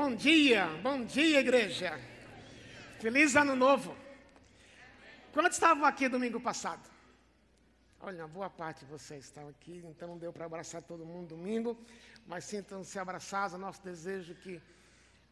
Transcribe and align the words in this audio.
Bom 0.00 0.14
dia, 0.14 0.66
bom 0.80 1.04
dia, 1.04 1.40
igreja. 1.40 1.98
Feliz 3.00 3.34
ano 3.34 3.56
novo. 3.56 3.96
Quantos 5.32 5.54
estavam 5.54 5.84
aqui 5.84 6.08
domingo 6.08 6.40
passado? 6.40 6.88
Olha, 7.98 8.24
boa 8.28 8.48
parte 8.48 8.84
de 8.84 8.90
vocês 8.92 9.24
estão 9.24 9.48
aqui, 9.48 9.82
então 9.84 10.06
não 10.06 10.16
deu 10.16 10.32
para 10.32 10.46
abraçar 10.46 10.82
todo 10.82 11.04
mundo 11.04 11.30
domingo, 11.30 11.76
mas 12.28 12.44
sintam-se 12.44 12.96
abraçados. 12.96 13.54
O 13.54 13.58
nosso 13.58 13.82
desejo 13.82 14.36
que 14.36 14.62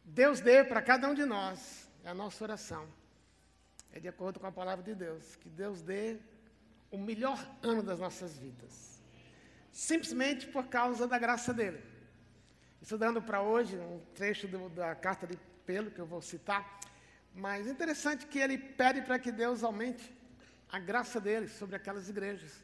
Deus 0.03 0.41
dê 0.41 0.65
para 0.65 0.81
cada 0.81 1.07
um 1.07 1.13
de 1.13 1.23
nós, 1.23 1.89
é 2.03 2.09
a 2.09 2.13
nossa 2.13 2.43
oração. 2.43 2.85
É 3.93 4.01
de 4.01 4.09
acordo 4.09 4.37
com 4.37 4.47
a 4.47 4.51
palavra 4.51 4.83
de 4.83 4.93
Deus, 4.93 5.37
que 5.37 5.49
Deus 5.49 5.81
dê 5.81 6.17
o 6.91 6.97
melhor 6.97 7.39
ano 7.63 7.81
das 7.81 7.99
nossas 7.99 8.37
vidas. 8.37 9.01
Simplesmente 9.71 10.45
por 10.45 10.67
causa 10.67 11.07
da 11.07 11.17
graça 11.17 11.53
dele. 11.53 11.81
Estudando 12.81 13.21
para 13.21 13.41
hoje 13.41 13.77
um 13.77 13.99
trecho 14.13 14.47
do, 14.47 14.69
da 14.69 14.93
carta 14.95 15.25
de 15.25 15.37
Pedro, 15.65 15.91
que 15.91 15.99
eu 15.99 16.05
vou 16.05 16.21
citar, 16.21 16.79
mas 17.33 17.67
interessante 17.67 18.25
que 18.27 18.39
ele 18.39 18.57
pede 18.57 19.01
para 19.01 19.19
que 19.19 19.31
Deus 19.31 19.63
aumente 19.63 20.15
a 20.69 20.79
graça 20.79 21.19
dele 21.19 21.47
sobre 21.47 21.75
aquelas 21.75 22.07
igrejas. 22.07 22.63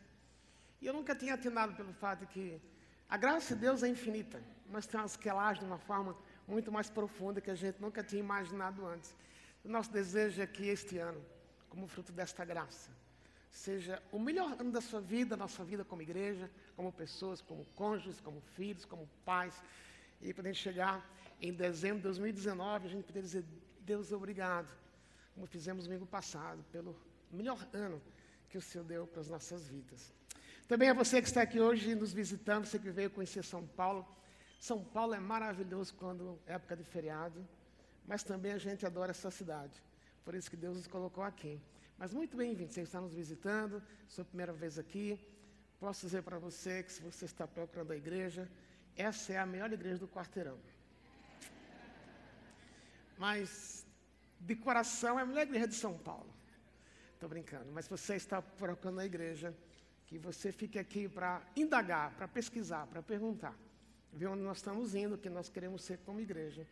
E 0.81 0.85
eu 0.85 0.93
nunca 0.93 1.15
tinha 1.15 1.33
atinado 1.33 1.73
pelo 1.73 1.93
fato 1.93 2.25
que 2.27 2.61
a 3.09 3.17
graça 3.17 3.55
de 3.55 3.61
Deus 3.61 3.83
é 3.83 3.87
infinita, 3.87 4.41
mas 4.69 4.87
umas 4.93 5.17
que 5.17 5.27
ela 5.27 5.47
age 5.47 5.59
de 5.59 5.65
uma 5.65 5.77
forma 5.77 6.15
muito 6.47 6.71
mais 6.71 6.89
profunda 6.89 7.41
que 7.41 7.51
a 7.51 7.55
gente 7.55 7.81
nunca 7.81 8.03
tinha 8.03 8.19
imaginado 8.19 8.85
antes. 8.85 9.15
O 9.63 9.69
nosso 9.69 9.91
desejo 9.91 10.41
é 10.41 10.47
que 10.47 10.67
este 10.67 10.97
ano, 10.97 11.23
como 11.69 11.87
fruto 11.87 12.11
desta 12.11 12.43
graça, 12.45 12.91
seja 13.49 14.01
o 14.11 14.19
melhor 14.19 14.59
ano 14.59 14.71
da 14.71 14.81
sua 14.81 14.99
vida, 14.99 15.37
nossa 15.37 15.63
vida 15.63 15.85
como 15.85 16.01
igreja, 16.01 16.49
como 16.75 16.91
pessoas, 16.91 17.41
como 17.41 17.65
cônjuges, 17.75 18.19
como 18.19 18.41
filhos, 18.41 18.83
como 18.83 19.07
pais, 19.23 19.53
e 20.23 20.33
poder 20.33 20.53
chegar 20.53 21.07
em 21.41 21.53
dezembro 21.53 21.97
de 21.97 22.03
2019, 22.03 22.87
a 22.87 22.89
gente 22.89 23.03
poder 23.03 23.21
dizer, 23.21 23.45
Deus, 23.81 24.11
obrigado, 24.11 24.71
como 25.35 25.45
fizemos 25.45 25.85
domingo 25.85 26.05
passado, 26.05 26.63
pelo 26.71 26.95
melhor 27.29 27.59
ano 27.73 28.01
que 28.49 28.57
o 28.57 28.61
Senhor 28.61 28.85
deu 28.85 29.05
para 29.05 29.19
as 29.19 29.29
nossas 29.29 29.67
vidas. 29.67 30.13
Também 30.67 30.89
a 30.89 30.93
você 30.93 31.21
que 31.21 31.27
está 31.27 31.41
aqui 31.41 31.59
hoje 31.59 31.93
nos 31.93 32.13
visitando, 32.13 32.65
você 32.65 32.79
que 32.79 32.89
veio 32.89 33.09
conhecer 33.09 33.43
São 33.43 33.67
Paulo. 33.67 34.07
São 34.59 34.81
Paulo 34.81 35.13
é 35.13 35.19
maravilhoso 35.19 35.93
quando 35.95 36.39
é 36.47 36.53
época 36.53 36.77
de 36.77 36.83
feriado, 36.83 37.45
mas 38.07 38.23
também 38.23 38.53
a 38.53 38.57
gente 38.57 38.85
adora 38.85 39.11
essa 39.11 39.29
cidade. 39.29 39.83
Por 40.23 40.33
isso 40.35 40.49
que 40.49 40.55
Deus 40.55 40.77
nos 40.77 40.87
colocou 40.87 41.23
aqui. 41.23 41.59
Mas 41.97 42.13
muito 42.13 42.37
bem-vindo, 42.37 42.71
você 42.71 42.81
está 42.81 43.01
nos 43.01 43.13
visitando, 43.13 43.83
sua 44.07 44.23
primeira 44.23 44.53
vez 44.53 44.79
aqui. 44.79 45.19
Posso 45.79 46.05
dizer 46.05 46.23
para 46.23 46.39
você 46.39 46.81
que 46.81 46.93
se 46.93 47.01
você 47.01 47.25
está 47.25 47.45
procurando 47.45 47.91
a 47.91 47.97
igreja, 47.97 48.49
essa 48.97 49.33
é 49.33 49.37
a 49.37 49.45
melhor 49.45 49.71
igreja 49.71 49.97
do 49.97 50.07
quarteirão. 50.07 50.57
Mas, 53.17 53.85
de 54.39 54.55
coração, 54.55 55.19
é 55.19 55.23
a 55.23 55.25
melhor 55.25 55.43
igreja 55.43 55.67
de 55.67 55.75
São 55.75 55.97
Paulo. 55.97 56.31
Estou 57.13 57.29
brincando. 57.29 57.71
Mas 57.71 57.87
você 57.87 58.15
está 58.15 58.41
procurando 58.41 58.99
a 58.99 59.05
igreja, 59.05 59.55
que 60.07 60.17
você 60.17 60.51
fique 60.51 60.77
aqui 60.77 61.07
para 61.07 61.41
indagar, 61.55 62.11
para 62.11 62.27
pesquisar, 62.27 62.85
para 62.87 63.01
perguntar. 63.01 63.55
Ver 64.11 64.27
onde 64.27 64.43
nós 64.43 64.57
estamos 64.57 64.93
indo, 64.93 65.15
o 65.15 65.17
que 65.17 65.29
nós 65.29 65.49
queremos 65.49 65.83
ser 65.83 65.99
como 65.99 66.19
igreja. 66.19 66.67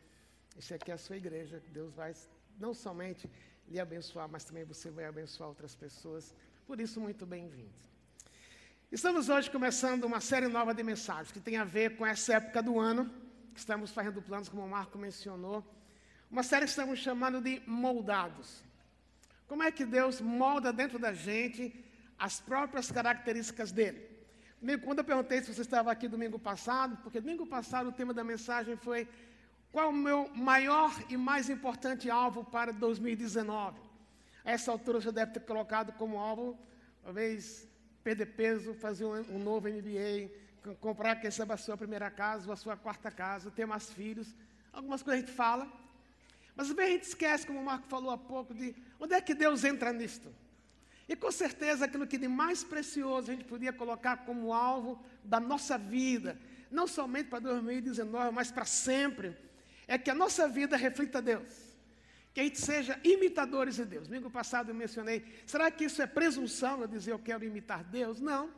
Isso 0.57 0.73
aqui 0.73 0.91
é 0.91 0.93
a 0.93 0.97
sua 0.97 1.17
igreja. 1.17 1.61
Deus 1.69 1.93
vai 1.93 2.13
não 2.59 2.73
somente 2.73 3.29
lhe 3.67 3.79
abençoar, 3.79 4.27
mas 4.29 4.43
também 4.43 4.63
você 4.63 4.91
vai 4.91 5.05
abençoar 5.05 5.49
outras 5.49 5.73
pessoas. 5.73 6.35
Por 6.67 6.79
isso, 6.79 6.99
muito 6.99 7.25
bem-vindo. 7.25 7.91
Estamos 8.91 9.29
hoje 9.29 9.49
começando 9.49 10.03
uma 10.03 10.19
série 10.19 10.49
nova 10.49 10.73
de 10.73 10.83
mensagens 10.83 11.31
que 11.31 11.39
tem 11.39 11.55
a 11.55 11.63
ver 11.63 11.95
com 11.95 12.05
essa 12.05 12.33
época 12.33 12.61
do 12.61 12.77
ano, 12.77 13.09
que 13.53 13.59
estamos 13.61 13.89
fazendo 13.89 14.21
planos, 14.21 14.49
como 14.49 14.65
o 14.65 14.69
Marco 14.69 14.97
mencionou. 14.97 15.63
Uma 16.29 16.43
série 16.43 16.65
que 16.65 16.71
estamos 16.71 16.99
chamando 16.99 17.39
de 17.39 17.63
Moldados. 17.65 18.61
Como 19.47 19.63
é 19.63 19.71
que 19.71 19.85
Deus 19.85 20.19
molda 20.19 20.73
dentro 20.73 20.99
da 20.99 21.13
gente 21.13 21.73
as 22.19 22.41
próprias 22.41 22.91
características 22.91 23.71
dele? 23.71 24.09
Quando 24.83 24.99
eu 24.99 25.05
perguntei 25.05 25.41
se 25.41 25.53
você 25.53 25.61
estava 25.61 25.89
aqui 25.89 26.09
domingo 26.09 26.37
passado, 26.37 26.97
porque 26.97 27.21
domingo 27.21 27.47
passado 27.47 27.87
o 27.87 27.93
tema 27.93 28.13
da 28.13 28.25
mensagem 28.25 28.75
foi 28.75 29.07
qual 29.71 29.91
o 29.91 29.93
meu 29.93 30.29
maior 30.35 30.91
e 31.07 31.15
mais 31.15 31.49
importante 31.49 32.09
alvo 32.09 32.43
para 32.43 32.73
2019? 32.73 33.79
A 34.43 34.51
essa 34.51 34.69
altura 34.69 34.99
você 34.99 35.13
deve 35.13 35.31
ter 35.31 35.39
colocado 35.45 35.93
como 35.93 36.19
alvo, 36.19 36.59
talvez, 37.01 37.70
perder 38.03 38.27
peso, 38.27 38.73
fazer 38.73 39.05
um, 39.05 39.19
um 39.35 39.39
novo 39.39 39.67
MBA, 39.67 40.29
comprar, 40.79 41.15
quem 41.15 41.31
sabe, 41.31 41.53
a 41.53 41.57
sua 41.57 41.77
primeira 41.77 42.09
casa 42.09 42.47
ou 42.47 42.53
a 42.53 42.55
sua 42.55 42.75
quarta 42.75 43.09
casa, 43.09 43.51
ter 43.51 43.65
mais 43.65 43.91
filhos. 43.91 44.27
Algumas 44.71 45.01
coisas 45.01 45.23
a 45.23 45.25
gente 45.25 45.35
fala. 45.35 45.67
Mas 46.55 46.67
também 46.67 46.87
a 46.87 46.89
gente 46.91 47.03
esquece, 47.03 47.45
como 47.45 47.59
o 47.59 47.65
Marco 47.65 47.87
falou 47.87 48.11
há 48.11 48.17
pouco, 48.17 48.53
de 48.53 48.75
onde 48.99 49.13
é 49.13 49.21
que 49.21 49.33
Deus 49.33 49.63
entra 49.63 49.93
nisto. 49.93 50.29
E 51.07 51.15
com 51.15 51.31
certeza 51.31 51.85
aquilo 51.85 52.07
que 52.07 52.17
de 52.17 52.27
mais 52.27 52.63
precioso 52.63 53.31
a 53.31 53.33
gente 53.33 53.45
podia 53.45 53.73
colocar 53.73 54.17
como 54.17 54.53
alvo 54.53 55.03
da 55.23 55.39
nossa 55.39 55.77
vida, 55.77 56.37
não 56.69 56.87
somente 56.87 57.29
para 57.29 57.39
2019, 57.39 58.31
mas 58.33 58.51
para 58.51 58.65
sempre, 58.65 59.35
é 59.87 59.97
que 59.97 60.09
a 60.09 60.15
nossa 60.15 60.47
vida 60.47 60.77
reflita 60.77 61.21
Deus 61.21 61.70
que 62.33 62.39
a 62.39 62.43
gente 62.43 62.59
seja 62.59 62.99
imitadores 63.03 63.75
de 63.75 63.85
Deus. 63.85 64.07
Domingo 64.07 64.29
passado 64.29 64.69
eu 64.69 64.75
mencionei, 64.75 65.23
será 65.45 65.69
que 65.69 65.85
isso 65.85 66.01
é 66.01 66.07
presunção 66.07 66.81
eu 66.81 66.87
dizer 66.87 67.11
eu 67.11 67.19
quero 67.19 67.43
imitar 67.43 67.83
Deus? 67.83 68.19
Não. 68.19 68.49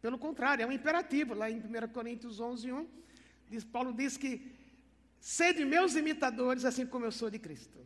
Pelo 0.00 0.18
contrário, 0.18 0.62
é 0.62 0.66
um 0.66 0.72
imperativo. 0.72 1.34
Lá 1.34 1.50
em 1.50 1.58
1 1.58 1.88
Coríntios 1.92 2.38
11, 2.38 2.72
1, 2.72 2.88
diz, 3.48 3.64
Paulo 3.64 3.92
diz 3.92 4.16
que 4.16 4.52
sede 5.18 5.64
meus 5.64 5.96
imitadores 5.96 6.64
assim 6.64 6.86
como 6.86 7.04
eu 7.04 7.12
sou 7.12 7.28
de 7.28 7.38
Cristo. 7.38 7.78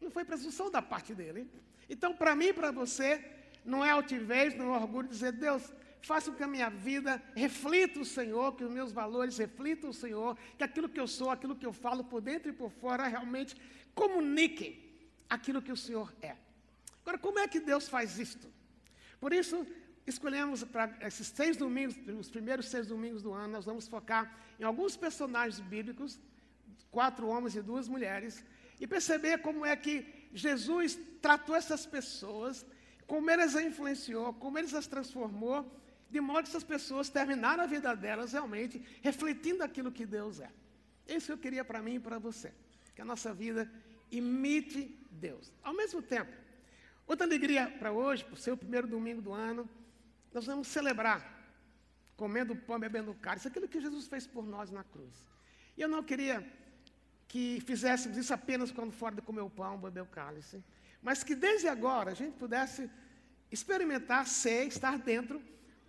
Não 0.00 0.10
foi 0.10 0.24
presunção 0.24 0.70
da 0.70 0.80
parte 0.80 1.14
dele. 1.14 1.50
Então, 1.88 2.14
para 2.14 2.36
mim 2.36 2.46
e 2.46 2.52
para 2.52 2.70
você, 2.70 3.24
não 3.64 3.84
é 3.84 3.90
altivez, 3.90 4.54
não 4.54 4.74
é 4.74 4.78
orgulho 4.78 5.08
dizer, 5.08 5.32
Deus, 5.32 5.72
faça 6.06 6.30
com 6.30 6.36
que 6.36 6.42
a 6.42 6.48
minha 6.48 6.70
vida 6.70 7.22
reflita 7.34 8.00
o 8.00 8.04
Senhor, 8.04 8.54
que 8.54 8.64
os 8.64 8.70
meus 8.70 8.92
valores 8.92 9.38
reflitam 9.38 9.90
o 9.90 9.94
Senhor, 9.94 10.36
que 10.56 10.64
aquilo 10.64 10.88
que 10.88 11.00
eu 11.00 11.06
sou, 11.06 11.30
aquilo 11.30 11.56
que 11.56 11.66
eu 11.66 11.72
falo 11.72 12.04
por 12.04 12.20
dentro 12.20 12.48
e 12.48 12.52
por 12.52 12.70
fora 12.70 13.06
realmente 13.06 13.56
comuniquem 13.94 14.82
aquilo 15.28 15.62
que 15.62 15.72
o 15.72 15.76
Senhor 15.76 16.12
é. 16.22 16.36
Agora, 17.02 17.18
como 17.18 17.38
é 17.38 17.48
que 17.48 17.60
Deus 17.60 17.88
faz 17.88 18.18
isto? 18.18 18.48
Por 19.20 19.32
isso, 19.32 19.66
escolhemos 20.06 20.64
para 20.64 20.96
esses 21.02 21.28
seis 21.28 21.56
domingos, 21.56 21.96
os 22.18 22.30
primeiros 22.30 22.66
seis 22.66 22.86
domingos 22.86 23.22
do 23.22 23.32
ano, 23.32 23.52
nós 23.52 23.64
vamos 23.64 23.86
focar 23.88 24.34
em 24.58 24.64
alguns 24.64 24.96
personagens 24.96 25.60
bíblicos, 25.60 26.18
quatro 26.90 27.26
homens 27.28 27.54
e 27.54 27.62
duas 27.62 27.88
mulheres, 27.88 28.44
e 28.80 28.86
perceber 28.86 29.38
como 29.38 29.64
é 29.64 29.76
que 29.76 30.06
Jesus 30.32 30.98
tratou 31.20 31.54
essas 31.54 31.84
pessoas, 31.86 32.64
como 33.06 33.30
ele 33.30 33.42
as 33.42 33.54
influenciou, 33.54 34.32
como 34.34 34.58
ele 34.58 34.74
as 34.74 34.86
transformou, 34.86 35.70
de 36.10 36.20
modo 36.20 36.44
que 36.44 36.50
essas 36.50 36.64
pessoas 36.64 37.08
terminaram 37.08 37.62
a 37.62 37.66
vida 37.66 37.94
delas 37.94 38.32
realmente 38.32 38.82
refletindo 39.02 39.62
aquilo 39.62 39.92
que 39.92 40.04
Deus 40.04 40.40
é. 40.40 40.50
Isso 41.06 41.30
eu 41.32 41.38
queria 41.38 41.64
para 41.64 41.80
mim 41.80 41.94
e 41.94 42.00
para 42.00 42.18
você 42.18 42.52
que 42.94 43.00
a 43.00 43.04
nossa 43.04 43.32
vida 43.32 43.70
imite 44.10 44.98
Deus. 45.10 45.52
Ao 45.62 45.72
mesmo 45.72 46.02
tempo, 46.02 46.32
outra 47.06 47.26
alegria 47.26 47.68
para 47.78 47.92
hoje, 47.92 48.24
por 48.24 48.38
ser 48.38 48.52
o 48.52 48.56
primeiro 48.56 48.86
domingo 48.86 49.22
do 49.22 49.32
ano, 49.32 49.68
nós 50.32 50.46
vamos 50.46 50.68
celebrar, 50.68 51.20
comendo 52.16 52.54
pão, 52.54 52.78
bebendo 52.78 53.14
cálice, 53.14 53.48
aquilo 53.48 53.68
que 53.68 53.80
Jesus 53.80 54.06
fez 54.06 54.26
por 54.26 54.44
nós 54.46 54.70
na 54.70 54.84
cruz. 54.84 55.14
E 55.76 55.82
eu 55.82 55.88
não 55.88 56.02
queria 56.02 56.46
que 57.26 57.60
fizéssemos 57.60 58.16
isso 58.16 58.34
apenas 58.34 58.72
quando 58.72 58.92
fora 58.92 59.14
de 59.14 59.22
comer 59.22 59.42
o 59.42 59.50
pão, 59.50 59.78
beber 59.78 60.02
o 60.02 60.06
cálice, 60.06 60.62
mas 61.00 61.22
que 61.22 61.34
desde 61.34 61.68
agora 61.68 62.10
a 62.10 62.14
gente 62.14 62.36
pudesse 62.36 62.90
experimentar 63.50 64.26
ser, 64.26 64.66
estar 64.66 64.98
dentro, 64.98 65.42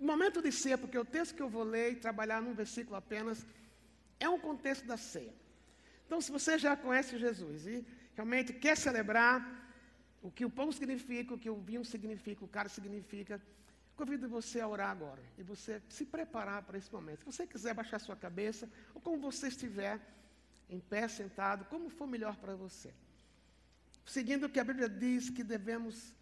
momento 0.05 0.41
de 0.41 0.51
ser, 0.51 0.77
porque 0.77 0.97
o 0.97 1.05
texto 1.05 1.35
que 1.35 1.41
eu 1.41 1.49
vou 1.49 1.63
ler 1.63 1.93
e 1.93 1.95
trabalhar 1.95 2.41
num 2.41 2.53
versículo 2.53 2.95
apenas 2.95 3.45
é 4.19 4.27
um 4.29 4.39
contexto 4.39 4.85
da 4.85 4.97
ceia. 4.97 5.33
Então, 6.05 6.19
se 6.19 6.31
você 6.31 6.57
já 6.57 6.75
conhece 6.75 7.17
Jesus 7.17 7.65
e 7.67 7.85
realmente 8.15 8.53
quer 8.53 8.75
celebrar 8.75 9.61
o 10.21 10.29
que 10.29 10.45
o 10.45 10.49
pão 10.49 10.71
significa, 10.71 11.33
o 11.33 11.39
que 11.39 11.49
o 11.49 11.55
vinho 11.55 11.83
significa, 11.83 12.43
o 12.43 12.47
cara 12.47 12.69
significa, 12.69 13.41
convido 13.95 14.27
você 14.27 14.59
a 14.59 14.67
orar 14.67 14.89
agora 14.89 15.21
e 15.37 15.43
você 15.43 15.81
se 15.89 16.05
preparar 16.05 16.63
para 16.63 16.77
esse 16.77 16.91
momento. 16.91 17.19
Se 17.19 17.25
você 17.25 17.47
quiser 17.47 17.73
baixar 17.73 17.99
sua 17.99 18.15
cabeça, 18.15 18.69
ou 18.93 19.01
como 19.01 19.19
você 19.19 19.47
estiver, 19.47 19.99
em 20.69 20.79
pé, 20.79 21.07
sentado, 21.07 21.65
como 21.65 21.89
for 21.89 22.07
melhor 22.07 22.35
para 22.37 22.55
você. 22.55 22.93
Seguindo 24.05 24.45
o 24.45 24.49
que 24.49 24.59
a 24.59 24.63
Bíblia 24.63 24.89
diz 24.89 25.29
que 25.29 25.43
devemos 25.43 26.13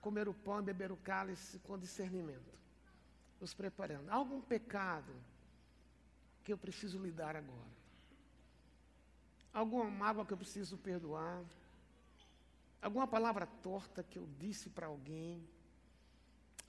comer 0.00 0.28
o 0.28 0.34
pão 0.34 0.60
e 0.60 0.62
beber 0.62 0.92
o 0.92 0.96
cálice 0.96 1.58
com 1.60 1.78
discernimento. 1.78 2.52
Nos 3.40 3.52
preparando. 3.52 4.08
Há 4.08 4.14
algum 4.14 4.40
pecado 4.40 5.12
que 6.42 6.52
eu 6.52 6.58
preciso 6.58 6.98
lidar 6.98 7.36
agora? 7.36 7.74
Alguma 9.52 9.90
mágoa 9.90 10.26
que 10.26 10.32
eu 10.32 10.36
preciso 10.36 10.76
perdoar? 10.78 11.42
Alguma 12.82 13.06
palavra 13.06 13.46
torta 13.46 14.02
que 14.02 14.18
eu 14.18 14.28
disse 14.38 14.68
para 14.68 14.86
alguém? 14.86 15.46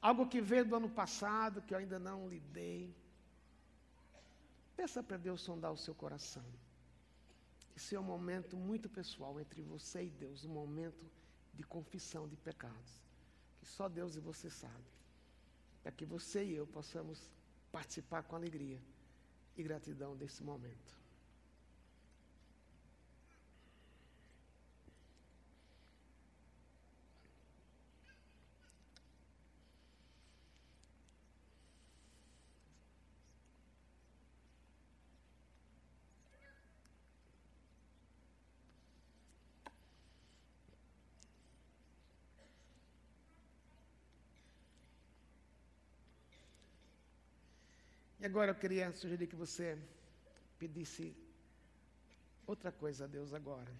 Algo 0.02 0.28
que 0.28 0.40
veio 0.40 0.66
do 0.66 0.76
ano 0.76 0.90
passado 0.90 1.62
que 1.62 1.74
eu 1.74 1.78
ainda 1.78 1.98
não 1.98 2.30
lidei? 2.30 2.96
Peça 4.76 5.02
para 5.02 5.18
Deus 5.18 5.42
sondar 5.42 5.72
o 5.72 5.78
seu 5.78 5.96
coração. 5.96 6.46
Esse 7.76 7.96
é 7.96 8.00
um 8.00 8.04
momento 8.04 8.56
muito 8.56 8.88
pessoal 8.88 9.40
entre 9.40 9.62
você 9.62 10.06
e 10.06 10.10
Deus, 10.10 10.46
um 10.46 10.54
momento 10.54 11.06
de 11.54 11.64
confissão 11.64 12.28
de 12.28 12.36
pecados, 12.38 13.02
que 13.60 13.66
só 13.66 13.90
Deus 13.90 14.16
e 14.16 14.20
você 14.20 14.50
sabe, 14.50 14.86
para 15.86 15.92
que 15.92 16.04
você 16.04 16.44
e 16.44 16.56
eu 16.56 16.66
possamos 16.66 17.30
participar 17.72 18.24
com 18.24 18.36
alegria 18.36 18.82
e 19.56 19.62
gratidão 19.62 20.18
desse 20.18 20.44
momento. 20.44 21.05
E 48.26 48.28
agora 48.28 48.50
eu 48.50 48.56
queria 48.56 48.92
sugerir 48.92 49.28
que 49.28 49.36
você 49.36 49.78
pedisse 50.58 51.16
outra 52.48 52.72
coisa 52.72 53.04
a 53.04 53.08
Deus 53.08 53.32
agora. 53.36 53.72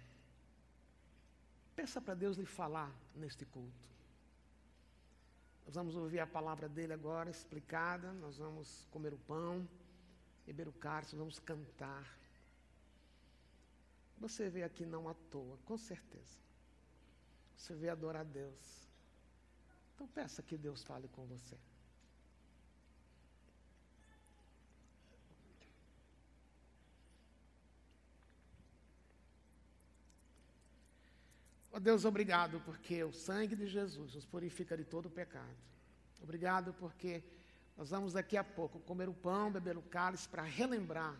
Peça 1.74 2.00
para 2.00 2.14
Deus 2.14 2.36
lhe 2.36 2.46
falar 2.46 2.94
neste 3.12 3.44
culto. 3.44 3.88
Nós 5.64 5.74
vamos 5.74 5.96
ouvir 5.96 6.20
a 6.20 6.28
palavra 6.28 6.68
dele 6.68 6.92
agora 6.92 7.28
explicada, 7.28 8.12
nós 8.12 8.38
vamos 8.38 8.86
comer 8.92 9.12
o 9.12 9.18
pão, 9.18 9.68
beber 10.46 10.68
o 10.68 10.72
cálice, 10.74 11.16
vamos 11.16 11.40
cantar. 11.40 12.06
Você 14.16 14.48
veio 14.48 14.66
aqui 14.66 14.86
não 14.86 15.08
à 15.08 15.14
toa, 15.28 15.58
com 15.64 15.76
certeza. 15.76 16.38
Você 17.56 17.74
veio 17.74 17.90
adorar 17.90 18.20
a 18.20 18.30
Deus. 18.40 18.88
Então 19.92 20.06
peça 20.06 20.40
que 20.40 20.56
Deus 20.56 20.84
fale 20.84 21.08
com 21.08 21.26
você. 21.26 21.58
Oh 31.76 31.78
Deus, 31.78 32.06
obrigado 32.06 32.58
porque 32.64 33.04
o 33.04 33.12
sangue 33.12 33.54
de 33.54 33.66
Jesus 33.66 34.14
nos 34.14 34.24
purifica 34.24 34.74
de 34.74 34.82
todo 34.82 35.06
o 35.06 35.10
pecado. 35.10 35.58
Obrigado 36.22 36.72
porque 36.72 37.22
nós 37.76 37.90
vamos 37.90 38.14
daqui 38.14 38.34
a 38.38 38.42
pouco 38.42 38.80
comer 38.80 39.10
o 39.10 39.12
pão, 39.12 39.52
beber 39.52 39.76
o 39.76 39.82
cálice 39.82 40.26
para 40.26 40.42
relembrar 40.42 41.14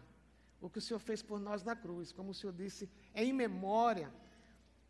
o 0.58 0.70
que 0.70 0.78
o 0.78 0.80
Senhor 0.80 0.98
fez 0.98 1.20
por 1.20 1.38
nós 1.38 1.62
na 1.62 1.76
cruz. 1.76 2.10
Como 2.10 2.30
o 2.30 2.34
Senhor 2.34 2.54
disse, 2.54 2.88
é 3.12 3.22
em 3.22 3.34
memória 3.34 4.10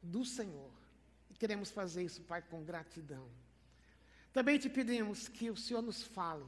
do 0.01 0.25
Senhor. 0.25 0.71
E 1.29 1.35
queremos 1.35 1.69
fazer 1.73 2.05
isso, 2.05 2.23
Pai, 2.23 2.43
com 2.43 2.63
gratidão. 2.63 3.29
Também 4.33 4.61
te 4.61 4.69
pedimos 4.69 5.27
que 5.27 5.51
o 5.51 5.57
Senhor 5.57 5.83
nos 5.83 6.01
fale. 6.01 6.47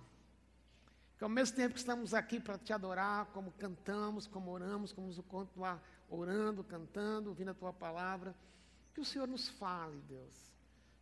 Que 1.16 1.24
ao 1.24 1.30
mesmo 1.30 1.56
tempo 1.56 1.74
que 1.74 1.80
estamos 1.80 2.14
aqui 2.14 2.38
para 2.38 2.56
te 2.56 2.72
adorar, 2.72 3.26
como 3.32 3.50
cantamos, 3.50 4.28
como 4.28 4.52
oramos, 4.52 4.92
como 4.92 5.12
continuar 5.24 5.82
orando, 6.08 6.62
cantando, 6.62 7.30
ouvindo 7.30 7.50
a 7.50 7.54
tua 7.54 7.72
palavra 7.72 8.32
que 8.94 9.00
o 9.00 9.04
Senhor 9.04 9.26
nos 9.28 9.48
fale, 9.48 10.00
Deus. 10.08 10.34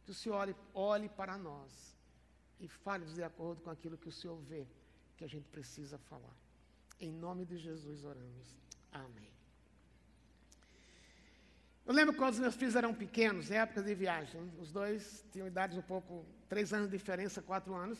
Que 0.04 0.10
o 0.10 0.14
Senhor 0.14 0.36
olhe, 0.36 0.56
olhe 0.74 1.08
para 1.08 1.36
nós 1.36 1.96
e 2.60 2.68
fale 2.68 3.04
de 3.06 3.22
acordo 3.22 3.60
com 3.62 3.70
aquilo 3.70 3.98
que 3.98 4.08
o 4.08 4.12
Senhor 4.12 4.36
vê 4.42 4.66
que 5.16 5.24
a 5.24 5.28
gente 5.28 5.48
precisa 5.48 5.98
falar. 5.98 6.34
Em 7.00 7.12
nome 7.12 7.44
de 7.44 7.58
Jesus 7.58 8.04
oramos. 8.04 8.56
Amém. 8.92 9.30
Eu 11.86 11.94
lembro 11.94 12.14
quando 12.16 12.32
os 12.32 12.40
meus 12.40 12.56
filhos 12.56 12.74
eram 12.74 12.92
pequenos, 12.92 13.50
época 13.50 13.82
de 13.82 13.94
viagem. 13.94 14.40
Os 14.58 14.72
dois 14.72 15.24
tinham 15.30 15.46
idades 15.46 15.76
um 15.76 15.82
pouco, 15.82 16.26
três 16.48 16.72
anos 16.72 16.90
de 16.90 16.96
diferença, 16.96 17.40
quatro 17.40 17.74
anos. 17.74 17.98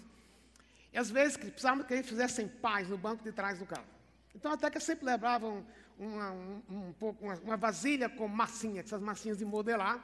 E 0.92 0.98
às 0.98 1.10
vezes 1.10 1.36
precisavam 1.36 1.84
que 1.84 1.96
gente 1.96 2.08
fizessem 2.08 2.48
paz 2.48 2.88
no 2.88 2.98
banco 2.98 3.22
de 3.22 3.30
trás 3.30 3.58
do 3.58 3.66
carro. 3.66 3.86
Então 4.34 4.50
até 4.50 4.70
que 4.70 4.76
eu 4.76 4.80
sempre 4.80 5.04
levava 5.04 5.46
um, 5.46 5.64
uma, 5.98 6.32
um, 6.32 6.62
um 6.70 6.92
pouco, 6.92 7.24
uma, 7.24 7.34
uma, 7.34 7.56
vasilha 7.56 8.08
com 8.08 8.28
massinha, 8.28 8.80
essas 8.80 9.00
massinhas 9.00 9.38
de 9.38 9.44
modelar. 9.44 10.00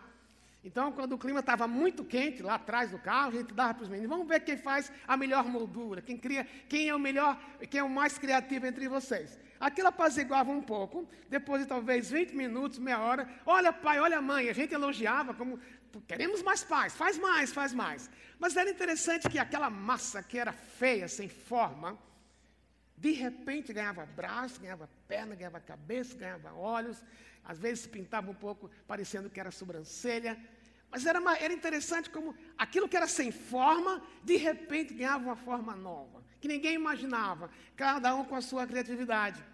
Então, 0.65 0.93
quando 0.93 1.15
o 1.15 1.19
clima 1.19 1.41
estava 1.41 1.67
muito 1.67 2.05
quente 2.05 2.43
lá 2.43 2.55
atrás 2.55 2.93
do 2.93 2.99
carro, 2.99 3.31
a 3.31 3.41
gente 3.41 3.53
dava 3.53 3.75
para 3.75 3.83
os 3.83 3.89
meninos, 3.89 4.09
vamos 4.09 4.29
ver 4.29 4.41
quem 4.41 4.57
faz 4.57 4.93
a 5.09 5.17
melhor 5.17 5.45
moldura, 5.45 6.01
quem 6.01 6.17
cria, 6.17 6.47
quem 6.69 6.89
é 6.89 6.95
o 6.95 7.01
melhor, 7.01 7.37
quem 7.69 7.81
é 7.81 7.85
o 7.85 7.91
mais 7.91 8.17
criativo 8.17 8.67
entre 8.67 8.87
vocês. 8.89 9.39
Aquilo 9.59 9.89
apaziguava 9.89 10.51
um 10.51 10.63
pouco, 10.63 11.07
depois 11.29 11.63
de 11.63 11.69
talvez 11.69 12.11
20 12.11 12.33
minutos, 12.33 12.79
meia 12.79 13.01
hora, 13.01 13.29
olha 13.45 13.73
pai, 13.73 13.99
olha 13.99 14.23
mãe, 14.23 14.49
a 14.49 14.53
gente 14.53 14.73
elogiava 14.73 15.35
como, 15.35 15.59
queremos 16.07 16.43
mais 16.43 16.63
paz, 16.63 16.95
faz 16.95 17.19
mais, 17.19 17.53
faz 17.53 17.73
mais. 17.73 18.09
Mas 18.39 18.57
era 18.57 18.71
interessante 18.71 19.29
que 19.29 19.41
aquela 19.41 19.69
massa 19.69 20.23
que 20.23 20.39
era 20.39 20.53
feia, 20.53 21.09
sem 21.09 21.29
forma, 21.29 21.99
de 23.03 23.11
repente 23.11 23.73
ganhava 23.73 24.07
braço, 24.07 24.61
ganhava 24.61 24.89
perna, 25.09 25.35
ganhava 25.35 25.59
cabeça, 25.59 26.17
ganhava 26.17 26.55
olhos, 26.55 27.03
às 27.45 27.59
vezes 27.59 27.85
pintava 27.85 28.31
um 28.31 28.35
pouco, 28.35 28.71
parecendo 28.87 29.29
que 29.29 29.41
era 29.41 29.51
sobrancelha. 29.51 30.39
Mas 30.89 31.05
era, 31.05 31.19
uma, 31.19 31.37
era 31.37 31.53
interessante 31.53 32.09
como 32.09 32.33
aquilo 32.57 32.89
que 32.89 32.97
era 32.97 33.09
sem 33.09 33.33
forma, 33.33 34.01
de 34.23 34.37
repente 34.37 34.95
ganhava 34.95 35.25
uma 35.25 35.35
forma 35.35 35.75
nova, 35.75 36.23
que 36.41 36.47
ninguém 36.47 36.75
imaginava, 36.75 37.51
cada 37.75 38.15
um 38.15 38.25
com 38.25 38.37
a 38.37 38.41
sua 38.41 38.69
criatividade. 38.69 39.45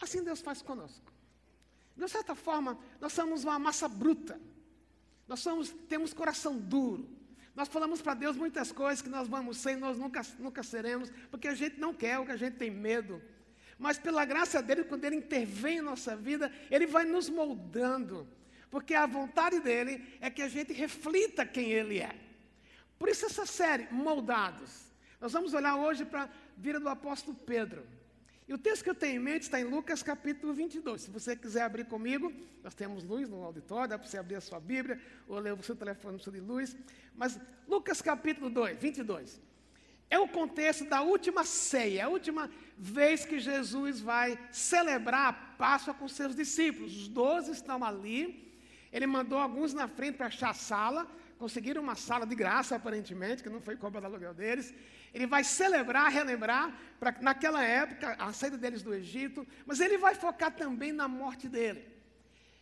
Assim 0.00 0.22
Deus 0.22 0.40
faz 0.40 0.62
conosco. 0.62 1.12
De 1.96 2.06
certa 2.06 2.36
forma, 2.36 2.78
nós 3.00 3.12
somos 3.12 3.42
uma 3.42 3.58
massa 3.58 3.88
bruta. 3.88 4.40
Nós 5.26 5.40
somos, 5.40 5.70
temos 5.88 6.14
coração 6.14 6.56
duro. 6.56 7.17
Nós 7.58 7.66
falamos 7.66 8.00
para 8.00 8.14
Deus 8.14 8.36
muitas 8.36 8.70
coisas 8.70 9.02
que 9.02 9.08
nós 9.08 9.26
vamos 9.26 9.56
ser 9.56 9.72
e 9.72 9.76
nós 9.76 9.98
nunca, 9.98 10.22
nunca 10.38 10.62
seremos, 10.62 11.10
porque 11.28 11.48
a 11.48 11.56
gente 11.56 11.80
não 11.80 11.92
quer, 11.92 12.16
o 12.20 12.24
que 12.24 12.30
a 12.30 12.36
gente 12.36 12.54
tem 12.54 12.70
medo. 12.70 13.20
Mas 13.76 13.98
pela 13.98 14.24
graça 14.24 14.62
dele, 14.62 14.84
quando 14.84 15.04
ele 15.04 15.16
intervém 15.16 15.78
em 15.78 15.80
nossa 15.80 16.14
vida, 16.14 16.52
ele 16.70 16.86
vai 16.86 17.04
nos 17.04 17.28
moldando. 17.28 18.28
Porque 18.70 18.94
a 18.94 19.06
vontade 19.06 19.58
dele 19.58 20.06
é 20.20 20.30
que 20.30 20.40
a 20.40 20.48
gente 20.48 20.72
reflita 20.72 21.44
quem 21.44 21.72
ele 21.72 21.98
é. 21.98 22.14
Por 22.96 23.08
isso 23.08 23.26
essa 23.26 23.44
série, 23.44 23.88
Moldados. 23.90 24.92
Nós 25.20 25.32
vamos 25.32 25.52
olhar 25.52 25.74
hoje 25.74 26.04
para 26.04 26.26
a 26.26 26.28
vida 26.56 26.78
do 26.78 26.88
apóstolo 26.88 27.36
Pedro. 27.44 27.84
E 28.48 28.54
o 28.54 28.56
texto 28.56 28.82
que 28.82 28.88
eu 28.88 28.94
tenho 28.94 29.16
em 29.16 29.18
mente 29.18 29.42
está 29.42 29.60
em 29.60 29.64
Lucas 29.64 30.02
capítulo 30.02 30.54
22. 30.54 31.02
Se 31.02 31.10
você 31.10 31.36
quiser 31.36 31.62
abrir 31.62 31.84
comigo, 31.84 32.32
nós 32.64 32.74
temos 32.74 33.04
luz 33.04 33.28
no 33.28 33.44
auditório, 33.44 33.90
dá 33.90 33.98
para 33.98 34.08
você 34.08 34.16
abrir 34.16 34.36
a 34.36 34.40
sua 34.40 34.58
Bíblia 34.58 34.98
ou 35.28 35.38
ler 35.38 35.52
o 35.52 35.62
seu 35.62 35.76
telefone 35.76 36.18
seu 36.18 36.32
de 36.32 36.40
luz. 36.40 36.74
Mas 37.14 37.38
Lucas 37.68 38.00
capítulo 38.00 38.48
2, 38.48 38.78
22. 38.78 39.38
É 40.08 40.18
o 40.18 40.26
contexto 40.26 40.86
da 40.86 41.02
última 41.02 41.44
ceia, 41.44 42.06
a 42.06 42.08
última 42.08 42.50
vez 42.78 43.26
que 43.26 43.38
Jesus 43.38 44.00
vai 44.00 44.38
celebrar 44.50 45.28
a 45.28 45.32
Páscoa 45.34 45.92
com 45.92 46.08
seus 46.08 46.34
discípulos. 46.34 46.96
Os 46.96 47.08
doze 47.08 47.52
estão 47.52 47.84
ali. 47.84 48.50
Ele 48.90 49.06
mandou 49.06 49.38
alguns 49.38 49.74
na 49.74 49.86
frente 49.86 50.16
para 50.16 50.28
achar 50.28 50.50
a 50.50 50.54
sala. 50.54 51.06
Conseguiram 51.38 51.82
uma 51.82 51.94
sala 51.94 52.26
de 52.26 52.34
graça, 52.34 52.76
aparentemente, 52.76 53.42
que 53.42 53.50
não 53.50 53.60
foi 53.60 53.76
cobrado 53.76 54.06
aluguel 54.06 54.32
deles. 54.32 54.72
Ele 55.12 55.26
vai 55.26 55.42
celebrar, 55.44 56.10
relembrar, 56.10 56.76
para 56.98 57.16
naquela 57.20 57.62
época, 57.64 58.16
a 58.18 58.32
saída 58.32 58.58
deles 58.58 58.82
do 58.82 58.94
Egito, 58.94 59.46
mas 59.64 59.80
ele 59.80 59.98
vai 59.98 60.14
focar 60.14 60.54
também 60.54 60.92
na 60.92 61.08
morte 61.08 61.48
dele. 61.48 61.84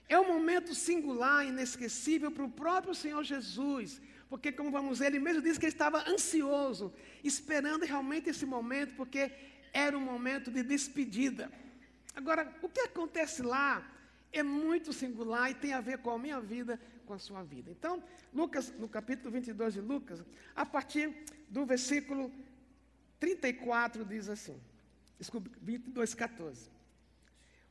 É 0.09 0.19
um 0.19 0.29
momento 0.29 0.75
singular, 0.75 1.45
inesquecível 1.45 2.31
para 2.31 2.45
o 2.45 2.51
próprio 2.51 2.95
Senhor 2.95 3.25
Jesus, 3.25 4.01
porque, 4.29 4.53
como 4.53 4.71
vamos 4.71 4.99
ver, 4.99 5.07
ele 5.07 5.19
mesmo 5.19 5.43
disse 5.43 5.59
que 5.59 5.67
ele 5.67 5.73
estava 5.73 6.09
ansioso, 6.09 6.93
esperando 7.23 7.85
realmente 7.85 8.31
esse 8.31 8.47
momento, 8.47 8.95
porque 8.97 9.33
era 9.73 9.97
um 9.97 10.01
momento 10.01 10.51
de 10.51 10.63
despedida. 10.63 11.51
Agora, 12.15 12.51
o 12.63 12.69
que 12.69 12.81
acontece 12.81 13.43
lá 13.43 13.87
é 14.33 14.43
muito 14.43 14.93
singular 14.93 15.51
e 15.51 15.55
tem 15.55 15.73
a 15.73 15.81
ver 15.81 15.99
com 15.99 16.11
a 16.11 16.19
minha 16.19 16.41
vida, 16.41 16.81
com 17.05 17.15
a 17.15 17.19
sua 17.19 17.43
vida. 17.43 17.71
Então, 17.71 18.03
Lucas, 18.33 18.73
no 18.79 18.89
capítulo 18.89 19.31
22 19.31 19.75
de 19.75 19.81
Lucas, 19.81 20.23
a 20.55 20.65
partir 20.65 21.25
do 21.49 21.65
versículo 21.65 22.33
34 23.19 24.05
diz 24.05 24.29
assim, 24.29 24.61
desculpe, 25.19 25.51
22, 25.63 26.15
14. 26.15 26.71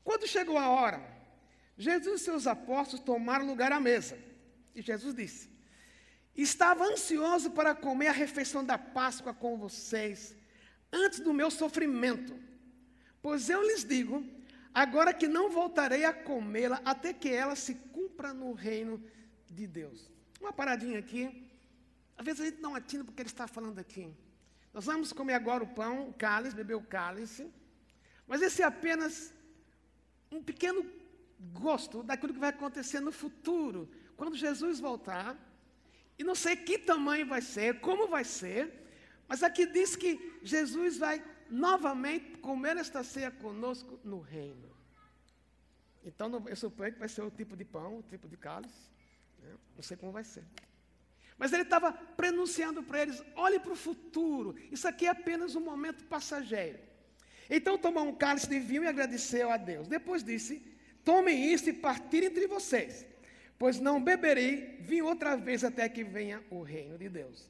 Quando 0.03 0.27
chegou 0.27 0.57
a 0.57 0.69
hora, 0.69 1.01
Jesus 1.77 2.21
e 2.21 2.23
seus 2.23 2.47
apóstolos 2.47 3.05
tomaram 3.05 3.45
lugar 3.45 3.71
à 3.71 3.79
mesa. 3.79 4.17
E 4.73 4.81
Jesus 4.81 5.15
disse: 5.15 5.49
Estava 6.35 6.85
ansioso 6.85 7.51
para 7.51 7.73
comer 7.73 8.07
a 8.07 8.13
refeição 8.13 8.63
da 8.63 8.77
Páscoa 8.77 9.33
com 9.33 9.57
vocês, 9.57 10.35
antes 10.91 11.19
do 11.19 11.33
meu 11.33 11.49
sofrimento. 11.49 12.37
Pois 13.21 13.49
eu 13.49 13.61
lhes 13.63 13.83
digo, 13.83 14.23
agora 14.73 15.13
que 15.13 15.27
não 15.27 15.49
voltarei 15.49 16.05
a 16.05 16.13
comê-la 16.13 16.81
até 16.85 17.13
que 17.13 17.29
ela 17.29 17.55
se 17.55 17.73
cumpra 17.73 18.33
no 18.33 18.53
reino 18.53 19.03
de 19.49 19.65
Deus. 19.65 20.09
Uma 20.39 20.53
paradinha 20.53 20.99
aqui. 20.99 21.43
Às 22.17 22.25
vezes 22.25 22.41
a 22.41 22.45
gente 22.45 22.61
não 22.61 22.75
atina 22.75 23.03
porque 23.03 23.21
ele 23.21 23.29
está 23.29 23.47
falando 23.47 23.79
aqui. 23.79 24.13
Nós 24.73 24.85
vamos 24.85 25.11
comer 25.13 25.33
agora 25.33 25.63
o 25.63 25.67
pão, 25.67 26.09
o 26.09 26.13
cálice, 26.13 26.55
beber 26.55 26.75
o 26.75 26.81
cálice. 26.81 27.51
Mas 28.27 28.41
esse 28.41 28.61
é 28.61 28.65
apenas 28.65 29.33
um 30.31 30.43
pequeno 30.43 30.85
gosto 31.53 32.03
daquilo 32.03 32.33
que 32.33 32.39
vai 32.39 32.49
acontecer 32.49 32.99
no 32.99 33.11
futuro, 33.11 33.89
quando 34.15 34.35
Jesus 34.35 34.79
voltar. 34.79 35.37
E 36.17 36.23
não 36.23 36.35
sei 36.35 36.55
que 36.55 36.77
tamanho 36.77 37.25
vai 37.25 37.41
ser, 37.41 37.79
como 37.79 38.07
vai 38.07 38.23
ser, 38.23 38.73
mas 39.27 39.43
aqui 39.43 39.65
diz 39.65 39.95
que 39.95 40.39
Jesus 40.43 40.97
vai 40.97 41.23
novamente 41.49 42.37
comer 42.37 42.77
esta 42.77 43.03
ceia 43.03 43.31
conosco 43.31 43.99
no 44.03 44.19
reino. 44.19 44.73
Então, 46.03 46.43
eu 46.47 46.55
suponho 46.55 46.93
que 46.93 46.99
vai 46.99 47.09
ser 47.09 47.23
o 47.23 47.31
tipo 47.31 47.57
de 47.57 47.65
pão, 47.65 47.97
o 47.97 48.03
tipo 48.03 48.27
de 48.27 48.37
cálice. 48.37 48.89
Né? 49.39 49.55
Não 49.75 49.83
sei 49.83 49.97
como 49.97 50.11
vai 50.11 50.23
ser. 50.23 50.45
Mas 51.37 51.51
ele 51.51 51.63
estava 51.63 51.91
prenunciando 51.91 52.81
para 52.81 53.01
eles: 53.01 53.23
olhe 53.35 53.59
para 53.59 53.73
o 53.73 53.75
futuro, 53.75 54.55
isso 54.71 54.87
aqui 54.87 55.05
é 55.05 55.09
apenas 55.09 55.55
um 55.55 55.61
momento 55.61 56.05
passageiro. 56.05 56.79
Então 57.49 57.77
tomou 57.77 58.07
um 58.07 58.15
cálice 58.15 58.47
de 58.47 58.59
vinho 58.59 58.83
e 58.83 58.87
agradeceu 58.87 59.51
a 59.51 59.57
Deus. 59.57 59.87
Depois 59.87 60.23
disse: 60.23 60.61
Tomem 61.03 61.53
isto 61.53 61.69
e 61.69 61.73
partirem 61.73 62.29
entre 62.29 62.47
vocês, 62.47 63.05
pois 63.59 63.79
não 63.79 64.03
beberei 64.03 64.77
vinho 64.79 65.05
outra 65.05 65.35
vez 65.35 65.63
até 65.63 65.87
que 65.87 66.03
venha 66.03 66.41
o 66.49 66.61
reino 66.61 66.97
de 66.97 67.09
Deus. 67.09 67.49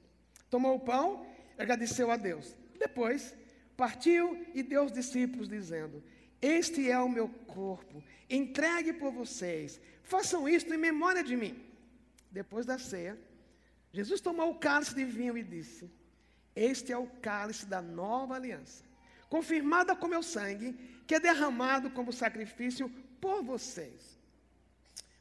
Tomou 0.50 0.76
o 0.76 0.80
pão 0.80 1.26
e 1.58 1.62
agradeceu 1.62 2.12
a 2.12 2.18
Deus. 2.18 2.56
Depois 2.78 3.36
partiu 3.78 4.46
e 4.54 4.64
deu 4.64 4.82
aos 4.82 4.92
discípulos, 4.92 5.48
dizendo: 5.48 6.04
Este 6.42 6.90
é 6.90 7.00
o 7.00 7.08
meu 7.08 7.30
corpo, 7.30 8.04
entregue 8.30 8.94
por 8.94 9.12
vocês. 9.12 9.80
Façam 10.04 10.50
isto 10.50 10.74
em 10.74 10.78
memória 10.78 11.24
de 11.24 11.36
mim. 11.36 11.64
Depois 12.30 12.66
da 12.66 12.78
ceia, 12.78 13.18
Jesus 13.96 14.20
tomou 14.20 14.52
o 14.52 14.56
cálice 14.56 14.94
de 14.94 15.06
vinho 15.06 15.38
e 15.38 15.44
disse: 15.44 15.90
Este 16.54 16.92
é 16.92 16.98
o 16.98 17.08
cálice 17.08 17.66
da 17.66 17.82
nova 17.82 18.36
aliança, 18.36 18.84
confirmada 19.30 19.96
com 19.96 20.06
meu 20.06 20.22
sangue, 20.22 20.74
que 21.08 21.16
é 21.16 21.20
derramado 21.20 21.90
como 21.90 22.12
sacrifício 22.12 22.90
por 23.22 23.42
vocês. 23.42 24.20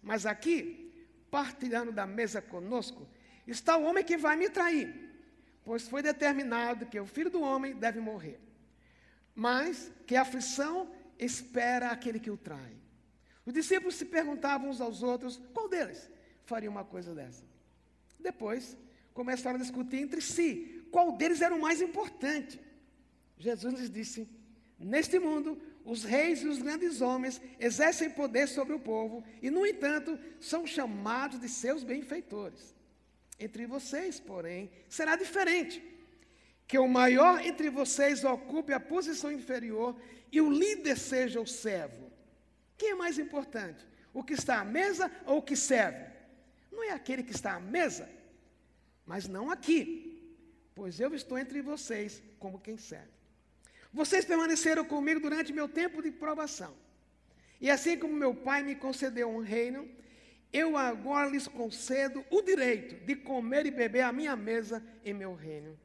Mas 0.02 0.26
aqui, 0.26 0.92
partilhando 1.30 1.92
da 1.92 2.04
mesa 2.04 2.42
conosco, 2.42 3.06
está 3.46 3.76
o 3.76 3.84
homem 3.84 4.02
que 4.02 4.16
vai 4.16 4.34
me 4.34 4.50
trair, 4.50 4.92
pois 5.64 5.86
foi 5.86 6.02
determinado 6.02 6.86
que 6.86 6.98
o 6.98 7.06
filho 7.06 7.30
do 7.30 7.42
homem 7.42 7.76
deve 7.76 8.00
morrer. 8.00 8.40
Mas 9.36 9.92
que 10.04 10.16
a 10.16 10.22
aflição 10.22 10.90
espera 11.16 11.90
aquele 11.90 12.18
que 12.18 12.30
o 12.30 12.36
trai. 12.36 12.76
Os 13.46 13.54
discípulos 13.54 13.94
se 13.94 14.04
perguntavam 14.04 14.68
uns 14.68 14.80
aos 14.80 15.00
outros: 15.00 15.40
qual 15.54 15.68
deles 15.68 16.10
faria 16.44 16.68
uma 16.68 16.84
coisa 16.84 17.14
dessa? 17.14 17.53
Depois, 18.24 18.76
começaram 19.12 19.56
a 19.56 19.62
discutir 19.62 19.98
entre 19.98 20.20
si 20.20 20.82
qual 20.90 21.12
deles 21.12 21.42
era 21.42 21.54
o 21.54 21.60
mais 21.60 21.82
importante. 21.82 22.58
Jesus 23.36 23.74
lhes 23.74 23.90
disse: 23.90 24.26
Neste 24.78 25.18
mundo, 25.18 25.60
os 25.84 26.02
reis 26.04 26.40
e 26.40 26.48
os 26.48 26.62
grandes 26.62 27.02
homens 27.02 27.40
exercem 27.60 28.08
poder 28.08 28.48
sobre 28.48 28.72
o 28.72 28.80
povo 28.80 29.22
e, 29.42 29.50
no 29.50 29.66
entanto, 29.66 30.18
são 30.40 30.66
chamados 30.66 31.38
de 31.38 31.48
seus 31.50 31.84
benfeitores. 31.84 32.74
Entre 33.38 33.66
vocês, 33.66 34.18
porém, 34.18 34.70
será 34.88 35.16
diferente. 35.16 35.82
Que 36.66 36.78
o 36.78 36.88
maior 36.88 37.44
entre 37.44 37.68
vocês 37.68 38.24
ocupe 38.24 38.72
a 38.72 38.80
posição 38.80 39.30
inferior 39.30 39.94
e 40.32 40.40
o 40.40 40.50
líder 40.50 40.96
seja 40.96 41.38
o 41.38 41.46
servo. 41.46 42.10
Quem 42.78 42.92
é 42.92 42.94
mais 42.94 43.18
importante? 43.18 43.86
O 44.14 44.24
que 44.24 44.32
está 44.32 44.60
à 44.60 44.64
mesa 44.64 45.12
ou 45.26 45.38
o 45.38 45.42
que 45.42 45.54
serve? 45.54 46.13
Não 46.74 46.82
é 46.82 46.90
aquele 46.90 47.22
que 47.22 47.30
está 47.30 47.54
à 47.54 47.60
mesa, 47.60 48.08
mas 49.06 49.28
não 49.28 49.50
aqui, 49.50 49.80
pois 50.74 50.98
eu 50.98 51.14
estou 51.14 51.38
entre 51.38 51.62
vocês 51.62 52.22
como 52.38 52.58
quem 52.58 52.76
serve. 52.76 53.14
Vocês 53.92 54.24
permaneceram 54.24 54.84
comigo 54.84 55.20
durante 55.20 55.52
meu 55.52 55.68
tempo 55.68 56.02
de 56.02 56.10
provação. 56.10 56.74
E 57.60 57.70
assim 57.70 57.96
como 57.96 58.12
meu 58.12 58.34
pai 58.34 58.64
me 58.64 58.74
concedeu 58.74 59.28
um 59.28 59.40
reino, 59.40 59.88
eu 60.52 60.76
agora 60.76 61.30
lhes 61.30 61.46
concedo 61.46 62.24
o 62.28 62.42
direito 62.42 63.04
de 63.06 63.14
comer 63.14 63.66
e 63.66 63.70
beber 63.70 64.02
à 64.02 64.12
minha 64.12 64.34
mesa 64.34 64.82
em 65.04 65.14
meu 65.14 65.34
reino. 65.34 65.78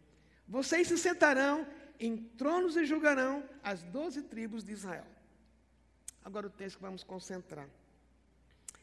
Vocês 0.48 0.88
se 0.88 0.98
sentarão 0.98 1.68
em 2.00 2.18
tronos 2.18 2.76
e 2.76 2.86
julgarão 2.86 3.48
as 3.64 3.84
doze 3.84 4.24
tribos 4.24 4.64
de 4.64 4.72
Israel. 4.72 5.06
Agora 6.26 6.48
o 6.48 6.50
texto 6.50 6.78
que 6.78 6.82
vamos 6.82 7.04
concentrar. 7.04 7.70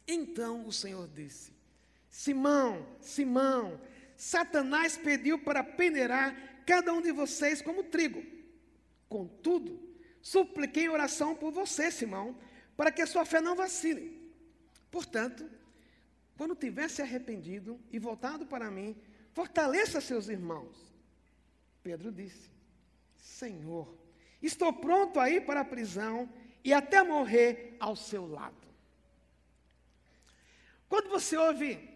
Então 0.06 0.66
o 0.66 0.72
Senhor 0.72 1.08
disse: 1.08 1.55
Simão, 2.16 2.87
Simão, 2.99 3.78
Satanás 4.16 4.96
pediu 4.96 5.38
para 5.38 5.62
peneirar 5.62 6.35
cada 6.64 6.90
um 6.94 7.02
de 7.02 7.12
vocês 7.12 7.61
como 7.61 7.85
trigo. 7.85 8.25
Contudo, 9.06 9.78
supliquei 10.23 10.88
oração 10.88 11.35
por 11.37 11.52
você, 11.52 11.90
Simão, 11.90 12.35
para 12.75 12.90
que 12.90 13.02
a 13.02 13.06
sua 13.06 13.26
fé 13.26 13.42
não 13.42 13.54
vacile. 13.54 14.32
Portanto, 14.90 15.46
quando 16.38 16.56
tivesse 16.56 17.02
arrependido 17.02 17.78
e 17.92 17.99
voltado 17.99 18.46
para 18.46 18.70
mim, 18.70 18.96
fortaleça 19.35 20.00
seus 20.00 20.30
irmãos. 20.30 20.75
Pedro 21.82 22.11
disse: 22.11 22.50
Senhor, 23.18 23.94
estou 24.42 24.73
pronto 24.73 25.20
a 25.20 25.28
ir 25.28 25.44
para 25.44 25.61
a 25.61 25.66
prisão 25.66 26.32
e 26.64 26.73
até 26.73 27.02
morrer 27.02 27.76
ao 27.78 27.94
seu 27.94 28.26
lado. 28.26 28.66
Quando 30.88 31.11
você 31.11 31.37
ouve 31.37 31.95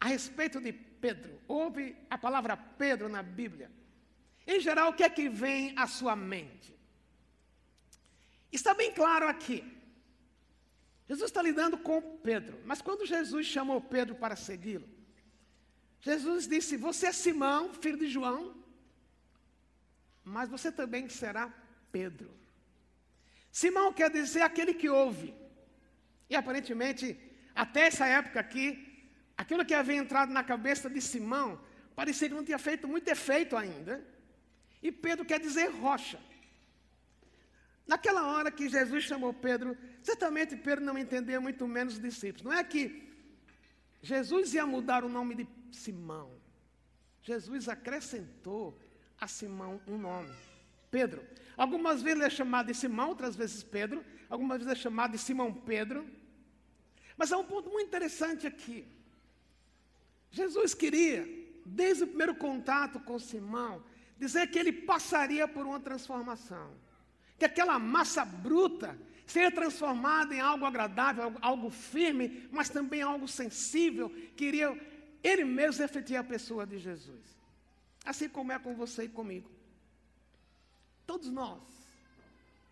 a 0.00 0.08
respeito 0.08 0.60
de 0.60 0.72
Pedro, 0.72 1.40
ouve 1.46 1.96
a 2.10 2.18
palavra 2.18 2.56
Pedro 2.56 3.08
na 3.08 3.22
Bíblia, 3.22 3.70
em 4.46 4.60
geral, 4.60 4.90
o 4.90 4.94
que 4.94 5.02
é 5.02 5.10
que 5.10 5.28
vem 5.28 5.76
à 5.76 5.86
sua 5.86 6.14
mente? 6.14 6.74
Está 8.52 8.72
bem 8.74 8.92
claro 8.92 9.26
aqui. 9.26 9.64
Jesus 11.08 11.30
está 11.30 11.42
lidando 11.42 11.76
com 11.78 12.00
Pedro, 12.18 12.60
mas 12.64 12.80
quando 12.80 13.06
Jesus 13.06 13.46
chamou 13.46 13.80
Pedro 13.80 14.14
para 14.14 14.36
segui-lo, 14.36 14.88
Jesus 16.00 16.46
disse: 16.46 16.76
Você 16.76 17.06
é 17.06 17.12
Simão, 17.12 17.74
filho 17.74 17.98
de 17.98 18.08
João, 18.08 18.54
mas 20.24 20.48
você 20.48 20.70
também 20.70 21.08
será 21.08 21.52
Pedro. 21.90 22.30
Simão 23.50 23.92
quer 23.92 24.10
dizer 24.10 24.42
aquele 24.42 24.74
que 24.74 24.88
ouve. 24.88 25.34
E 26.28 26.36
aparentemente, 26.36 27.18
até 27.54 27.86
essa 27.86 28.06
época 28.06 28.38
aqui, 28.38 28.85
aquilo 29.36 29.64
que 29.64 29.74
havia 29.74 29.96
entrado 29.96 30.32
na 30.32 30.42
cabeça 30.42 30.88
de 30.88 31.00
Simão 31.00 31.60
parecia 31.94 32.28
que 32.28 32.34
não 32.34 32.44
tinha 32.44 32.58
feito 32.58 32.86
muito 32.86 33.08
efeito 33.08 33.56
ainda. 33.56 34.04
E 34.82 34.92
Pedro 34.92 35.24
quer 35.24 35.40
dizer 35.40 35.68
rocha. 35.70 36.18
Naquela 37.86 38.26
hora 38.26 38.50
que 38.50 38.68
Jesus 38.68 39.04
chamou 39.04 39.32
Pedro, 39.32 39.76
certamente 40.02 40.56
Pedro 40.56 40.84
não 40.84 40.98
entendeu 40.98 41.40
muito 41.40 41.66
menos 41.68 41.94
os 41.94 42.00
discípulos. 42.00 42.42
Não 42.42 42.52
é 42.52 42.64
que 42.64 43.06
Jesus 44.02 44.54
ia 44.54 44.66
mudar 44.66 45.04
o 45.04 45.08
nome 45.08 45.34
de 45.34 45.48
Simão. 45.70 46.30
Jesus 47.22 47.68
acrescentou 47.68 48.78
a 49.20 49.26
Simão 49.26 49.80
um 49.86 49.96
nome, 49.96 50.34
Pedro. 50.90 51.24
Algumas 51.56 52.02
vezes 52.02 52.18
ele 52.18 52.26
é 52.26 52.30
chamado 52.30 52.66
de 52.66 52.74
Simão, 52.74 53.08
outras 53.08 53.34
vezes 53.34 53.62
Pedro. 53.62 54.04
Algumas 54.28 54.58
vezes 54.58 54.72
é 54.72 54.82
chamado 54.82 55.12
de 55.12 55.18
Simão 55.18 55.52
Pedro. 55.52 56.08
Mas 57.16 57.32
há 57.32 57.38
um 57.38 57.44
ponto 57.44 57.70
muito 57.70 57.86
interessante 57.86 58.46
aqui. 58.46 58.86
Jesus 60.36 60.74
queria, 60.74 61.26
desde 61.64 62.04
o 62.04 62.06
primeiro 62.06 62.34
contato 62.34 63.00
com 63.00 63.18
Simão, 63.18 63.82
dizer 64.18 64.50
que 64.50 64.58
ele 64.58 64.70
passaria 64.70 65.48
por 65.48 65.64
uma 65.64 65.80
transformação. 65.80 66.70
Que 67.38 67.46
aquela 67.46 67.78
massa 67.78 68.22
bruta 68.22 68.98
seria 69.26 69.50
transformada 69.50 70.34
em 70.34 70.40
algo 70.40 70.66
agradável, 70.66 71.34
algo 71.40 71.70
firme, 71.70 72.46
mas 72.52 72.68
também 72.68 73.00
algo 73.00 73.26
sensível, 73.26 74.10
que 74.36 74.44
iria 74.44 74.78
ele 75.22 75.44
mesmo 75.44 75.80
refletir 75.80 76.16
a 76.16 76.24
pessoa 76.24 76.66
de 76.66 76.78
Jesus. 76.78 77.24
Assim 78.04 78.28
como 78.28 78.52
é 78.52 78.58
com 78.58 78.74
você 78.74 79.04
e 79.04 79.08
comigo. 79.08 79.50
Todos 81.06 81.30
nós 81.30 81.62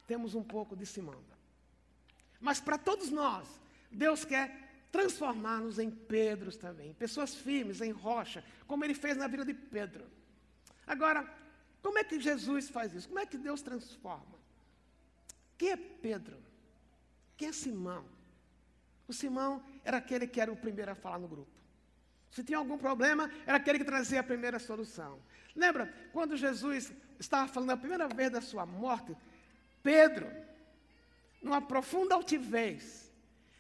temos 0.07 0.35
um 0.35 0.43
pouco 0.43 0.77
de 0.77 0.85
Simão. 0.85 1.25
Mas 2.39 2.61
para 2.61 2.77
todos 2.77 3.09
nós, 3.09 3.49
Deus 3.91 4.23
quer 4.23 4.64
transformar-nos 4.95 5.81
em 5.81 5.91
Pedros 5.91 6.57
também, 6.57 6.95
pessoas 6.95 7.35
firmes, 7.35 7.81
em 7.81 7.91
rocha, 7.91 8.45
como 8.65 8.85
ele 8.85 8.95
fez 8.95 9.17
na 9.17 9.27
vida 9.27 9.45
de 9.45 9.53
Pedro. 9.53 10.05
Agora, 10.87 11.29
como 11.83 11.99
é 11.99 12.05
que 12.05 12.21
Jesus 12.21 12.71
faz 12.71 12.95
isso? 12.95 13.09
Como 13.09 13.19
é 13.19 13.27
que 13.27 13.37
Deus 13.37 13.61
transforma? 13.61 14.39
Quem 15.59 15.73
é 15.73 15.77
Pedro? 15.77 16.37
Quem 17.37 17.49
é 17.49 17.53
Simão? 17.53 18.05
O 19.09 19.13
Simão 19.13 19.65
era 19.85 19.97
aquele 19.97 20.29
que 20.29 20.41
era 20.41 20.53
o 20.53 20.57
primeiro 20.57 20.93
a 20.93 20.95
falar 20.95 21.19
no 21.19 21.27
grupo. 21.27 21.51
Se 22.31 22.45
tinha 22.45 22.59
algum 22.59 22.79
problema, 22.79 23.29
era 23.45 23.57
aquele 23.57 23.81
que 23.81 23.85
trazia 23.85 24.21
a 24.21 24.23
primeira 24.23 24.61
solução. 24.61 25.19
Lembra 25.57 25.93
quando 26.13 26.37
Jesus 26.37 26.93
estava 27.19 27.49
falando 27.49 27.71
a 27.71 27.77
primeira 27.77 28.07
vez 28.07 28.31
da 28.31 28.41
sua 28.41 28.65
morte? 28.65 29.17
Pedro, 29.83 30.31
numa 31.43 31.61
profunda 31.61 32.15
altivez, 32.15 33.04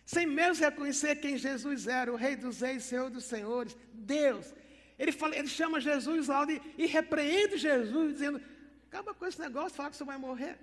sem 0.04 0.26
mesmo 0.26 0.64
reconhecer 0.64 1.16
quem 1.16 1.36
Jesus 1.36 1.86
era, 1.86 2.12
o 2.12 2.16
Rei 2.16 2.36
dos 2.36 2.60
Reis, 2.60 2.84
Senhor 2.84 3.08
dos 3.10 3.24
Senhores, 3.24 3.76
Deus. 3.92 4.52
Ele, 4.98 5.12
fala, 5.12 5.36
ele 5.36 5.48
chama 5.48 5.80
Jesus 5.80 6.28
lá 6.28 6.46
e, 6.50 6.60
e 6.76 6.86
repreende 6.86 7.56
Jesus, 7.56 8.12
dizendo: 8.12 8.40
acaba 8.86 9.14
com 9.14 9.26
esse 9.26 9.40
negócio, 9.40 9.76
fala 9.76 9.90
que 9.90 9.96
você 9.96 10.04
vai 10.04 10.18
morrer. 10.18 10.58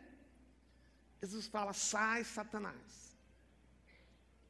Jesus 1.21 1.48
fala: 1.48 1.74
sai, 1.74 2.24
Satanás. 2.24 3.17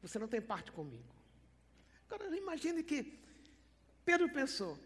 você 0.01 0.19
não 0.19 0.27
tem 0.27 0.41
parte 0.41 0.71
comigo. 0.71 1.15
Agora, 2.10 2.36
imagine 2.36 2.83
que 2.83 3.17
Pedro 4.03 4.29
pensou: 4.29 4.77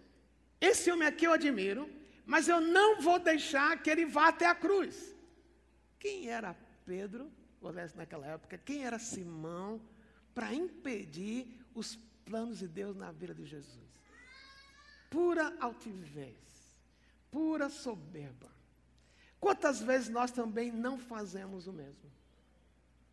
esse 0.61 0.91
homem 0.91 1.07
aqui 1.07 1.25
eu 1.25 1.33
admiro, 1.33 1.89
mas 2.25 2.47
eu 2.47 2.61
não 2.61 3.01
vou 3.01 3.19
deixar 3.19 3.81
que 3.81 3.89
ele 3.89 4.05
vá 4.05 4.27
até 4.29 4.45
a 4.45 4.55
cruz. 4.55 5.15
Quem 5.99 6.29
era 6.29 6.55
Pedro, 6.85 7.31
naquela 7.95 8.27
época, 8.27 8.57
quem 8.59 8.85
era 8.85 8.99
Simão, 8.99 9.81
para 10.35 10.53
impedir 10.53 11.47
os 11.73 11.95
planos 12.25 12.59
de 12.59 12.67
Deus 12.67 12.95
na 12.95 13.11
vida 13.11 13.33
de 13.33 13.45
Jesus? 13.45 13.89
Pura 15.09 15.55
altivez, 15.61 16.35
pura 17.31 17.69
soberba. 17.69 18.53
Quantas 19.39 19.81
vezes 19.81 20.09
nós 20.09 20.31
também 20.31 20.71
não 20.71 20.99
fazemos 20.99 21.67
o 21.67 21.73
mesmo? 21.73 22.11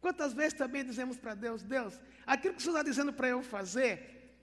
Quantas 0.00 0.32
vezes 0.32 0.54
também 0.54 0.84
dizemos 0.84 1.16
para 1.16 1.34
Deus: 1.34 1.62
Deus, 1.62 1.98
aquilo 2.26 2.54
que 2.54 2.60
o 2.60 2.62
Senhor 2.62 2.76
está 2.76 2.90
dizendo 2.90 3.12
para 3.12 3.28
eu 3.28 3.40
fazer, 3.40 4.34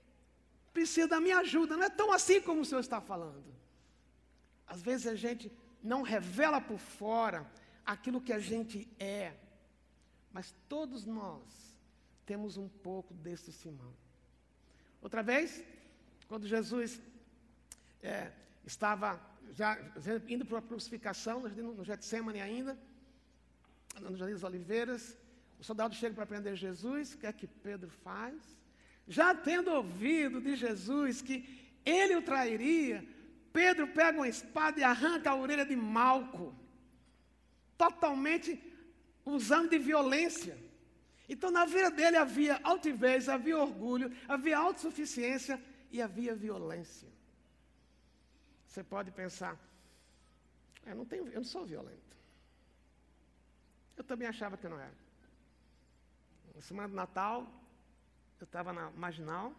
precisa 0.72 1.06
da 1.06 1.20
minha 1.20 1.38
ajuda, 1.38 1.76
não 1.76 1.84
é 1.84 1.90
tão 1.90 2.10
assim 2.10 2.40
como 2.40 2.62
o 2.62 2.64
Senhor 2.64 2.80
está 2.80 3.00
falando. 3.00 3.44
Às 4.66 4.80
vezes 4.80 5.06
a 5.06 5.14
gente 5.14 5.52
não 5.82 6.00
revela 6.00 6.60
por 6.60 6.78
fora 6.78 7.46
aquilo 7.84 8.20
que 8.20 8.32
a 8.32 8.38
gente 8.38 8.88
é, 8.98 9.34
mas 10.32 10.54
todos 10.68 11.04
nós 11.04 11.69
temos 12.30 12.56
um 12.56 12.68
pouco 12.68 13.12
desse 13.12 13.50
Simão. 13.52 13.92
Outra 15.02 15.20
vez, 15.20 15.64
quando 16.28 16.46
Jesus 16.46 17.00
é, 18.00 18.30
estava 18.64 19.20
já 19.50 19.76
indo 20.28 20.44
para 20.46 20.58
a 20.58 20.62
crucificação, 20.62 21.40
no 21.40 21.84
Getsemane 21.84 22.40
ainda, 22.40 22.78
no 23.98 24.16
Jardim 24.16 24.34
das 24.34 24.44
Oliveiras, 24.44 25.16
o 25.58 25.64
soldado 25.64 25.92
chega 25.96 26.14
para 26.14 26.24
prender 26.24 26.54
Jesus, 26.54 27.14
o 27.14 27.18
que 27.18 27.26
é 27.26 27.32
que 27.32 27.48
Pedro 27.48 27.90
faz? 27.90 28.36
Já 29.08 29.34
tendo 29.34 29.72
ouvido 29.72 30.40
de 30.40 30.54
Jesus 30.54 31.20
que 31.20 31.36
ele 31.84 32.14
o 32.14 32.22
trairia, 32.22 33.04
Pedro 33.52 33.88
pega 33.88 34.18
uma 34.18 34.28
espada 34.28 34.78
e 34.78 34.84
arranca 34.84 35.30
a 35.30 35.34
orelha 35.34 35.66
de 35.66 35.74
Malco, 35.74 36.54
totalmente 37.76 38.62
usando 39.24 39.70
de 39.70 39.80
violência. 39.80 40.69
Então, 41.32 41.48
na 41.48 41.64
vida 41.64 41.92
dele 41.92 42.16
havia 42.16 42.60
altivez, 42.64 43.28
havia 43.28 43.56
orgulho, 43.56 44.12
havia 44.26 44.58
autossuficiência 44.58 45.62
e 45.88 46.02
havia 46.02 46.34
violência. 46.34 47.08
Você 48.66 48.82
pode 48.82 49.12
pensar, 49.12 49.56
eu 50.84 50.96
não, 50.96 51.04
tenho, 51.04 51.28
eu 51.28 51.36
não 51.36 51.44
sou 51.44 51.64
violento. 51.64 52.16
Eu 53.96 54.02
também 54.02 54.26
achava 54.26 54.56
que 54.56 54.66
eu 54.66 54.70
não 54.70 54.80
era. 54.80 54.98
Na 56.52 56.60
semana 56.62 56.88
do 56.88 56.96
Natal, 56.96 57.46
eu 58.40 58.44
estava 58.44 58.72
na 58.72 58.90
marginal 58.90 59.54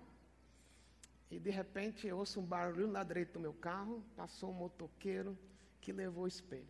e 1.29 1.39
de 1.39 1.49
repente 1.49 2.05
eu 2.05 2.17
ouço 2.17 2.41
um 2.41 2.45
barulho 2.45 2.87
na 2.87 3.01
direita 3.01 3.31
do 3.31 3.39
meu 3.39 3.53
carro, 3.53 4.03
passou 4.17 4.51
um 4.51 4.55
motoqueiro 4.55 5.39
que 5.79 5.93
levou 5.93 6.25
o 6.25 6.27
espelho. 6.27 6.67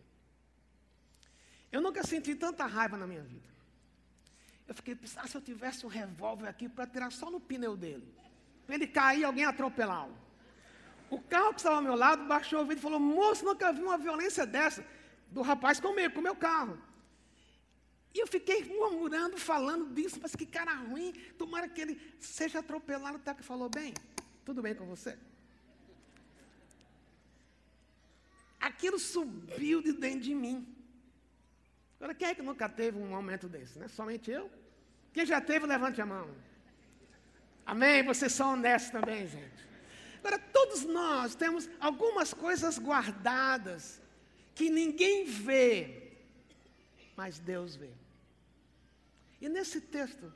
Eu 1.72 1.80
nunca 1.80 2.04
senti 2.04 2.36
tanta 2.36 2.66
raiva 2.66 2.96
na 2.96 3.06
minha 3.06 3.22
vida. 3.22 3.50
Eu 4.72 4.76
fiquei 4.76 4.94
pensando, 4.94 5.24
ah, 5.24 5.28
se 5.28 5.36
eu 5.36 5.42
tivesse 5.42 5.84
um 5.84 5.88
revólver 5.90 6.48
aqui 6.48 6.66
para 6.66 6.86
tirar 6.86 7.12
só 7.12 7.30
no 7.30 7.38
pneu 7.38 7.76
dele, 7.76 8.08
para 8.64 8.74
ele 8.76 8.86
cair 8.86 9.22
alguém 9.22 9.44
atropelá-lo. 9.44 10.16
O 11.10 11.20
carro 11.20 11.50
que 11.50 11.60
estava 11.60 11.76
ao 11.76 11.82
meu 11.82 11.94
lado 11.94 12.24
baixou 12.24 12.62
o 12.62 12.64
vidro 12.64 12.78
e 12.78 12.80
falou: 12.80 12.98
Moço, 12.98 13.44
nunca 13.44 13.70
vi 13.70 13.82
uma 13.82 13.98
violência 13.98 14.46
dessa. 14.46 14.82
Do 15.30 15.42
rapaz 15.42 15.78
comigo, 15.78 16.14
com 16.14 16.20
o 16.20 16.22
meu 16.22 16.34
carro. 16.34 16.80
E 18.14 18.18
eu 18.18 18.26
fiquei 18.26 18.64
murmurando, 18.64 19.36
falando 19.36 19.92
disso, 19.92 20.18
mas 20.22 20.34
que 20.34 20.46
cara 20.46 20.72
ruim, 20.72 21.12
tomara 21.36 21.68
que 21.68 21.80
ele 21.82 22.00
seja 22.18 22.60
atropelado, 22.60 23.16
até 23.16 23.34
que 23.34 23.42
falou, 23.42 23.68
bem, 23.68 23.92
tudo 24.42 24.62
bem 24.62 24.74
com 24.74 24.86
você? 24.86 25.18
Aquilo 28.58 28.98
subiu 28.98 29.82
de 29.82 29.92
dentro 29.92 30.20
de 30.20 30.34
mim. 30.34 30.66
Agora, 32.00 32.14
quem 32.14 32.28
é 32.28 32.34
que 32.34 32.40
nunca 32.40 32.70
teve 32.70 32.98
um 32.98 33.08
momento 33.08 33.50
desse? 33.50 33.78
Né? 33.78 33.86
Somente 33.88 34.30
eu? 34.30 34.50
Quem 35.12 35.26
já 35.26 35.40
teve, 35.40 35.66
levante 35.66 36.00
a 36.00 36.06
mão. 36.06 36.30
Amém? 37.66 38.02
Vocês 38.02 38.32
são 38.32 38.54
honestos 38.54 38.90
também, 38.90 39.26
gente. 39.26 39.62
Agora, 40.18 40.38
todos 40.38 40.84
nós 40.84 41.34
temos 41.34 41.68
algumas 41.80 42.32
coisas 42.32 42.78
guardadas 42.78 44.00
que 44.54 44.70
ninguém 44.70 45.24
vê, 45.24 46.12
mas 47.16 47.38
Deus 47.38 47.74
vê. 47.76 47.90
E 49.40 49.48
nesse 49.48 49.80
texto, 49.80 50.32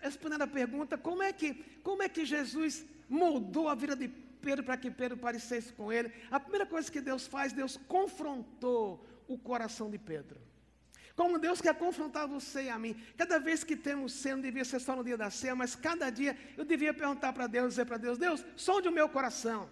respondendo 0.00 0.42
a 0.42 0.46
pergunta, 0.46 0.96
como 0.96 1.22
é 1.22 1.32
que, 1.32 1.54
como 1.82 2.02
é 2.02 2.08
que 2.08 2.24
Jesus 2.24 2.86
moldou 3.08 3.68
a 3.68 3.74
vida 3.74 3.96
de 3.96 4.08
Pedro 4.08 4.64
para 4.64 4.76
que 4.76 4.90
Pedro 4.90 5.16
parecesse 5.16 5.72
com 5.72 5.92
ele? 5.92 6.12
A 6.30 6.38
primeira 6.38 6.66
coisa 6.66 6.90
que 6.90 7.00
Deus 7.00 7.26
faz, 7.26 7.52
Deus 7.52 7.76
confrontou 7.88 9.04
o 9.26 9.36
coração 9.36 9.90
de 9.90 9.98
Pedro. 9.98 10.40
Como 11.16 11.38
Deus 11.38 11.62
quer 11.62 11.74
confrontar 11.74 12.28
você 12.28 12.64
e 12.64 12.68
a 12.68 12.78
mim. 12.78 12.94
Cada 13.16 13.38
vez 13.38 13.64
que 13.64 13.74
temos 13.74 14.12
ceia, 14.12 14.36
não 14.36 14.42
devia 14.42 14.66
ser 14.66 14.78
só 14.78 14.94
no 14.94 15.02
dia 15.02 15.16
da 15.16 15.30
ceia, 15.30 15.54
mas 15.56 15.74
cada 15.74 16.10
dia 16.10 16.36
eu 16.58 16.64
devia 16.64 16.92
perguntar 16.92 17.32
para 17.32 17.46
Deus, 17.46 17.70
dizer 17.70 17.86
para 17.86 17.96
Deus, 17.96 18.18
Deus, 18.18 18.44
sonde 18.54 18.86
o 18.86 18.92
meu 18.92 19.08
coração. 19.08 19.68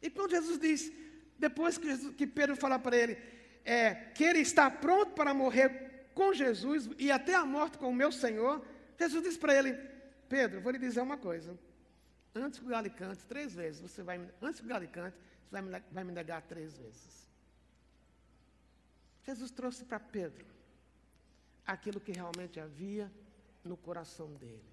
E 0.00 0.08
quando 0.08 0.30
Jesus 0.30 0.60
diz, 0.60 0.92
depois 1.36 1.76
que, 1.76 1.88
Jesus, 1.88 2.14
que 2.14 2.28
Pedro 2.28 2.54
fala 2.54 2.78
para 2.78 2.96
ele, 2.96 3.18
é, 3.64 3.92
que 4.14 4.22
ele 4.22 4.38
está 4.38 4.70
pronto 4.70 5.10
para 5.12 5.34
morrer 5.34 6.10
com 6.14 6.32
Jesus 6.32 6.88
e 6.96 7.10
até 7.10 7.34
a 7.34 7.44
morte 7.44 7.76
com 7.76 7.88
o 7.90 7.94
meu 7.94 8.12
Senhor, 8.12 8.64
Jesus 8.96 9.24
disse 9.24 9.38
para 9.38 9.58
ele: 9.58 9.76
Pedro, 10.28 10.60
vou 10.60 10.70
lhe 10.70 10.78
dizer 10.78 11.00
uma 11.00 11.16
coisa. 11.16 11.58
Antes 12.34 12.60
que 12.60 12.64
o 12.64 12.68
galo 12.68 12.88
cante 12.90 13.26
três 13.26 13.52
vezes, 13.52 13.80
você 13.80 14.02
vai, 14.02 14.20
antes 14.40 14.60
que 14.60 14.66
o 14.66 14.68
galo 14.68 14.86
cante, 14.88 15.16
você 15.16 15.50
vai 15.50 15.62
me, 15.62 15.82
vai 15.90 16.04
me 16.04 16.12
negar 16.12 16.40
três 16.42 16.78
vezes. 16.78 17.31
Jesus 19.22 19.50
trouxe 19.50 19.84
para 19.84 20.00
Pedro 20.00 20.44
aquilo 21.66 22.00
que 22.00 22.12
realmente 22.12 22.58
havia 22.58 23.10
no 23.64 23.76
coração 23.76 24.34
dele. 24.34 24.72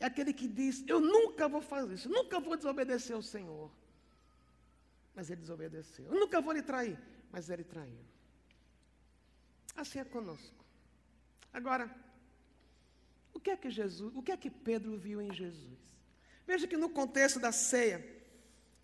É 0.00 0.06
aquele 0.06 0.32
que 0.32 0.48
diz: 0.48 0.84
Eu 0.86 1.00
nunca 1.00 1.48
vou 1.48 1.60
fazer 1.60 1.94
isso, 1.94 2.08
nunca 2.08 2.40
vou 2.40 2.56
desobedecer 2.56 3.14
ao 3.14 3.22
Senhor. 3.22 3.70
Mas 5.14 5.30
ele 5.30 5.40
desobedeceu. 5.40 6.06
Eu 6.06 6.20
nunca 6.20 6.40
vou 6.40 6.52
lhe 6.52 6.62
trair, 6.62 6.98
mas 7.30 7.50
ele 7.50 7.64
traiu. 7.64 7.98
Assim 9.74 9.98
é 9.98 10.04
conosco. 10.04 10.64
Agora, 11.52 11.92
o 13.32 13.40
que 13.40 13.50
é 13.50 13.56
que 13.56 13.70
Jesus, 13.70 14.14
o 14.14 14.22
que 14.22 14.32
é 14.32 14.36
que 14.36 14.50
Pedro 14.50 14.96
viu 14.96 15.20
em 15.20 15.32
Jesus? 15.32 15.78
Veja 16.46 16.66
que 16.66 16.76
no 16.76 16.88
contexto 16.88 17.38
da 17.38 17.52
ceia, 17.52 18.04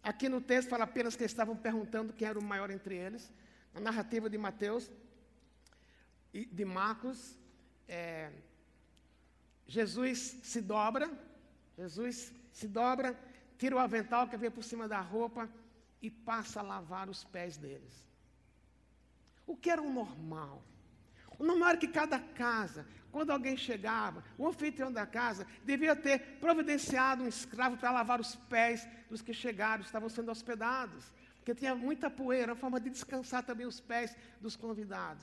aqui 0.03 0.29
no 0.29 0.41
texto 0.41 0.69
fala 0.69 0.85
apenas 0.85 1.17
que 1.17 1.25
estavam 1.25 1.57
perguntando 1.57 2.13
quem 2.13 2.29
era 2.29 2.39
o 2.39 2.43
maior 2.43 2.71
entre 2.71 2.97
eles. 2.97 3.31
Na 3.75 3.81
narrativa 3.81 4.31
de 4.31 4.39
Mateus 4.39 4.91
e 6.33 6.47
de 6.47 6.65
Marcos, 6.65 7.37
é, 7.89 8.31
Jesus 9.67 10.39
se 10.43 10.61
dobra, 10.61 11.11
Jesus 11.77 12.33
se 12.53 12.69
dobra, 12.69 13.19
tira 13.59 13.77
o 13.77 13.79
avental 13.79 14.29
que 14.29 14.37
havia 14.37 14.51
por 14.51 14.63
cima 14.63 14.87
da 14.87 15.01
roupa 15.01 15.51
e 16.01 16.11
passa 16.11 16.61
a 16.61 16.63
lavar 16.63 17.09
os 17.09 17.25
pés 17.25 17.57
deles. 17.57 18.07
O 19.47 19.57
que 19.57 19.71
era 19.71 19.83
o 19.83 19.93
normal? 19.93 20.63
O 21.39 21.45
normal 21.45 21.71
era 21.71 21.79
que 21.79 21.89
cada 21.89 22.19
casa, 22.19 22.87
quando 23.11 23.31
alguém 23.31 23.57
chegava, 23.57 24.23
o 24.39 24.47
anfitrião 24.47 24.93
da 24.93 25.07
casa 25.07 25.47
devia 25.65 25.97
ter 25.97 26.39
providenciado 26.39 27.25
um 27.25 27.29
escravo 27.29 27.77
para 27.77 27.91
lavar 27.91 28.21
os 28.21 28.37
pés 28.37 28.87
dos 29.09 29.21
que 29.21 29.35
chegaram, 29.35 29.83
estavam 29.83 30.09
sendo 30.09 30.31
hospedados. 30.31 31.13
Porque 31.45 31.55
tinha 31.55 31.75
muita 31.75 32.09
poeira, 32.09 32.53
uma 32.53 32.59
forma 32.59 32.81
de 32.81 32.89
descansar 32.89 33.45
também 33.45 33.67
os 33.67 33.79
pés 33.79 34.17
dos 34.41 34.57
convidados. 34.57 35.23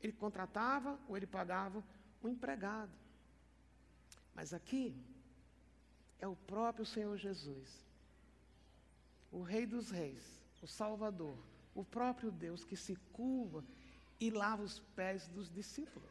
Ele 0.00 0.12
contratava 0.12 0.98
ou 1.06 1.16
ele 1.16 1.24
pagava 1.24 1.84
um 2.20 2.28
empregado. 2.28 2.90
Mas 4.34 4.52
aqui 4.52 4.92
é 6.18 6.26
o 6.26 6.34
próprio 6.34 6.84
Senhor 6.84 7.16
Jesus, 7.16 7.86
o 9.30 9.40
Rei 9.40 9.64
dos 9.64 9.88
Reis, 9.88 10.42
o 10.60 10.66
Salvador, 10.66 11.38
o 11.76 11.84
próprio 11.84 12.32
Deus 12.32 12.64
que 12.64 12.76
se 12.76 12.96
curva 13.12 13.64
e 14.18 14.30
lava 14.30 14.64
os 14.64 14.80
pés 14.96 15.28
dos 15.28 15.48
discípulos. 15.48 16.10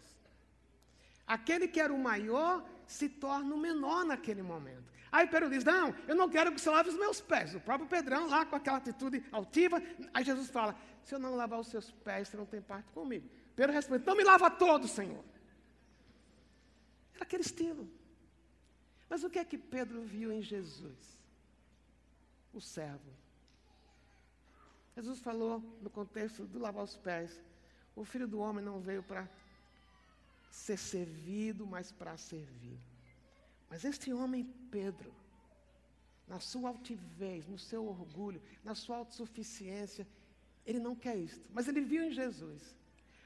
Aquele 1.27 1.67
que 1.67 1.81
era 1.81 1.93
o 1.93 2.01
maior 2.01 2.65
se 2.87 3.09
torna 3.09 3.53
o 3.53 3.57
menor 3.59 4.05
naquele 4.05 4.41
momento. 4.41 4.93
Aí 5.13 5.27
Pedro 5.27 5.47
diz: 5.47 5.63
Não, 5.63 5.95
eu 6.07 6.15
não 6.15 6.27
quero 6.27 6.51
que 6.51 6.59
você 6.59 6.71
lave 6.71 6.89
os 6.89 6.97
meus 6.97 7.21
pés. 7.21 7.53
O 7.53 7.59
próprio 7.59 7.87
Pedrão, 7.87 8.27
lá 8.27 8.47
com 8.47 8.55
aquela 8.55 8.77
atitude 8.77 9.23
altiva, 9.31 9.79
aí 10.11 10.23
Jesus 10.23 10.49
fala: 10.49 10.75
Se 11.03 11.13
eu 11.13 11.19
não 11.19 11.35
lavar 11.35 11.59
os 11.59 11.67
seus 11.67 11.91
pés, 11.91 12.29
você 12.29 12.35
não 12.35 12.47
tem 12.47 12.59
parte 12.59 12.89
comigo. 12.91 13.29
Pedro 13.55 13.71
responde: 13.71 14.01
Então 14.01 14.15
me 14.15 14.23
lava 14.23 14.49
todo, 14.49 14.87
Senhor. 14.87 15.23
Era 17.13 17.25
aquele 17.25 17.43
estilo. 17.43 17.87
Mas 19.07 19.23
o 19.23 19.29
que 19.29 19.37
é 19.37 19.45
que 19.45 19.55
Pedro 19.55 20.01
viu 20.01 20.31
em 20.31 20.41
Jesus? 20.41 21.15
O 22.51 22.59
servo. 22.59 23.13
Jesus 24.95 25.19
falou 25.19 25.63
no 25.79 25.91
contexto 25.91 26.43
do 26.43 26.57
lavar 26.57 26.83
os 26.83 26.97
pés: 26.97 27.39
o 27.95 28.03
filho 28.03 28.27
do 28.27 28.39
homem 28.39 28.65
não 28.65 28.79
veio 28.79 29.03
para 29.03 29.29
ser 30.49 30.77
servido, 30.77 31.67
mas 31.67 31.91
para 31.91 32.17
servir. 32.17 32.79
Mas 33.73 33.83
este 33.83 34.13
homem, 34.13 34.43
Pedro, 34.69 35.11
na 36.27 36.39
sua 36.39 36.69
altivez, 36.69 37.47
no 37.47 37.57
seu 37.57 37.83
orgulho, 37.87 38.39
na 38.63 38.75
sua 38.75 38.97
autossuficiência, 38.97 40.07
ele 40.63 40.77
não 40.77 40.95
quer 40.95 41.15
isto. 41.17 41.49
Mas 41.51 41.67
ele 41.67 41.81
viu 41.81 42.03
em 42.03 42.11
Jesus. 42.11 42.77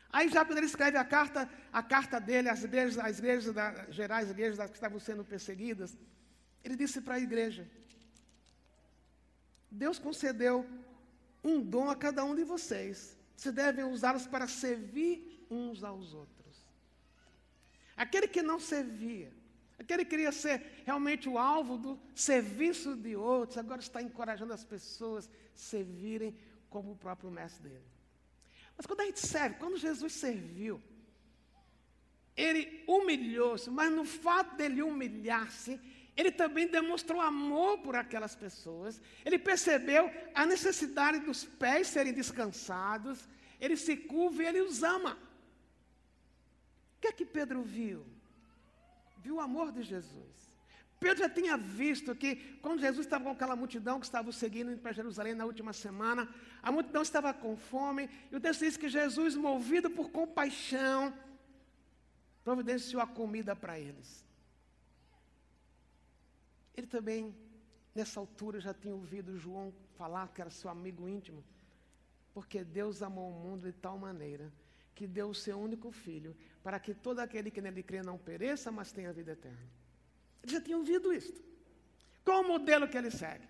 Aí 0.10 0.30
já 0.30 0.46
quando 0.46 0.60
ele 0.60 0.68
escreve 0.68 0.98
a 0.98 1.04
carta, 1.04 1.50
a 1.80 1.84
carta 1.84 2.18
dele 2.18 2.48
às 2.48 2.64
igrejas, 2.64 2.98
às 2.98 3.20
igrejas 3.20 3.54
da, 3.54 3.92
gerais, 3.92 4.28
as 4.28 4.32
igrejas 4.32 4.70
que 4.70 4.78
estavam 4.78 5.02
sendo 5.02 5.26
perseguidas, 5.26 5.98
ele 6.64 6.78
disse 6.78 7.02
para 7.02 7.16
a 7.16 7.20
igreja: 7.20 7.70
Deus 9.70 10.00
concedeu 10.00 10.66
um 11.44 11.60
dom 11.60 11.90
a 11.90 11.96
cada 11.96 12.24
um 12.24 12.34
de 12.34 12.46
vocês. 12.46 13.18
Vocês 13.36 13.54
devem 13.54 13.84
usá-los 13.84 14.26
para 14.26 14.48
servir 14.48 15.46
uns 15.52 15.84
aos 15.84 16.14
outros. 16.14 16.66
Aquele 17.98 18.30
que 18.30 18.42
não 18.42 18.62
servia, 18.62 19.30
aquele 19.78 20.04
que 20.04 20.10
queria 20.10 20.32
ser 20.32 20.82
realmente 20.86 21.30
o 21.30 21.38
alvo 21.38 21.78
do 21.78 22.00
serviço 22.16 22.96
de 22.96 23.16
outros, 23.16 23.58
agora 23.58 23.80
está 23.80 24.02
encorajando 24.02 24.54
as 24.54 24.64
pessoas 24.64 25.28
a 25.28 25.32
servirem 25.54 26.36
como 26.70 26.92
o 26.92 26.96
próprio 26.96 27.30
mestre 27.30 27.70
dele. 27.70 27.86
Mas 28.76 28.86
quando 28.86 29.02
a 29.02 29.06
gente 29.06 29.20
serve, 29.20 29.56
quando 29.58 29.78
Jesus 29.78 30.14
serviu, 30.14 30.82
ele 32.36 32.84
humilhou-se, 32.88 33.70
mas 33.70 33.92
no 33.92 34.06
fato 34.06 34.56
dele 34.56 34.84
humilhar-se, 34.84 35.80
ele 36.16 36.32
também 36.32 36.68
demonstrou 36.68 37.22
amor 37.22 37.78
por 37.80 37.96
aquelas 37.96 38.36
pessoas. 38.36 39.00
Ele 39.24 39.38
percebeu 39.38 40.12
a 40.34 40.46
necessidade 40.48 41.20
dos 41.20 41.44
pés 41.46 41.88
serem 41.88 42.12
descansados. 42.12 43.30
Ele 43.60 43.78
se 43.78 43.96
curva 43.96 44.42
e 44.42 44.48
ele 44.48 44.62
os 44.62 44.82
ama. 44.82 45.14
O 46.98 47.02
que 47.02 47.08
é 47.08 47.12
que 47.12 47.24
Pedro 47.24 47.62
viu? 47.62 48.04
Viu 49.24 49.36
o 49.36 49.40
amor 49.40 49.72
de 49.72 49.84
Jesus. 49.84 50.48
Pedro 51.00 51.20
já 51.20 51.30
tinha 51.30 51.56
visto 51.58 52.16
que, 52.16 52.36
quando 52.62 52.80
Jesus 52.82 53.06
estava 53.06 53.26
com 53.26 53.30
aquela 53.32 53.56
multidão 53.56 54.00
que 54.00 54.06
estava 54.06 54.32
seguindo 54.32 54.76
para 54.80 54.92
Jerusalém 54.92 55.36
na 55.36 55.46
última 55.46 55.72
semana, 55.72 56.28
a 56.62 56.72
multidão 56.72 57.04
estava 57.04 57.34
com 57.34 57.56
fome, 57.56 58.10
e 58.32 58.36
o 58.36 58.40
texto 58.40 58.62
diz 58.62 58.78
que 58.78 58.90
Jesus, 58.90 59.36
movido 59.36 59.92
por 59.92 60.10
compaixão, 60.10 61.14
providenciou 62.44 63.02
a 63.02 63.06
comida 63.06 63.56
para 63.56 63.80
eles. 63.80 64.26
Ele 66.76 66.88
também, 66.88 67.36
nessa 67.94 68.20
altura, 68.20 68.60
já 68.60 68.74
tinha 68.74 68.96
ouvido 68.96 69.38
João 69.38 69.74
falar 69.98 70.28
que 70.30 70.42
era 70.42 70.50
seu 70.50 70.70
amigo 70.70 71.08
íntimo, 71.08 71.44
porque 72.34 72.64
Deus 72.64 73.04
amou 73.04 73.30
o 73.30 73.40
mundo 73.40 73.64
de 73.64 73.74
tal 73.74 74.00
maneira 74.00 74.52
que 74.98 75.06
deu 75.06 75.28
o 75.30 75.36
seu 75.46 75.58
único 75.68 75.92
filho, 75.92 76.36
para 76.64 76.80
que 76.80 76.92
todo 77.06 77.20
aquele 77.20 77.52
que 77.52 77.62
nele 77.62 77.84
crê 77.84 78.02
não 78.02 78.18
pereça, 78.18 78.72
mas 78.72 78.92
tenha 78.92 79.14
vida 79.14 79.34
eterna. 79.34 79.70
Ele 80.42 80.52
já 80.52 80.60
tinha 80.60 80.78
ouvido 80.78 81.14
isto. 81.14 81.40
Qual 82.26 82.42
o 82.42 82.48
modelo 82.48 82.88
que 82.88 82.98
ele 82.98 83.12
segue? 83.12 83.48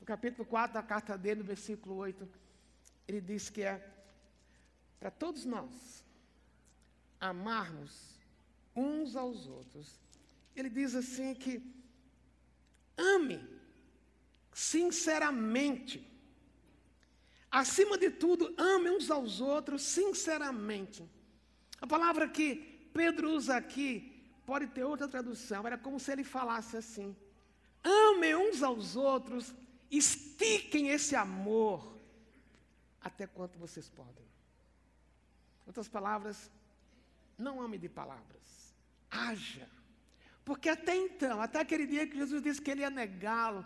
No 0.00 0.06
capítulo 0.06 0.46
4 0.46 0.72
da 0.72 0.82
carta 0.82 1.18
dele, 1.18 1.40
no 1.40 1.46
versículo 1.46 1.96
8, 1.96 2.26
ele 3.06 3.20
diz 3.20 3.50
que 3.50 3.62
é 3.62 3.74
para 4.98 5.10
todos 5.10 5.44
nós 5.44 6.02
amarmos 7.20 8.18
uns 8.74 9.14
aos 9.14 9.46
outros. 9.46 10.00
Ele 10.56 10.70
diz 10.70 10.94
assim 10.94 11.34
que 11.34 11.62
ame 12.96 13.38
sinceramente. 14.54 15.96
Acima 17.50 17.96
de 17.96 18.10
tudo, 18.10 18.54
ame 18.58 18.90
uns 18.90 19.10
aos 19.10 19.40
outros 19.40 19.82
sinceramente. 19.82 21.08
A 21.80 21.86
palavra 21.86 22.28
que 22.28 22.56
Pedro 22.92 23.30
usa 23.30 23.56
aqui 23.56 24.14
pode 24.44 24.66
ter 24.68 24.84
outra 24.84 25.08
tradução, 25.08 25.66
era 25.66 25.78
como 25.78 25.98
se 26.00 26.12
ele 26.12 26.24
falasse 26.24 26.76
assim: 26.76 27.16
amem 27.82 28.34
uns 28.34 28.62
aos 28.62 28.96
outros, 28.96 29.54
estiquem 29.90 30.88
esse 30.88 31.14
amor 31.16 31.98
até 33.00 33.26
quanto 33.26 33.58
vocês 33.58 33.88
podem. 33.88 34.26
Outras 35.66 35.88
palavras, 35.88 36.50
não 37.36 37.60
ame 37.60 37.78
de 37.78 37.88
palavras, 37.88 38.74
haja. 39.10 39.68
Porque 40.44 40.68
até 40.68 40.96
então, 40.96 41.42
até 41.42 41.60
aquele 41.60 41.86
dia 41.86 42.06
que 42.06 42.16
Jesus 42.16 42.42
disse 42.42 42.60
que 42.60 42.70
ele 42.70 42.80
ia 42.80 42.90
negá-lo, 42.90 43.64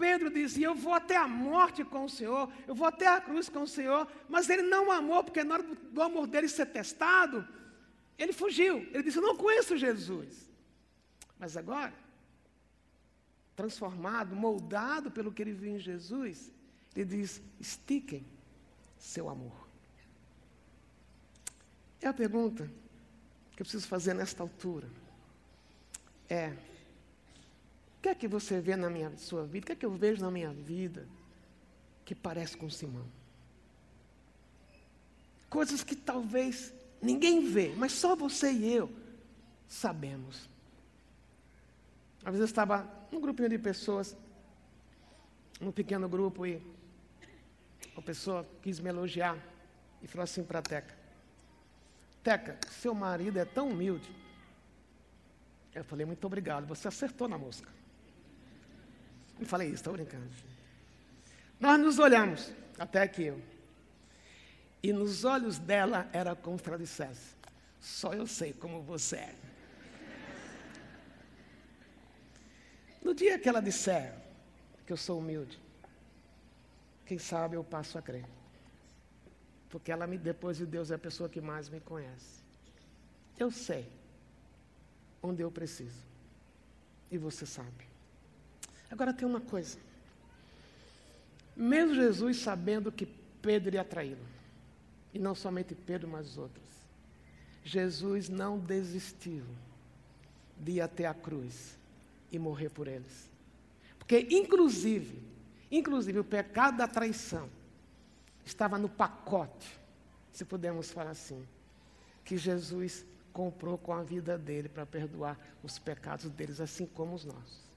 Pedro 0.00 0.30
dizia: 0.30 0.66
Eu 0.66 0.74
vou 0.74 0.94
até 0.94 1.16
a 1.16 1.28
morte 1.28 1.84
com 1.84 2.06
o 2.06 2.08
Senhor, 2.08 2.50
eu 2.66 2.74
vou 2.74 2.86
até 2.86 3.06
a 3.06 3.20
cruz 3.20 3.50
com 3.50 3.62
o 3.62 3.68
Senhor, 3.68 4.10
mas 4.28 4.48
ele 4.48 4.62
não 4.62 4.90
amou, 4.90 5.22
porque 5.22 5.44
na 5.44 5.54
hora 5.54 5.62
do 5.62 6.02
amor 6.02 6.26
dele 6.26 6.48
ser 6.48 6.66
testado, 6.66 7.46
ele 8.18 8.32
fugiu. 8.32 8.78
Ele 8.92 9.02
disse: 9.02 9.18
Eu 9.18 9.22
não 9.22 9.36
conheço 9.36 9.76
Jesus. 9.76 10.48
Mas 11.38 11.56
agora, 11.56 11.92
transformado, 13.54 14.34
moldado 14.34 15.10
pelo 15.10 15.30
que 15.30 15.42
ele 15.42 15.52
viu 15.52 15.76
em 15.76 15.78
Jesus, 15.78 16.50
ele 16.96 17.04
diz: 17.16 17.42
Estiquem 17.60 18.24
seu 18.98 19.28
amor. 19.28 19.68
É 22.00 22.08
a 22.08 22.14
pergunta 22.14 22.64
que 23.54 23.60
eu 23.60 23.66
preciso 23.66 23.86
fazer 23.86 24.14
nesta 24.14 24.42
altura. 24.42 24.88
É: 26.26 26.56
o 28.00 28.02
que 28.02 28.08
é 28.08 28.14
que 28.14 28.26
você 28.26 28.60
vê 28.60 28.74
na 28.74 28.90
minha 28.90 29.16
sua 29.16 29.44
vida? 29.44 29.64
O 29.64 29.66
que 29.66 29.72
é 29.72 29.76
que 29.76 29.86
eu 29.86 29.92
vejo 29.92 30.20
na 30.20 30.30
minha 30.30 30.50
vida 30.50 31.06
que 32.04 32.14
parece 32.14 32.56
com 32.56 32.68
Simão? 32.68 33.06
Coisas 35.48 35.84
que 35.84 35.94
talvez 35.94 36.72
Ninguém 37.00 37.48
vê, 37.48 37.72
mas 37.76 37.92
só 37.92 38.14
você 38.14 38.52
e 38.52 38.72
eu 38.72 38.90
sabemos. 39.66 40.48
Às 42.18 42.32
vezes 42.32 42.40
eu 42.40 42.44
estava 42.44 42.86
num 43.10 43.20
grupinho 43.20 43.48
de 43.48 43.58
pessoas, 43.58 44.14
num 45.58 45.72
pequeno 45.72 46.08
grupo, 46.08 46.44
e 46.44 46.62
uma 47.94 48.02
pessoa 48.02 48.46
quis 48.60 48.78
me 48.78 48.90
elogiar 48.90 49.38
e 50.02 50.06
falou 50.06 50.24
assim 50.24 50.44
para 50.44 50.58
a 50.58 50.62
Teca: 50.62 50.94
Teca, 52.22 52.58
seu 52.70 52.94
marido 52.94 53.38
é 53.38 53.44
tão 53.46 53.70
humilde. 53.70 54.14
Eu 55.74 55.84
falei, 55.84 56.04
muito 56.04 56.26
obrigado, 56.26 56.66
você 56.66 56.88
acertou 56.88 57.28
na 57.28 57.38
música. 57.38 57.70
Eu 59.40 59.46
falei 59.46 59.68
isso, 59.68 59.76
estou 59.76 59.94
brincando. 59.94 60.28
Nós 61.58 61.80
nos 61.80 61.98
olhamos, 61.98 62.52
até 62.78 63.02
aqui. 63.02 63.32
E 64.82 64.92
nos 64.92 65.24
olhos 65.24 65.58
dela 65.58 66.08
era 66.12 66.36
como 66.36 66.58
se 66.58 66.68
ela 66.68 66.78
dissesse: 66.78 67.34
Só 67.80 68.12
eu 68.12 68.26
sei 68.26 68.52
como 68.52 68.82
você 68.82 69.16
é. 69.16 69.34
No 73.02 73.14
dia 73.14 73.38
que 73.38 73.48
ela 73.48 73.60
disser 73.60 74.14
que 74.86 74.92
eu 74.92 74.96
sou 74.96 75.18
humilde, 75.18 75.58
quem 77.06 77.18
sabe 77.18 77.56
eu 77.56 77.64
passo 77.64 77.96
a 77.98 78.02
crer. 78.02 78.26
Porque 79.70 79.90
ela 79.90 80.06
me, 80.06 80.18
depois 80.18 80.58
de 80.58 80.66
Deus, 80.66 80.90
é 80.90 80.96
a 80.96 80.98
pessoa 80.98 81.28
que 81.28 81.40
mais 81.40 81.68
me 81.68 81.80
conhece. 81.80 82.42
Eu 83.38 83.50
sei 83.50 83.90
onde 85.22 85.42
eu 85.42 85.50
preciso. 85.50 86.02
E 87.10 87.16
você 87.16 87.46
sabe. 87.46 87.89
Agora 88.90 89.12
tem 89.12 89.26
uma 89.26 89.40
coisa. 89.40 89.78
Mesmo 91.56 91.94
Jesus 91.94 92.38
sabendo 92.38 92.90
que 92.90 93.06
Pedro 93.40 93.74
ia 93.74 93.84
traí-lo, 93.84 94.24
e 95.12 95.18
não 95.18 95.34
somente 95.34 95.74
Pedro, 95.74 96.08
mas 96.08 96.30
os 96.30 96.38
outros. 96.38 96.68
Jesus 97.64 98.28
não 98.28 98.58
desistiu 98.58 99.44
de 100.58 100.72
ir 100.72 100.80
até 100.80 101.06
a 101.06 101.14
cruz 101.14 101.78
e 102.32 102.38
morrer 102.38 102.70
por 102.70 102.88
eles. 102.88 103.28
Porque, 103.98 104.26
inclusive, 104.30 105.22
inclusive 105.70 106.18
o 106.18 106.24
pecado 106.24 106.78
da 106.78 106.88
traição 106.88 107.48
estava 108.44 108.78
no 108.78 108.88
pacote, 108.88 109.78
se 110.32 110.44
pudermos 110.44 110.90
falar 110.90 111.10
assim, 111.10 111.46
que 112.24 112.36
Jesus 112.36 113.04
comprou 113.32 113.78
com 113.78 113.92
a 113.92 114.02
vida 114.02 114.36
dele 114.36 114.68
para 114.68 114.86
perdoar 114.86 115.38
os 115.62 115.78
pecados 115.78 116.28
deles, 116.30 116.60
assim 116.60 116.86
como 116.86 117.14
os 117.14 117.24
nossos. 117.24 117.69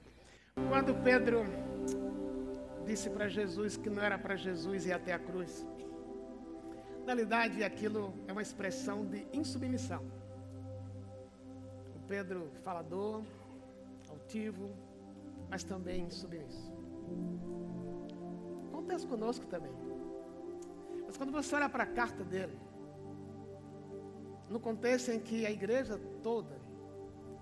Quando 0.74 0.94
Pedro 1.02 1.44
disse 2.84 3.08
para 3.10 3.28
Jesus 3.28 3.76
que 3.76 3.88
não 3.88 4.02
era 4.02 4.18
para 4.18 4.36
Jesus 4.36 4.86
ir 4.86 4.92
até 4.92 5.12
a 5.12 5.18
cruz, 5.18 5.66
na 7.06 7.12
realidade, 7.12 7.62
aquilo 7.62 8.14
é 8.26 8.32
uma 8.32 8.40
expressão 8.40 9.04
de 9.04 9.26
insubmissão. 9.32 10.02
O 11.94 12.00
Pedro 12.08 12.50
falador, 12.62 13.22
altivo, 14.08 14.70
mas 15.50 15.62
também 15.62 16.06
insubmisso. 16.06 16.72
Acontece 18.72 19.06
conosco 19.06 19.46
também. 19.46 19.72
Mas 21.06 21.16
quando 21.16 21.30
você 21.30 21.54
olha 21.54 21.68
para 21.68 21.84
a 21.84 21.86
carta 21.86 22.24
dele, 22.24 22.58
no 24.48 24.58
contexto 24.58 25.10
em 25.10 25.20
que 25.20 25.44
a 25.44 25.50
igreja 25.50 26.00
toda, 26.22 26.63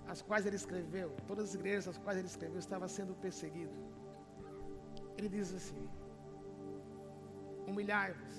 as 0.07 0.21
quais 0.21 0.45
ele 0.45 0.55
escreveu, 0.55 1.09
todas 1.27 1.49
as 1.49 1.55
igrejas 1.55 1.87
as 1.87 1.97
quais 1.97 2.17
ele 2.17 2.27
escreveu, 2.27 2.59
estava 2.59 2.87
sendo 2.87 3.13
perseguido. 3.15 3.73
Ele 5.17 5.29
diz 5.29 5.53
assim: 5.53 5.87
Humilhai-vos 7.67 8.37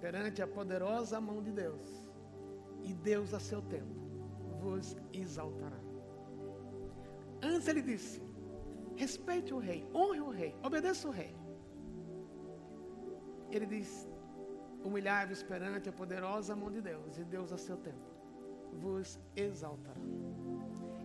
perante 0.00 0.42
a 0.42 0.46
poderosa 0.46 1.20
mão 1.20 1.42
de 1.42 1.52
Deus, 1.52 1.88
e 2.82 2.92
Deus 2.94 3.32
a 3.32 3.40
seu 3.40 3.62
tempo 3.62 3.94
vos 4.60 4.96
exaltará. 5.12 5.80
Antes 7.42 7.68
ele 7.68 7.82
disse: 7.82 8.20
respeite 8.96 9.52
o 9.54 9.58
rei, 9.58 9.88
honre 9.94 10.20
o 10.20 10.30
rei, 10.30 10.54
obedeça 10.62 11.06
o 11.08 11.10
rei. 11.10 11.34
Ele 13.50 13.66
diz: 13.66 14.08
humilhai-vos 14.82 15.42
perante 15.42 15.88
a 15.88 15.92
poderosa 15.92 16.56
mão 16.56 16.70
de 16.70 16.80
Deus, 16.80 17.18
e 17.18 17.24
Deus 17.24 17.52
a 17.52 17.58
seu 17.58 17.76
tempo 17.76 18.16
vos 18.72 19.18
exaltará. 19.34 20.00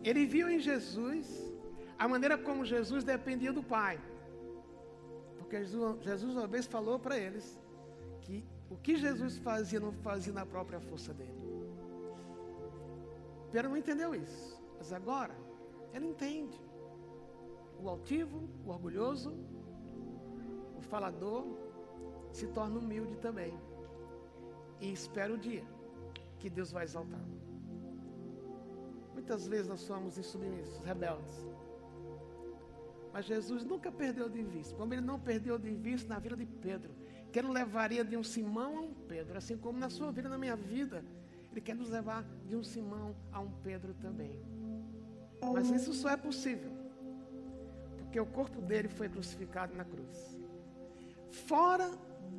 Ele 0.03 0.25
viu 0.25 0.49
em 0.49 0.59
Jesus 0.59 1.51
a 1.97 2.07
maneira 2.07 2.37
como 2.37 2.65
Jesus 2.65 3.03
dependia 3.03 3.53
do 3.53 3.63
Pai. 3.63 3.99
Porque 5.37 5.57
Jesus, 5.59 6.03
Jesus 6.03 6.35
uma 6.35 6.47
vez 6.47 6.65
falou 6.65 6.97
para 6.97 7.17
eles 7.17 7.59
que 8.21 8.43
o 8.69 8.75
que 8.75 8.95
Jesus 8.95 9.37
fazia 9.37 9.79
não 9.79 9.91
fazia 9.91 10.33
na 10.33 10.45
própria 10.45 10.79
força 10.79 11.13
dele. 11.13 11.41
Pedro 13.51 13.69
não 13.69 13.77
entendeu 13.77 14.15
isso. 14.15 14.59
Mas 14.77 14.91
agora 14.93 15.35
ele 15.93 16.07
entende. 16.07 16.59
O 17.79 17.89
altivo, 17.89 18.49
o 18.65 18.69
orgulhoso, 18.69 19.35
o 20.77 20.81
falador 20.81 21.45
se 22.31 22.47
torna 22.47 22.79
humilde 22.79 23.15
também. 23.17 23.53
E 24.79 24.91
espera 24.91 25.33
o 25.33 25.37
dia 25.37 25.63
que 26.39 26.49
Deus 26.49 26.71
vai 26.71 26.85
exaltar. 26.85 27.21
Muitas 29.21 29.47
vezes 29.47 29.67
nós 29.67 29.81
somos 29.81 30.17
insubmissos, 30.17 30.83
rebeldes. 30.83 31.45
Mas 33.13 33.25
Jesus 33.25 33.63
nunca 33.63 33.91
perdeu 33.91 34.27
de 34.27 34.41
vista. 34.41 34.75
Como 34.75 34.91
ele 34.95 35.01
não 35.01 35.19
perdeu 35.19 35.59
de 35.59 35.69
vista 35.69 36.11
na 36.11 36.19
vida 36.19 36.35
de 36.35 36.45
Pedro, 36.45 36.91
que 37.31 37.37
ele 37.37 37.49
levaria 37.49 38.03
de 38.03 38.17
um 38.17 38.23
Simão 38.23 38.77
a 38.77 38.81
um 38.81 38.93
Pedro, 39.07 39.37
assim 39.37 39.55
como 39.55 39.77
na 39.77 39.91
sua 39.91 40.11
vida, 40.11 40.27
na 40.27 40.39
minha 40.39 40.55
vida, 40.55 41.05
ele 41.51 41.61
quer 41.61 41.75
nos 41.75 41.89
levar 41.91 42.25
de 42.47 42.55
um 42.55 42.63
Simão 42.63 43.15
a 43.31 43.39
um 43.39 43.51
Pedro 43.61 43.93
também. 43.93 44.41
Mas 45.53 45.69
isso 45.69 45.93
só 45.93 46.09
é 46.09 46.17
possível 46.17 46.71
porque 47.97 48.19
o 48.19 48.25
corpo 48.25 48.59
dele 48.59 48.89
foi 48.89 49.07
crucificado 49.07 49.73
na 49.73 49.85
cruz. 49.85 50.37
Fora 51.29 51.89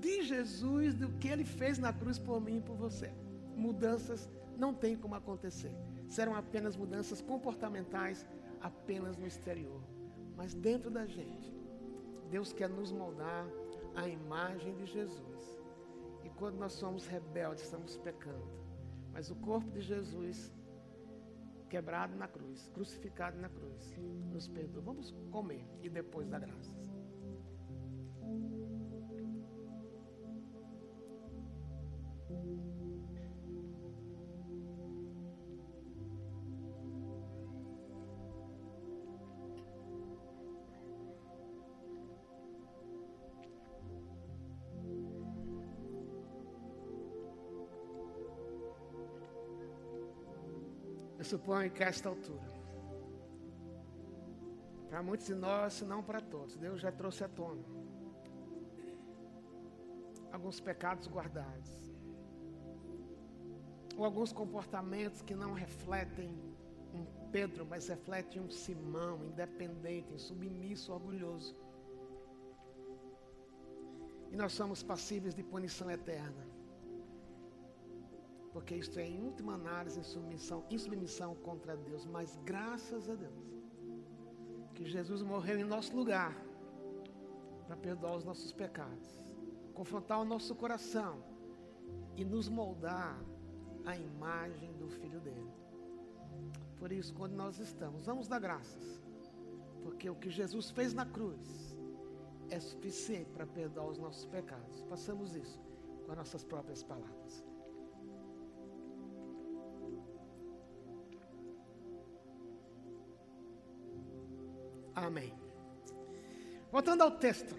de 0.00 0.22
Jesus, 0.22 0.94
do 0.94 1.10
que 1.12 1.28
ele 1.28 1.44
fez 1.44 1.78
na 1.78 1.92
cruz 1.92 2.18
por 2.18 2.40
mim 2.40 2.58
e 2.58 2.60
por 2.60 2.76
você. 2.76 3.10
Mudanças 3.56 4.28
não 4.56 4.74
tem 4.74 4.96
como 4.96 5.14
acontecer. 5.14 5.72
Serão 6.08 6.34
apenas 6.34 6.76
mudanças 6.76 7.20
comportamentais, 7.20 8.26
apenas 8.60 9.16
no 9.16 9.26
exterior. 9.26 9.82
Mas 10.36 10.54
dentro 10.54 10.90
da 10.90 11.06
gente, 11.06 11.54
Deus 12.30 12.52
quer 12.52 12.68
nos 12.68 12.90
moldar 12.92 13.46
à 13.94 14.08
imagem 14.08 14.74
de 14.74 14.86
Jesus. 14.86 15.62
E 16.24 16.30
quando 16.30 16.56
nós 16.56 16.72
somos 16.72 17.06
rebeldes, 17.06 17.64
estamos 17.64 17.96
pecando. 17.98 18.48
Mas 19.12 19.30
o 19.30 19.36
corpo 19.36 19.70
de 19.70 19.80
Jesus, 19.80 20.52
quebrado 21.68 22.16
na 22.16 22.26
cruz, 22.26 22.70
crucificado 22.72 23.38
na 23.38 23.48
cruz, 23.48 23.94
nos 24.32 24.48
perdoa. 24.48 24.82
Vamos 24.82 25.14
comer 25.30 25.66
e 25.82 25.88
depois 25.90 26.28
dar 26.28 26.40
graças. 26.40 26.81
Suponho 51.32 51.70
que 51.70 51.82
esta 51.82 52.10
altura, 52.10 52.52
para 54.90 55.02
muitos 55.02 55.28
de 55.28 55.34
nós, 55.34 55.72
se 55.72 55.82
não 55.82 56.02
para 56.02 56.20
todos, 56.20 56.58
Deus 56.58 56.78
já 56.78 56.92
trouxe 56.92 57.24
à 57.24 57.28
tona 57.28 57.64
alguns 60.30 60.60
pecados 60.60 61.08
guardados, 61.08 61.70
ou 63.96 64.04
alguns 64.04 64.30
comportamentos 64.30 65.22
que 65.22 65.34
não 65.34 65.54
refletem 65.54 66.28
um 66.92 67.06
Pedro, 67.30 67.64
mas 67.64 67.88
refletem 67.88 68.42
um 68.42 68.50
Simão, 68.50 69.24
independente, 69.24 70.20
submisso, 70.20 70.92
orgulhoso. 70.92 71.56
E 74.30 74.36
nós 74.36 74.52
somos 74.52 74.82
passíveis 74.82 75.34
de 75.34 75.42
punição 75.42 75.90
eterna 75.90 76.51
porque 78.52 78.74
isto 78.74 78.98
é, 78.98 79.06
em 79.08 79.22
última 79.22 79.54
análise, 79.54 79.98
insubmissão, 79.98 80.64
insubmissão 80.70 81.34
contra 81.36 81.76
Deus. 81.76 82.04
Mas 82.04 82.38
graças 82.44 83.08
a 83.08 83.14
Deus, 83.14 83.64
que 84.74 84.84
Jesus 84.84 85.22
morreu 85.22 85.58
em 85.58 85.64
nosso 85.64 85.96
lugar, 85.96 86.36
para 87.66 87.76
perdoar 87.76 88.16
os 88.16 88.24
nossos 88.24 88.52
pecados, 88.52 89.08
confrontar 89.72 90.20
o 90.20 90.24
nosso 90.24 90.54
coração 90.54 91.24
e 92.16 92.24
nos 92.24 92.48
moldar 92.48 93.18
a 93.86 93.96
imagem 93.96 94.72
do 94.74 94.88
Filho 94.88 95.20
dele. 95.20 95.50
Por 96.78 96.92
isso, 96.92 97.14
quando 97.14 97.32
nós 97.32 97.58
estamos, 97.58 98.04
vamos 98.04 98.28
dar 98.28 98.40
graças, 98.40 99.00
porque 99.82 100.10
o 100.10 100.14
que 100.14 100.28
Jesus 100.28 100.70
fez 100.70 100.92
na 100.92 101.06
cruz 101.06 101.76
é 102.50 102.60
suficiente 102.60 103.30
para 103.30 103.46
perdoar 103.46 103.86
os 103.86 103.98
nossos 103.98 104.26
pecados. 104.26 104.82
Passamos 104.82 105.34
isso 105.34 105.58
com 106.04 106.12
as 106.12 106.18
nossas 106.18 106.44
próprias 106.44 106.82
palavras. 106.82 107.51
Amém. 115.02 115.34
Voltando 116.70 117.02
ao 117.02 117.10
texto. 117.10 117.56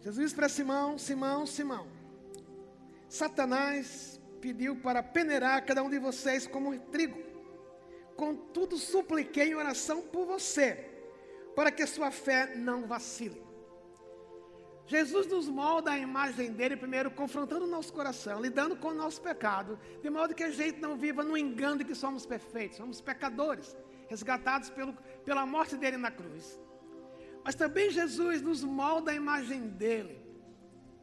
Jesus 0.00 0.24
disse 0.24 0.34
para 0.34 0.48
Simão, 0.48 0.98
Simão, 0.98 1.46
Simão. 1.46 1.86
Satanás 3.08 4.20
pediu 4.40 4.76
para 4.76 5.02
peneirar 5.02 5.64
cada 5.64 5.82
um 5.82 5.88
de 5.88 5.98
vocês 5.98 6.46
como 6.46 6.76
trigo. 6.78 7.22
Contudo, 8.16 8.76
supliquei 8.76 9.50
em 9.50 9.54
oração 9.54 10.02
por 10.02 10.26
você, 10.26 10.90
para 11.54 11.70
que 11.70 11.86
sua 11.86 12.10
fé 12.10 12.54
não 12.56 12.86
vacile. 12.86 13.42
Jesus 14.86 15.26
nos 15.28 15.48
molda 15.48 15.92
a 15.92 15.98
imagem 15.98 16.52
dele, 16.52 16.76
primeiro 16.76 17.10
confrontando 17.10 17.64
o 17.64 17.68
nosso 17.68 17.92
coração, 17.92 18.40
lidando 18.40 18.76
com 18.76 18.88
o 18.88 18.94
nosso 18.94 19.22
pecado, 19.22 19.78
de 20.02 20.10
modo 20.10 20.34
que 20.34 20.44
a 20.44 20.50
gente 20.50 20.78
não 20.80 20.96
viva 20.96 21.22
no 21.22 21.38
engano 21.38 21.78
de 21.78 21.84
que 21.84 21.94
somos 21.94 22.26
perfeitos, 22.26 22.76
somos 22.76 23.00
pecadores 23.00 23.74
resgatados 24.08 24.70
pelo, 24.70 24.96
pela 25.24 25.44
morte 25.46 25.76
dele 25.76 25.96
na 25.96 26.10
cruz. 26.10 26.60
Mas 27.44 27.54
também 27.54 27.90
Jesus 27.90 28.40
nos 28.40 28.62
molda 28.62 29.10
a 29.10 29.14
imagem 29.14 29.68
dele, 29.68 30.18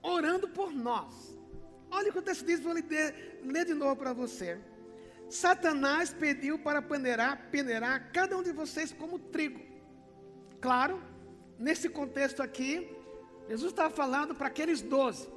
orando 0.01 0.47
por 0.47 0.71
nós. 0.71 1.37
Olha 1.89 2.09
o 2.09 2.13
que 2.13 2.19
o 2.19 2.21
texto 2.21 2.45
diz, 2.45 2.59
vou 2.59 2.73
ler, 2.73 3.41
ler 3.43 3.65
de 3.65 3.73
novo 3.73 3.95
para 3.95 4.13
você. 4.13 4.59
Satanás 5.29 6.13
pediu 6.13 6.59
para 6.59 6.81
peneirar, 6.81 7.49
peneirar 7.51 8.11
cada 8.11 8.37
um 8.37 8.43
de 8.43 8.51
vocês 8.51 8.91
como 8.91 9.19
trigo. 9.19 9.61
Claro, 10.59 11.01
nesse 11.57 11.89
contexto 11.89 12.41
aqui, 12.41 12.89
Jesus 13.47 13.71
estava 13.71 13.89
falando 13.89 14.33
para 14.35 14.47
aqueles 14.47 14.81
doze. 14.81 15.29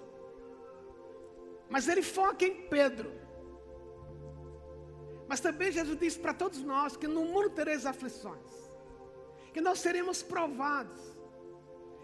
Mas 1.68 1.88
ele 1.88 2.02
foca 2.02 2.44
em 2.44 2.68
Pedro. 2.68 3.12
Mas 5.28 5.40
também 5.40 5.72
Jesus 5.72 5.98
disse 5.98 6.18
para 6.18 6.34
todos 6.34 6.62
nós 6.62 6.96
que 6.96 7.06
no 7.06 7.24
mundo 7.24 7.50
tereis 7.50 7.86
aflições, 7.86 8.63
que 9.54 9.60
nós 9.60 9.78
seremos 9.78 10.20
provados. 10.22 11.00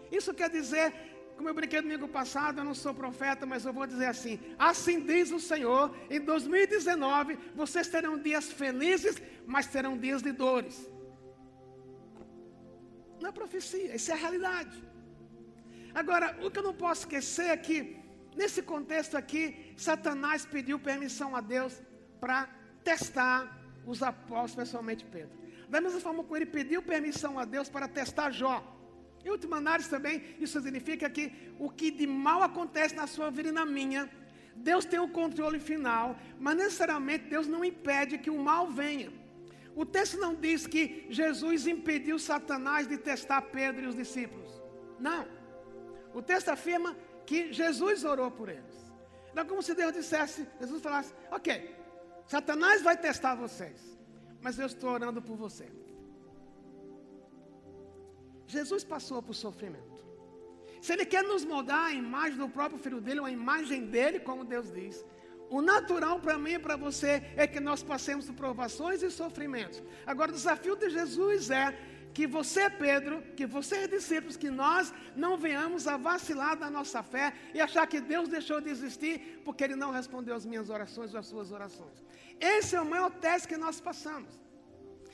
Isso 0.09 0.33
quer 0.33 0.49
dizer, 0.49 0.93
como 1.35 1.49
eu 1.49 1.53
brinquei 1.53 1.81
domingo 1.81 2.07
passado, 2.07 2.59
eu 2.59 2.63
não 2.63 2.73
sou 2.73 2.93
profeta, 2.93 3.45
mas 3.45 3.65
eu 3.65 3.73
vou 3.73 3.85
dizer 3.85 4.05
assim: 4.05 4.39
assim 4.57 5.01
diz 5.01 5.31
o 5.31 5.39
Senhor, 5.39 5.93
em 6.09 6.21
2019 6.21 7.37
vocês 7.53 7.89
terão 7.89 8.17
dias 8.17 8.49
felizes, 8.51 9.21
mas 9.45 9.67
terão 9.67 9.97
dias 9.97 10.21
de 10.21 10.31
dores. 10.31 10.89
Não 13.19 13.29
é 13.29 13.31
profecia, 13.33 13.95
isso 13.95 14.11
é 14.11 14.13
a 14.13 14.17
realidade. 14.17 14.81
Agora, 15.93 16.37
o 16.41 16.49
que 16.49 16.59
eu 16.59 16.63
não 16.63 16.73
posso 16.73 17.01
esquecer 17.01 17.49
é 17.49 17.57
que, 17.57 17.99
nesse 18.35 18.61
contexto 18.61 19.15
aqui, 19.15 19.73
Satanás 19.75 20.45
pediu 20.45 20.79
permissão 20.79 21.35
a 21.35 21.41
Deus 21.41 21.81
para 22.19 22.47
testar 22.83 23.60
os 23.85 24.01
apóstolos, 24.03 24.51
especialmente 24.51 25.05
Pedro. 25.05 25.37
Da 25.69 25.79
mesma 25.79 25.99
forma 25.99 26.23
que 26.23 26.33
ele 26.33 26.45
pediu 26.45 26.81
permissão 26.81 27.39
a 27.39 27.45
Deus 27.45 27.69
para 27.69 27.87
testar 27.87 28.31
Jó. 28.31 28.61
Em 29.23 29.29
última 29.29 29.57
análise 29.57 29.89
também, 29.89 30.23
isso 30.39 30.59
significa 30.59 31.09
que 31.09 31.31
o 31.59 31.69
que 31.69 31.91
de 31.91 32.07
mal 32.07 32.41
acontece 32.43 32.95
na 32.95 33.07
sua 33.07 33.29
vida 33.29 33.49
e 33.49 33.51
na 33.51 33.65
minha, 33.65 34.09
Deus 34.55 34.83
tem 34.83 34.99
o 34.99 35.07
controle 35.07 35.59
final, 35.59 36.17
mas 36.39 36.57
necessariamente 36.57 37.25
Deus 37.25 37.47
não 37.47 37.63
impede 37.63 38.17
que 38.17 38.29
o 38.29 38.37
mal 38.37 38.69
venha. 38.69 39.11
O 39.75 39.85
texto 39.85 40.17
não 40.17 40.35
diz 40.35 40.67
que 40.67 41.05
Jesus 41.09 41.65
impediu 41.67 42.19
Satanás 42.19 42.87
de 42.87 42.97
testar 42.97 43.41
Pedro 43.43 43.83
e 43.83 43.87
os 43.87 43.95
discípulos. 43.95 44.61
Não. 44.99 45.25
O 46.13 46.21
texto 46.21 46.49
afirma 46.49 46.95
que 47.25 47.53
Jesus 47.53 48.03
orou 48.03 48.29
por 48.29 48.49
eles. 48.49 48.91
Não 49.33 49.43
é 49.43 49.45
como 49.45 49.63
se 49.63 49.73
Deus 49.73 49.93
dissesse, 49.93 50.45
Jesus 50.59 50.81
falasse, 50.81 51.13
ok, 51.31 51.73
Satanás 52.27 52.81
vai 52.81 52.97
testar 52.97 53.35
vocês, 53.35 53.79
mas 54.41 54.57
eu 54.57 54.65
estou 54.65 54.89
orando 54.91 55.21
por 55.21 55.35
você. 55.35 55.67
Jesus 58.47 58.83
passou 58.83 59.21
por 59.21 59.33
sofrimento. 59.33 60.01
Se 60.81 60.93
Ele 60.93 61.05
quer 61.05 61.23
nos 61.23 61.45
moldar 61.45 61.85
a 61.85 61.93
imagem 61.93 62.37
do 62.37 62.49
próprio 62.49 62.79
Filho 62.79 62.99
dele, 62.99 63.19
a 63.19 63.29
imagem 63.29 63.85
dele, 63.85 64.19
como 64.19 64.43
Deus 64.43 64.71
diz, 64.71 65.05
o 65.49 65.61
natural 65.61 66.19
para 66.19 66.37
mim 66.37 66.53
e 66.53 66.59
para 66.59 66.75
você 66.75 67.21
é 67.35 67.45
que 67.45 67.59
nós 67.59 67.83
passemos 67.83 68.25
por 68.27 68.35
provações 68.35 69.03
e 69.03 69.11
sofrimentos. 69.11 69.83
Agora, 70.05 70.31
o 70.31 70.33
desafio 70.33 70.75
de 70.75 70.89
Jesus 70.89 71.49
é 71.51 71.77
que 72.13 72.27
você, 72.27 72.69
Pedro, 72.69 73.21
que 73.35 73.45
você, 73.45 73.87
discípulos, 73.87 74.37
que 74.37 74.49
nós 74.49 74.93
não 75.15 75.37
venhamos 75.37 75.87
a 75.87 75.97
vacilar 75.97 76.57
da 76.57 76.69
nossa 76.69 77.01
fé 77.01 77.33
e 77.53 77.61
achar 77.61 77.87
que 77.87 78.01
Deus 78.01 78.27
deixou 78.27 78.59
de 78.59 78.69
existir 78.69 79.41
porque 79.45 79.63
Ele 79.63 79.75
não 79.75 79.91
respondeu 79.91 80.35
às 80.35 80.45
minhas 80.45 80.69
orações 80.69 81.13
ou 81.13 81.19
às 81.19 81.27
suas 81.27 81.51
orações. 81.51 82.03
Esse 82.39 82.75
é 82.75 82.81
o 82.81 82.85
maior 82.85 83.11
teste 83.11 83.47
que 83.47 83.57
nós 83.57 83.79
passamos. 83.79 84.41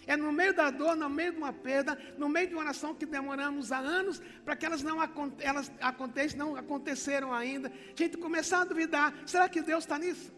É 0.07 0.15
no 0.15 0.31
meio 0.31 0.53
da 0.53 0.71
dor, 0.71 0.95
no 0.95 1.09
meio 1.09 1.33
de 1.33 1.37
uma 1.37 1.51
perda, 1.51 1.99
no 2.17 2.29
meio 2.29 2.47
de 2.47 2.53
uma 2.53 2.63
oração 2.63 2.95
que 2.95 3.05
demoramos 3.05 3.73
há 3.73 3.77
anos 3.77 4.21
para 4.45 4.55
que 4.55 4.65
elas 4.65 4.81
não 4.81 4.97
elas 5.39 5.69
aconteçam, 5.81 6.39
não 6.39 6.55
aconteceram 6.55 7.33
ainda. 7.33 7.69
A 7.69 7.95
gente 7.95 8.17
começar 8.17 8.61
a 8.61 8.65
duvidar: 8.65 9.13
será 9.25 9.49
que 9.49 9.61
Deus 9.61 9.83
está 9.83 9.99
nisso? 9.99 10.31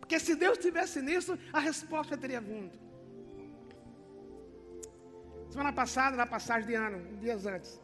Porque 0.00 0.18
se 0.18 0.34
Deus 0.34 0.58
estivesse 0.58 1.00
nisso, 1.00 1.38
a 1.52 1.60
resposta 1.60 2.16
teria 2.16 2.40
vindo. 2.40 2.85
Semana 5.56 5.72
passada, 5.72 6.14
na 6.18 6.26
passagem 6.26 6.68
de 6.68 6.74
ano, 6.74 7.16
dias 7.16 7.46
antes, 7.46 7.80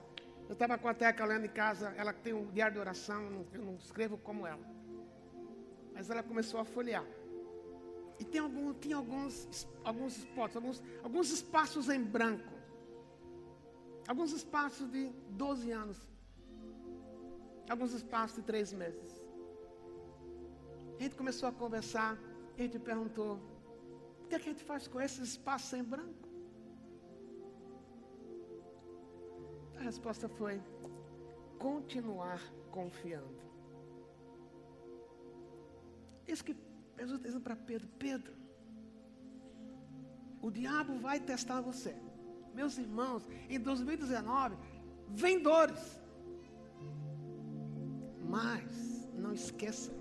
eu 0.47 0.53
estava 0.53 0.77
com 0.77 0.89
a 0.89 0.93
Teca 0.93 1.25
lendo 1.25 1.47
em 1.47 1.49
casa, 1.49 1.95
ela 1.97 2.13
tem 2.13 2.35
um 2.35 2.45
diário 2.51 2.75
de 2.75 2.79
oração, 2.79 3.47
eu 3.51 3.65
não 3.65 3.77
escrevo 3.77 4.19
como 4.19 4.47
ela. 4.47 4.61
Mas 5.95 6.11
ela 6.11 6.23
começou 6.23 6.61
a 6.61 6.67
folhear. 6.67 7.07
E 8.21 8.25
tem, 8.27 8.43
algum, 8.43 8.75
tem 8.75 8.93
alguns, 8.93 9.67
alguns 9.83 10.19
spots, 10.19 10.55
alguns, 10.55 10.83
alguns 11.03 11.31
espaços 11.31 11.89
em 11.89 12.03
branco. 12.03 12.53
Alguns 14.07 14.33
espaços 14.33 14.93
de 14.93 15.09
12 15.31 15.71
anos. 15.71 15.99
Alguns 17.71 17.95
espaços 17.95 18.37
de 18.37 18.43
3 18.43 18.75
meses. 18.75 19.23
A 20.99 21.03
gente 21.05 21.17
começou 21.17 21.49
a 21.49 21.53
conversar, 21.53 22.19
a 22.55 22.61
gente 22.61 22.79
perguntou, 22.79 23.41
o 24.25 24.27
que, 24.29 24.35
é 24.35 24.39
que 24.39 24.51
a 24.51 24.53
gente 24.53 24.63
faz 24.63 24.87
com 24.87 25.01
esses 25.01 25.27
espaços 25.31 25.73
em 25.73 25.83
branco? 25.83 26.22
A 29.83 29.85
resposta 29.85 30.29
foi: 30.29 30.63
continuar 31.59 32.41
confiando. 32.71 33.43
Isso 36.27 36.45
que 36.45 36.57
Jesus 36.97 37.19
está 37.19 37.27
dizendo 37.27 37.43
para 37.43 37.57
Pedro: 37.57 37.89
Pedro, 37.99 38.33
o 40.41 40.53
diabo 40.53 41.01
vai 41.01 41.19
testar 41.19 41.61
você. 41.61 41.97
Meus 42.55 42.79
irmãos, 42.79 43.29
em 43.49 43.59
2019, 43.59 44.57
vem 45.09 45.43
dores. 45.43 46.01
Mas, 48.21 49.09
não 49.15 49.33
esqueça, 49.33 49.93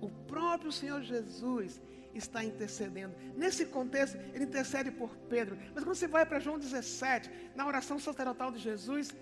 o 0.00 0.08
próprio 0.28 0.70
Senhor 0.70 1.02
Jesus 1.02 1.82
está 2.18 2.44
intercedendo. 2.44 3.14
Nesse 3.36 3.66
contexto, 3.66 4.16
ele 4.34 4.44
intercede 4.44 4.90
por 4.90 5.10
Pedro. 5.28 5.56
Mas 5.74 5.84
quando 5.84 5.96
você 5.96 6.08
vai 6.08 6.24
para 6.24 6.38
João 6.38 6.58
17, 6.58 7.30
na 7.54 7.66
oração 7.66 7.98
sacerdotal 7.98 8.50
de 8.50 8.58
Jesus, 8.58 9.14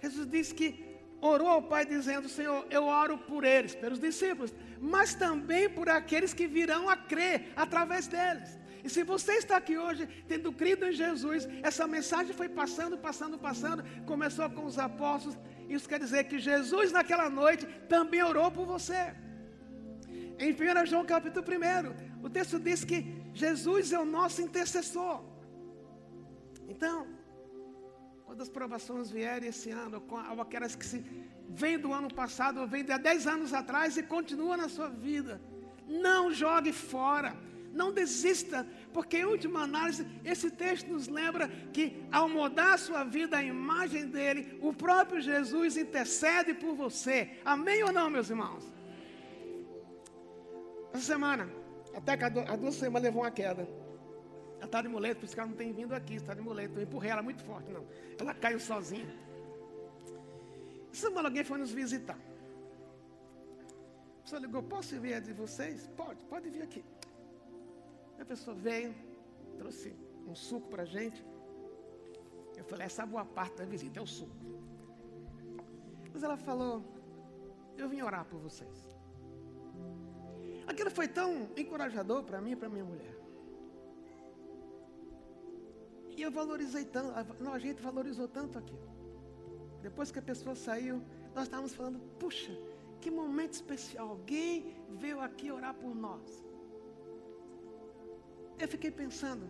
Jesus 0.00 0.26
diz 0.28 0.52
que 0.52 0.84
orou 1.20 1.48
ao 1.48 1.62
Pai 1.62 1.84
dizendo: 1.84 2.28
Senhor, 2.28 2.66
eu 2.70 2.84
oro 2.84 3.18
por 3.18 3.44
eles, 3.44 3.74
pelos 3.74 3.98
discípulos, 3.98 4.54
mas 4.80 5.14
também 5.14 5.68
por 5.68 5.88
aqueles 5.88 6.32
que 6.32 6.46
virão 6.46 6.88
a 6.88 6.96
crer 6.96 7.52
através 7.56 8.06
deles. 8.06 8.58
E 8.84 8.88
se 8.88 9.02
você 9.02 9.32
está 9.32 9.56
aqui 9.56 9.76
hoje 9.76 10.06
tendo 10.28 10.52
crido 10.52 10.86
em 10.86 10.92
Jesus, 10.92 11.48
essa 11.60 11.88
mensagem 11.88 12.32
foi 12.32 12.48
passando, 12.48 12.96
passando, 12.96 13.36
passando, 13.36 13.82
começou 14.04 14.48
com 14.48 14.64
os 14.64 14.78
apóstolos. 14.78 15.36
Isso 15.68 15.88
quer 15.88 15.98
dizer 15.98 16.24
que 16.24 16.38
Jesus, 16.38 16.92
naquela 16.92 17.28
noite, 17.28 17.66
também 17.88 18.22
orou 18.22 18.48
por 18.48 18.64
você. 18.64 19.12
Em 20.38 20.52
1 20.52 20.86
João 20.86 21.04
capítulo 21.04 21.44
1, 21.44 22.15
o 22.26 22.30
texto 22.30 22.58
diz 22.58 22.84
que 22.84 22.98
Jesus 23.32 23.92
é 23.92 23.98
o 23.98 24.04
nosso 24.04 24.42
intercessor. 24.42 25.22
Então, 26.72 27.06
quando 28.24 28.40
as 28.42 28.48
provações 28.48 29.10
vierem 29.10 29.48
esse 29.48 29.70
ano, 29.70 30.02
ou 30.32 30.40
aquelas 30.42 30.74
que 30.74 30.84
se 30.84 31.04
vêm 31.48 31.78
do 31.78 31.92
ano 31.92 32.12
passado, 32.12 32.60
ou 32.60 32.66
vêm 32.66 32.84
de 32.84 32.92
há 32.92 32.98
10 32.98 33.26
anos 33.34 33.52
atrás 33.54 33.96
e 33.96 34.02
continuam 34.02 34.56
na 34.56 34.68
sua 34.68 34.88
vida, 34.88 35.40
não 35.86 36.32
jogue 36.32 36.72
fora, 36.72 37.36
não 37.72 37.92
desista, 37.92 38.66
porque 38.92 39.18
em 39.18 39.24
última 39.24 39.60
análise, 39.62 40.04
esse 40.24 40.50
texto 40.50 40.88
nos 40.88 41.06
lembra 41.06 41.48
que 41.72 41.84
ao 42.10 42.28
mudar 42.28 42.74
a 42.74 42.78
sua 42.78 43.04
vida, 43.04 43.36
a 43.36 43.44
imagem 43.44 44.08
dele, 44.08 44.58
o 44.60 44.72
próprio 44.72 45.20
Jesus 45.20 45.76
intercede 45.76 46.54
por 46.54 46.74
você. 46.74 47.38
Amém 47.44 47.84
ou 47.84 47.92
não, 47.92 48.10
meus 48.10 48.30
irmãos? 48.30 48.64
Essa 50.92 51.04
semana, 51.04 51.48
até 51.96 52.14
que 52.16 52.24
há 52.24 52.56
duas 52.56 52.74
semanas 52.74 53.04
levou 53.04 53.22
uma 53.22 53.30
queda. 53.30 53.66
Ela 54.56 54.66
está 54.66 54.82
de 54.82 54.88
muleta, 54.88 55.20
por 55.20 55.24
isso 55.24 55.34
que 55.34 55.40
ela 55.40 55.48
não 55.48 55.56
tem 55.56 55.72
vindo 55.72 55.94
aqui, 55.94 56.16
está 56.16 56.34
de 56.34 56.42
muleta. 56.42 56.78
Eu 56.78 56.82
empurrei 56.82 57.10
ela 57.10 57.22
muito 57.22 57.42
forte, 57.42 57.72
não. 57.72 57.86
Ela 58.20 58.34
caiu 58.34 58.60
sozinha. 58.60 59.08
Semana 60.92 61.28
alguém 61.28 61.42
foi 61.42 61.58
nos 61.58 61.72
visitar. 61.72 62.18
A 64.18 64.22
pessoa 64.22 64.40
ligou, 64.40 64.62
posso 64.62 65.00
vir 65.00 65.20
de 65.22 65.32
vocês? 65.32 65.86
Pode, 65.96 66.22
pode 66.26 66.50
vir 66.50 66.62
aqui. 66.62 66.84
A 68.20 68.24
pessoa 68.24 68.54
veio, 68.54 68.94
trouxe 69.56 69.94
um 70.26 70.34
suco 70.34 70.68
para 70.68 70.82
a 70.82 70.86
gente. 70.86 71.24
Eu 72.56 72.64
falei, 72.64 72.86
essa 72.86 73.06
boa 73.06 73.24
parte 73.24 73.56
da 73.56 73.64
visita, 73.64 74.00
é 74.00 74.02
o 74.02 74.06
suco. 74.06 74.36
Mas 76.12 76.22
ela 76.22 76.36
falou, 76.36 76.82
eu 77.78 77.88
vim 77.88 78.02
orar 78.02 78.24
por 78.26 78.40
vocês. 78.40 78.95
Aquilo 80.66 80.90
foi 80.90 81.08
tão 81.08 81.48
encorajador 81.56 82.24
para 82.24 82.40
mim 82.40 82.52
e 82.52 82.56
para 82.56 82.68
minha 82.68 82.84
mulher. 82.84 83.16
E 86.16 86.22
eu 86.22 86.30
valorizei 86.30 86.84
tanto, 86.84 87.12
não, 87.42 87.52
a 87.52 87.58
gente 87.58 87.82
valorizou 87.82 88.26
tanto 88.26 88.58
aquilo. 88.58 88.88
Depois 89.82 90.10
que 90.10 90.18
a 90.18 90.22
pessoa 90.22 90.54
saiu, 90.54 91.02
nós 91.34 91.44
estávamos 91.44 91.74
falando, 91.74 92.00
puxa, 92.18 92.56
que 93.00 93.10
momento 93.10 93.52
especial. 93.52 94.08
Alguém 94.08 94.74
veio 94.88 95.20
aqui 95.20 95.50
orar 95.50 95.74
por 95.74 95.94
nós. 95.94 96.44
Eu 98.58 98.66
fiquei 98.66 98.90
pensando, 98.90 99.46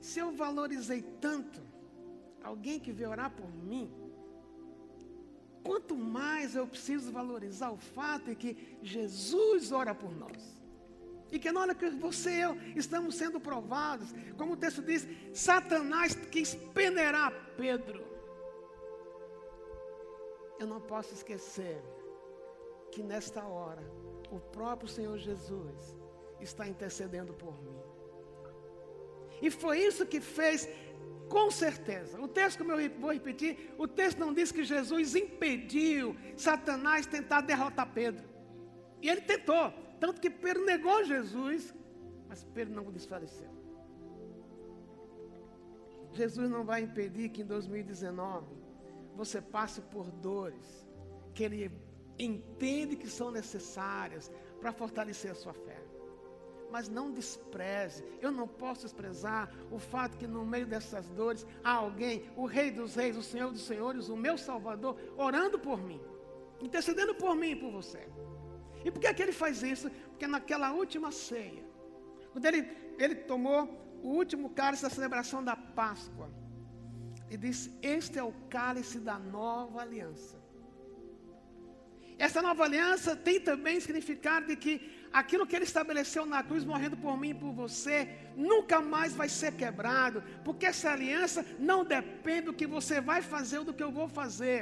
se 0.00 0.20
eu 0.20 0.30
valorizei 0.32 1.02
tanto 1.20 1.60
alguém 2.42 2.78
que 2.78 2.92
veio 2.92 3.10
orar 3.10 3.30
por 3.30 3.52
mim, 3.52 3.92
quanto 5.64 5.96
mais 5.96 6.54
eu 6.54 6.66
preciso 6.66 7.10
valorizar 7.10 7.70
o 7.70 7.78
fato 7.78 8.26
de 8.26 8.36
que 8.36 8.78
Jesus 8.82 9.72
ora 9.72 9.94
por 9.94 10.14
nós. 10.14 10.62
E 11.32 11.38
que 11.38 11.50
na 11.50 11.60
hora 11.62 11.74
que 11.74 11.90
você 11.90 12.30
e 12.30 12.40
eu 12.42 12.56
estamos 12.76 13.16
sendo 13.16 13.40
provados, 13.40 14.14
como 14.36 14.52
o 14.52 14.56
texto 14.56 14.82
diz, 14.82 15.08
Satanás 15.32 16.14
quis 16.30 16.54
peneirar 16.74 17.32
Pedro. 17.56 18.04
Eu 20.60 20.66
não 20.66 20.80
posso 20.80 21.12
esquecer 21.14 21.82
que 22.92 23.02
nesta 23.02 23.44
hora, 23.44 23.82
o 24.30 24.38
próprio 24.38 24.88
Senhor 24.88 25.18
Jesus 25.18 25.96
está 26.40 26.68
intercedendo 26.68 27.34
por 27.34 27.60
mim. 27.62 27.80
E 29.42 29.50
foi 29.50 29.80
isso 29.80 30.06
que 30.06 30.20
fez 30.20 30.68
com 31.34 31.50
certeza. 31.50 32.20
O 32.20 32.28
texto, 32.28 32.58
como 32.58 32.70
eu 32.70 32.88
vou 33.00 33.12
repetir, 33.12 33.74
o 33.76 33.88
texto 33.88 34.18
não 34.18 34.32
diz 34.32 34.52
que 34.52 34.62
Jesus 34.62 35.16
impediu 35.16 36.16
Satanás 36.36 37.06
tentar 37.06 37.40
derrotar 37.40 37.92
Pedro. 37.92 38.24
E 39.02 39.08
ele 39.08 39.20
tentou. 39.20 39.72
Tanto 39.98 40.20
que 40.20 40.30
Pedro 40.30 40.64
negou 40.64 41.02
Jesus, 41.02 41.74
mas 42.28 42.44
Pedro 42.44 42.72
não 42.76 42.92
desfaleceu. 42.92 43.50
Jesus 46.12 46.48
não 46.48 46.64
vai 46.64 46.82
impedir 46.82 47.30
que 47.30 47.42
em 47.42 47.46
2019 47.46 48.46
você 49.16 49.42
passe 49.42 49.80
por 49.80 50.12
dores 50.12 50.86
que 51.34 51.42
ele 51.42 51.68
entende 52.16 52.94
que 52.94 53.08
são 53.08 53.32
necessárias 53.32 54.30
para 54.60 54.70
fortalecer 54.70 55.32
a 55.32 55.34
sua 55.34 55.52
fé 55.52 55.82
mas 56.74 56.88
não 56.88 57.12
despreze. 57.12 58.02
Eu 58.20 58.32
não 58.32 58.48
posso 58.48 58.82
desprezar 58.82 59.48
o 59.70 59.78
fato 59.78 60.18
que 60.18 60.26
no 60.26 60.44
meio 60.44 60.66
dessas 60.66 61.08
dores 61.08 61.46
há 61.62 61.74
alguém, 61.74 62.24
o 62.34 62.46
Rei 62.46 62.72
dos 62.72 62.96
Reis, 62.96 63.16
o 63.16 63.22
Senhor 63.22 63.52
dos 63.52 63.64
Senhores, 63.64 64.08
o 64.08 64.16
meu 64.16 64.36
Salvador, 64.36 64.98
orando 65.16 65.56
por 65.56 65.80
mim, 65.80 66.00
intercedendo 66.60 67.14
por 67.14 67.36
mim 67.36 67.50
e 67.52 67.56
por 67.62 67.70
você. 67.70 68.08
E 68.84 68.90
por 68.90 68.98
que, 68.98 69.06
é 69.06 69.14
que 69.14 69.22
ele 69.22 69.30
faz 69.30 69.62
isso? 69.62 69.88
Porque 70.10 70.26
naquela 70.26 70.72
última 70.72 71.12
ceia, 71.12 71.64
quando 72.32 72.44
ele, 72.46 72.68
ele 72.98 73.14
tomou 73.14 73.60
o 74.02 74.08
último 74.08 74.50
cálice 74.50 74.82
da 74.82 74.90
celebração 74.90 75.44
da 75.44 75.54
Páscoa, 75.54 76.28
e 77.30 77.36
disse: 77.36 77.70
Este 77.80 78.18
é 78.18 78.24
o 78.24 78.32
cálice 78.50 78.98
da 78.98 79.16
nova 79.16 79.80
aliança. 79.80 80.42
Essa 82.18 82.40
nova 82.40 82.64
aliança 82.64 83.16
tem 83.16 83.40
também 83.40 83.80
significado 83.80 84.46
de 84.46 84.56
que 84.56 84.74
aquilo 85.20 85.46
que 85.46 85.54
ele 85.54 85.64
estabeleceu 85.64 86.26
na 86.26 86.42
cruz, 86.42 86.64
morrendo 86.64 86.96
por 86.96 87.16
mim 87.16 87.30
e 87.30 87.40
por 87.42 87.52
você, 87.52 88.08
nunca 88.36 88.80
mais 88.80 89.14
vai 89.14 89.28
ser 89.28 89.52
quebrado, 89.52 90.24
porque 90.44 90.66
essa 90.66 90.90
aliança 90.90 91.46
não 91.56 91.84
depende 91.84 92.46
do 92.46 92.52
que 92.52 92.66
você 92.66 93.00
vai 93.00 93.22
fazer 93.22 93.58
ou 93.58 93.64
do 93.64 93.72
que 93.72 93.82
eu 93.82 93.92
vou 93.92 94.08
fazer. 94.08 94.60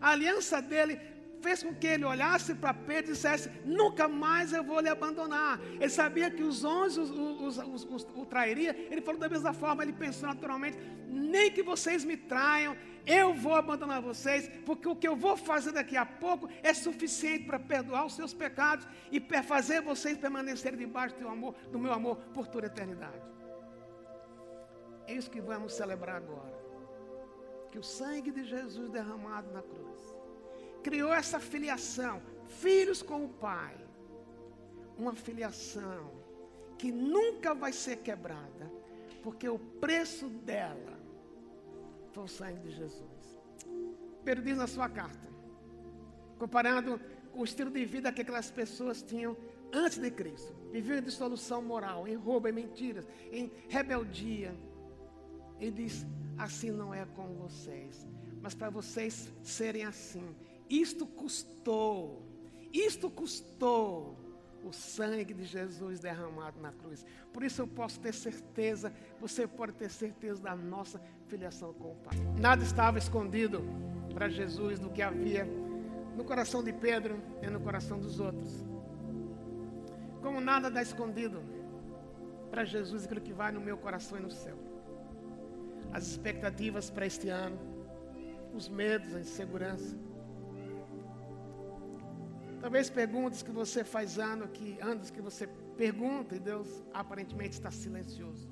A 0.00 0.10
aliança 0.10 0.62
dele 0.62 1.00
fez 1.40 1.62
com 1.62 1.74
que 1.74 1.86
ele 1.86 2.04
olhasse 2.04 2.54
para 2.54 2.74
Pedro 2.74 3.10
e 3.10 3.14
dissesse: 3.14 3.50
Nunca 3.64 4.08
mais 4.08 4.52
eu 4.52 4.62
vou 4.62 4.80
lhe 4.80 4.88
abandonar. 4.88 5.60
Ele 5.80 5.88
sabia 5.88 6.30
que 6.30 6.42
os 6.42 6.64
onze 6.64 7.00
os, 7.00 7.10
os, 7.10 7.84
os, 7.84 8.06
o 8.14 8.26
trairia. 8.26 8.76
Ele 8.90 9.00
falou 9.00 9.20
da 9.20 9.28
mesma 9.28 9.52
forma, 9.52 9.82
ele 9.82 9.92
pensou 9.92 10.28
naturalmente: 10.28 10.78
Nem 11.08 11.50
que 11.50 11.62
vocês 11.62 12.04
me 12.04 12.16
traiam, 12.16 12.76
eu 13.06 13.32
vou 13.32 13.54
abandonar 13.54 14.02
vocês, 14.02 14.50
porque 14.66 14.88
o 14.88 14.96
que 14.96 15.08
eu 15.08 15.16
vou 15.16 15.36
fazer 15.36 15.72
daqui 15.72 15.96
a 15.96 16.06
pouco 16.06 16.48
é 16.62 16.74
suficiente 16.74 17.44
para 17.44 17.58
perdoar 17.58 18.04
os 18.04 18.14
seus 18.14 18.34
pecados 18.34 18.86
e 19.10 19.20
fazer 19.42 19.80
vocês 19.80 20.18
permanecerem 20.18 20.78
debaixo 20.78 21.16
do, 21.16 21.28
amor, 21.28 21.54
do 21.72 21.78
meu 21.78 21.92
amor 21.92 22.16
por 22.34 22.46
toda 22.46 22.66
a 22.66 22.70
eternidade. 22.70 23.22
É 25.06 25.14
isso 25.14 25.30
que 25.30 25.40
vamos 25.40 25.72
celebrar 25.72 26.16
agora. 26.16 26.58
Que 27.70 27.78
o 27.78 27.82
sangue 27.82 28.30
de 28.30 28.44
Jesus 28.44 28.90
derramado 28.90 29.50
na 29.52 29.62
cruz 29.62 30.07
criou 30.82 31.12
essa 31.12 31.38
filiação, 31.38 32.22
filhos 32.46 33.02
com 33.02 33.24
o 33.24 33.28
Pai. 33.28 33.76
Uma 34.96 35.14
filiação 35.14 36.10
que 36.76 36.90
nunca 36.90 37.54
vai 37.54 37.72
ser 37.72 37.96
quebrada, 37.98 38.70
porque 39.22 39.48
o 39.48 39.58
preço 39.58 40.28
dela 40.28 40.98
foi 42.12 42.24
o 42.24 42.28
sangue 42.28 42.60
de 42.60 42.70
Jesus. 42.70 43.40
Pedro 44.24 44.44
diz 44.44 44.56
na 44.56 44.66
sua 44.66 44.88
carta, 44.88 45.28
comparando 46.38 47.00
o 47.34 47.44
estilo 47.44 47.70
de 47.70 47.84
vida 47.84 48.12
que 48.12 48.22
aquelas 48.22 48.50
pessoas 48.50 49.02
tinham 49.02 49.36
antes 49.72 49.98
de 49.98 50.10
Cristo. 50.10 50.54
Viviam 50.70 50.98
em 50.98 51.02
dissolução 51.02 51.62
moral, 51.62 52.06
em 52.06 52.14
roubo, 52.14 52.48
em 52.48 52.52
mentiras, 52.52 53.06
em 53.32 53.50
rebeldia. 53.68 54.54
Ele 55.60 55.72
diz: 55.72 56.06
assim 56.36 56.70
não 56.70 56.92
é 56.94 57.04
com 57.04 57.34
vocês. 57.34 58.06
Mas 58.40 58.54
para 58.54 58.70
vocês 58.70 59.32
serem 59.42 59.84
assim, 59.84 60.34
isto 60.68 61.06
custou, 61.06 62.26
isto 62.72 63.10
custou 63.10 64.16
o 64.62 64.72
sangue 64.72 65.32
de 65.32 65.44
Jesus 65.44 66.00
derramado 66.00 66.60
na 66.60 66.72
cruz. 66.72 67.04
Por 67.32 67.42
isso 67.42 67.62
eu 67.62 67.66
posso 67.66 68.00
ter 68.00 68.12
certeza, 68.12 68.92
você 69.20 69.46
pode 69.46 69.72
ter 69.72 69.90
certeza 69.90 70.42
da 70.42 70.54
nossa 70.56 71.00
filiação 71.26 71.72
com 71.72 71.92
o 71.92 71.96
Pai. 71.96 72.16
Nada 72.38 72.62
estava 72.62 72.98
escondido 72.98 73.62
para 74.12 74.28
Jesus 74.28 74.78
do 74.78 74.90
que 74.90 75.00
havia 75.00 75.46
no 76.16 76.24
coração 76.24 76.62
de 76.62 76.72
Pedro 76.72 77.22
e 77.42 77.46
no 77.46 77.60
coração 77.60 77.98
dos 77.98 78.18
outros. 78.18 78.64
Como 80.20 80.40
nada 80.40 80.68
está 80.68 80.82
escondido 80.82 81.42
para 82.50 82.64
Jesus 82.64 83.04
aquilo 83.04 83.20
que 83.20 83.32
vai 83.32 83.52
no 83.52 83.60
meu 83.60 83.78
coração 83.78 84.18
e 84.18 84.22
no 84.22 84.30
céu. 84.30 84.58
As 85.92 86.06
expectativas 86.06 86.90
para 86.90 87.06
este 87.06 87.28
ano, 87.28 87.58
os 88.52 88.68
medos, 88.68 89.14
a 89.14 89.20
insegurança 89.20 89.96
Talvez 92.60 92.90
perguntas 92.90 93.42
que 93.42 93.52
você 93.52 93.84
faz 93.84 94.18
ano 94.18 94.48
que 94.48 94.78
anos 94.80 95.10
que 95.10 95.20
você 95.20 95.46
pergunta 95.76 96.34
e 96.34 96.40
Deus 96.40 96.82
aparentemente 96.92 97.54
está 97.54 97.70
silencioso. 97.70 98.48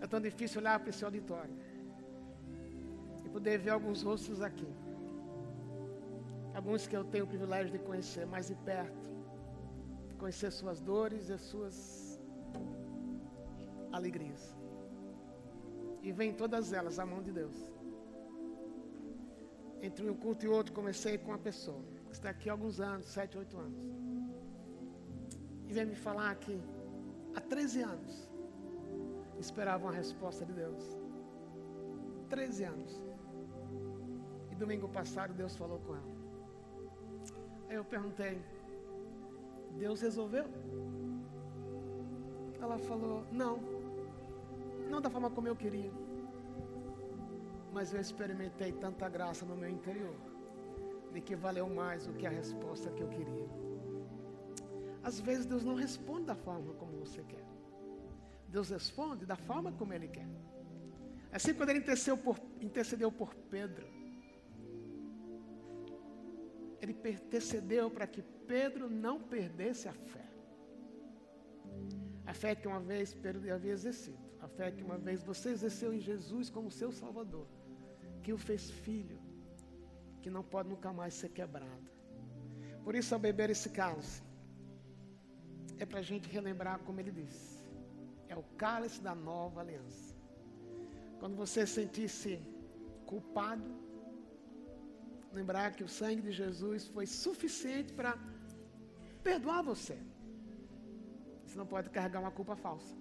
É 0.00 0.06
tão 0.06 0.20
difícil 0.20 0.60
olhar 0.60 0.78
para 0.78 0.90
esse 0.90 1.04
auditório 1.04 1.54
e 3.24 3.28
poder 3.28 3.58
ver 3.58 3.70
alguns 3.70 4.02
rostos 4.02 4.40
aqui. 4.40 4.68
Alguns 6.54 6.86
que 6.86 6.96
eu 6.96 7.04
tenho 7.04 7.24
o 7.24 7.26
privilégio 7.26 7.72
de 7.72 7.78
conhecer 7.78 8.26
mais 8.26 8.48
de 8.48 8.54
perto, 8.54 9.10
conhecer 10.18 10.50
suas 10.52 10.80
dores 10.80 11.30
e 11.30 11.38
suas 11.38 12.20
alegrias. 13.90 14.54
E 16.02 16.12
vem 16.12 16.32
todas 16.32 16.72
elas 16.72 16.98
a 16.98 17.06
mão 17.06 17.22
de 17.22 17.32
Deus 17.32 17.71
entre 19.82 20.08
um 20.08 20.14
culto 20.14 20.46
e 20.46 20.48
outro, 20.48 20.72
comecei 20.72 21.18
com 21.18 21.32
uma 21.32 21.38
pessoa 21.38 21.82
que 22.06 22.14
está 22.14 22.30
aqui 22.30 22.48
há 22.48 22.52
alguns 22.52 22.78
anos, 22.80 23.06
7, 23.06 23.36
8 23.36 23.58
anos. 23.58 23.82
E 25.66 25.72
veio 25.72 25.88
me 25.88 25.96
falar 25.96 26.32
que 26.36 26.62
há 27.34 27.40
13 27.40 27.82
anos 27.82 28.30
esperava 29.40 29.84
uma 29.84 29.92
resposta 29.92 30.46
de 30.46 30.52
Deus. 30.52 30.84
13 32.28 32.64
anos. 32.64 33.02
E 34.52 34.54
domingo 34.54 34.88
passado 34.88 35.34
Deus 35.34 35.56
falou 35.56 35.80
com 35.80 35.96
ela. 35.96 36.12
Aí 37.68 37.76
eu 37.76 37.84
perguntei: 37.84 38.40
Deus 39.76 40.00
resolveu? 40.00 40.44
Ela 42.60 42.78
falou: 42.78 43.26
Não. 43.32 43.58
Não 44.88 45.00
da 45.00 45.10
forma 45.10 45.30
como 45.30 45.48
eu 45.48 45.56
queria 45.56 45.90
mas 47.72 47.92
eu 47.94 48.00
experimentei 48.00 48.70
tanta 48.70 49.08
graça 49.08 49.46
no 49.46 49.56
meu 49.56 49.70
interior, 49.70 50.14
de 51.10 51.20
que 51.20 51.34
valeu 51.34 51.68
mais 51.68 52.06
do 52.06 52.12
que 52.12 52.26
a 52.26 52.30
resposta 52.30 52.90
que 52.90 53.02
eu 53.02 53.08
queria. 53.08 53.48
Às 55.02 55.18
vezes 55.18 55.46
Deus 55.46 55.64
não 55.64 55.74
responde 55.74 56.26
da 56.26 56.34
forma 56.34 56.74
como 56.74 56.92
você 56.98 57.22
quer. 57.22 57.44
Deus 58.46 58.68
responde 58.68 59.24
da 59.24 59.36
forma 59.36 59.72
como 59.72 59.92
Ele 59.94 60.06
quer. 60.06 60.28
Assim 61.32 61.54
quando 61.54 61.70
Ele 61.70 61.78
intercedeu 61.78 62.18
por, 62.18 62.38
intercedeu 62.60 63.10
por 63.10 63.34
Pedro, 63.34 63.86
Ele 66.80 66.92
intercedeu 66.92 67.90
para 67.90 68.06
que 68.06 68.22
Pedro 68.46 68.90
não 68.90 69.18
perdesse 69.18 69.88
a 69.88 69.92
fé. 69.94 70.28
A 72.26 72.34
fé 72.34 72.54
que 72.54 72.68
uma 72.68 72.80
vez 72.80 73.14
Pedro 73.14 73.52
havia 73.52 73.72
exercido. 73.72 74.18
A 74.40 74.46
fé 74.46 74.70
que 74.70 74.82
uma 74.82 74.98
vez 74.98 75.22
você 75.22 75.50
exerceu 75.50 75.92
em 75.94 76.00
Jesus 76.00 76.50
como 76.50 76.70
seu 76.70 76.92
Salvador 76.92 77.46
que 78.22 78.32
o 78.32 78.38
fez 78.38 78.70
filho, 78.70 79.18
que 80.22 80.30
não 80.30 80.42
pode 80.42 80.68
nunca 80.68 80.92
mais 80.92 81.14
ser 81.14 81.30
quebrado. 81.30 81.90
Por 82.84 82.94
isso, 82.94 83.14
ao 83.14 83.20
beber 83.20 83.50
esse 83.50 83.68
cálice, 83.70 84.22
é 85.78 85.84
para 85.84 86.00
a 86.00 86.02
gente 86.10 86.28
relembrar, 86.28 86.78
como 86.80 87.00
ele 87.00 87.10
disse, 87.10 87.62
é 88.28 88.36
o 88.36 88.44
cálice 88.64 89.00
da 89.00 89.14
nova 89.14 89.60
aliança. 89.60 90.14
Quando 91.18 91.36
você 91.36 91.66
sentir-se 91.66 92.40
culpado, 93.06 93.64
lembrar 95.32 95.72
que 95.76 95.84
o 95.84 95.88
sangue 95.88 96.22
de 96.22 96.32
Jesus 96.32 96.86
foi 96.88 97.06
suficiente 97.06 97.92
para 97.92 98.18
perdoar 99.22 99.62
você. 99.62 99.96
Você 101.44 101.56
não 101.56 101.66
pode 101.66 101.90
carregar 101.90 102.20
uma 102.20 102.30
culpa 102.30 102.56
falsa. 102.56 102.94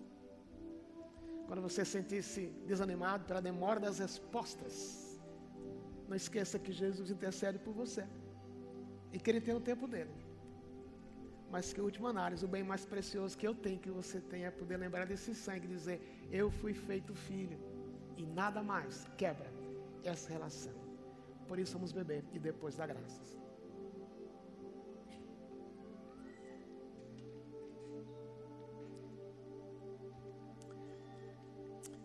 Quando 1.47 1.61
você 1.61 1.83
sentir-se 1.83 2.47
desanimado 2.65 3.25
pela 3.25 3.41
demora 3.41 3.79
das 3.79 3.99
respostas, 3.99 5.10
não 6.11 6.17
esqueça 6.23 6.59
que 6.65 6.73
Jesus 6.81 7.09
intercede 7.15 7.57
por 7.65 7.73
você. 7.81 8.03
E 9.13 9.17
que 9.19 9.29
Ele 9.31 9.41
tem 9.47 9.55
o 9.59 9.63
tempo 9.69 9.85
dele. 9.93 10.15
Mas 11.53 11.71
que, 11.73 11.81
última 11.89 12.09
análise, 12.15 12.43
o 12.47 12.51
bem 12.55 12.63
mais 12.71 12.83
precioso 12.93 13.37
que 13.39 13.47
eu 13.49 13.55
tenho, 13.65 13.79
que 13.85 13.91
você 13.99 14.17
tem, 14.31 14.41
é 14.45 14.51
poder 14.61 14.77
lembrar 14.85 15.05
desse 15.11 15.33
sangue 15.43 15.65
e 15.67 15.73
dizer: 15.77 15.97
Eu 16.41 16.47
fui 16.59 16.73
feito 16.73 17.13
filho. 17.27 17.59
E 18.21 18.25
nada 18.39 18.61
mais 18.71 18.95
quebra 19.21 19.49
essa 20.03 20.29
relação. 20.35 20.75
Por 21.47 21.57
isso 21.59 21.73
vamos 21.77 21.93
beber 21.99 22.23
e 22.33 22.39
depois 22.39 22.75
dar 22.75 22.87
graças. 22.87 23.29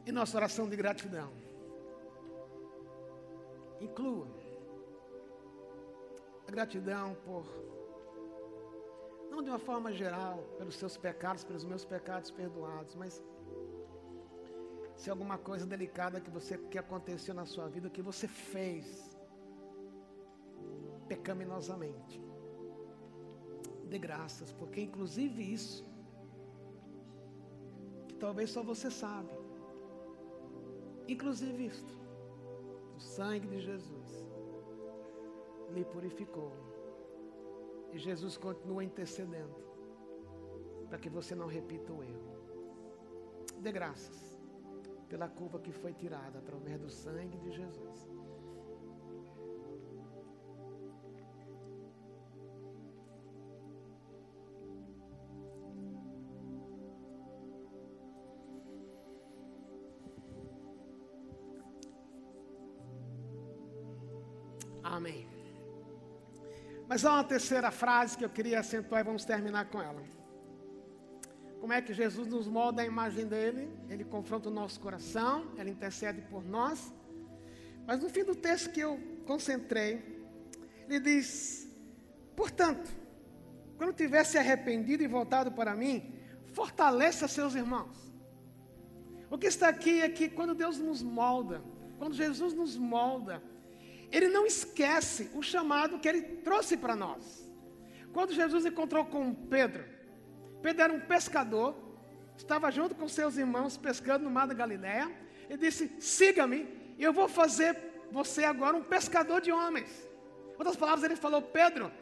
E 0.06 0.12
nossa 0.12 0.36
oração 0.40 0.68
de 0.68 0.76
gratidão. 0.76 1.45
Inclua 3.80 4.26
a 6.46 6.50
gratidão 6.50 7.14
por, 7.24 7.44
não 9.30 9.42
de 9.42 9.50
uma 9.50 9.58
forma 9.58 9.92
geral, 9.92 10.38
pelos 10.58 10.76
seus 10.76 10.96
pecados, 10.96 11.44
pelos 11.44 11.64
meus 11.64 11.84
pecados 11.84 12.30
perdoados, 12.30 12.94
mas 12.94 13.22
se 14.96 15.10
alguma 15.10 15.36
coisa 15.36 15.66
delicada 15.66 16.20
que 16.20 16.30
você 16.30 16.56
que 16.56 16.78
aconteceu 16.78 17.34
na 17.34 17.44
sua 17.44 17.68
vida, 17.68 17.90
que 17.90 18.00
você 18.00 18.26
fez 18.26 19.16
pecaminosamente. 21.06 22.20
Dê 23.84 23.98
graças, 23.98 24.52
porque 24.52 24.80
inclusive 24.80 25.42
isso 25.52 25.84
que 28.08 28.14
talvez 28.14 28.50
só 28.50 28.62
você 28.62 28.90
sabe. 28.90 29.30
Inclusive 31.06 31.66
isto 31.66 32.05
o 32.96 33.00
sangue 33.00 33.46
de 33.46 33.60
Jesus 33.60 34.26
lhe 35.70 35.84
purificou. 35.84 36.52
E 37.92 37.98
Jesus 37.98 38.36
continua 38.36 38.82
intercedendo 38.82 39.56
para 40.88 40.98
que 40.98 41.10
você 41.10 41.34
não 41.34 41.46
repita 41.46 41.92
o 41.92 42.02
erro. 42.02 42.36
Dê 43.60 43.70
graças 43.70 44.38
pela 45.08 45.28
culpa 45.28 45.58
que 45.58 45.72
foi 45.72 45.92
tirada 45.92 46.38
através 46.38 46.80
do 46.80 46.90
sangue 46.90 47.38
de 47.38 47.50
Jesus. 47.52 48.15
Mas 66.96 67.04
há 67.04 67.12
uma 67.12 67.24
terceira 67.24 67.70
frase 67.70 68.16
que 68.16 68.24
eu 68.24 68.30
queria 68.30 68.58
acentuar 68.58 69.02
e 69.02 69.04
vamos 69.04 69.22
terminar 69.22 69.66
com 69.66 69.82
ela. 69.82 70.02
Como 71.60 71.70
é 71.70 71.82
que 71.82 71.92
Jesus 71.92 72.26
nos 72.26 72.48
molda 72.48 72.80
a 72.80 72.86
imagem 72.86 73.26
dele? 73.26 73.70
Ele 73.90 74.02
confronta 74.02 74.48
o 74.48 74.50
nosso 74.50 74.80
coração, 74.80 75.52
ele 75.58 75.72
intercede 75.72 76.22
por 76.22 76.42
nós. 76.42 76.90
Mas 77.86 78.00
no 78.00 78.08
fim 78.08 78.24
do 78.24 78.34
texto 78.34 78.70
que 78.70 78.80
eu 78.80 78.98
concentrei, 79.26 80.24
ele 80.88 81.00
diz: 81.00 81.68
Portanto, 82.34 82.90
quando 83.76 83.92
tiver 83.92 84.24
se 84.24 84.38
arrependido 84.38 85.02
e 85.02 85.06
voltado 85.06 85.52
para 85.52 85.74
mim, 85.74 86.14
fortaleça 86.54 87.28
seus 87.28 87.54
irmãos. 87.54 88.10
O 89.30 89.36
que 89.36 89.48
está 89.48 89.68
aqui 89.68 90.00
é 90.00 90.08
que 90.08 90.30
quando 90.30 90.54
Deus 90.54 90.78
nos 90.78 91.02
molda, 91.02 91.62
quando 91.98 92.14
Jesus 92.14 92.54
nos 92.54 92.74
molda, 92.74 93.42
Ele 94.10 94.28
não 94.28 94.46
esquece 94.46 95.30
o 95.34 95.42
chamado 95.42 95.98
que 95.98 96.08
Ele 96.08 96.22
trouxe 96.22 96.76
para 96.76 96.96
nós. 96.96 97.46
Quando 98.12 98.32
Jesus 98.32 98.64
encontrou 98.64 99.04
com 99.04 99.34
Pedro, 99.34 99.84
Pedro 100.62 100.82
era 100.82 100.92
um 100.92 101.00
pescador, 101.00 101.76
estava 102.36 102.70
junto 102.70 102.94
com 102.94 103.08
seus 103.08 103.36
irmãos 103.36 103.76
pescando 103.76 104.24
no 104.24 104.30
mar 104.30 104.46
da 104.46 104.54
Galiléia, 104.54 105.10
e 105.48 105.56
disse: 105.56 105.94
Siga-me, 106.00 106.68
eu 106.98 107.12
vou 107.12 107.28
fazer 107.28 107.76
você 108.10 108.44
agora 108.44 108.76
um 108.76 108.82
pescador 108.82 109.40
de 109.40 109.52
homens. 109.52 110.08
Outras 110.58 110.76
palavras, 110.76 111.04
ele 111.04 111.16
falou: 111.16 111.42
Pedro, 111.42 111.92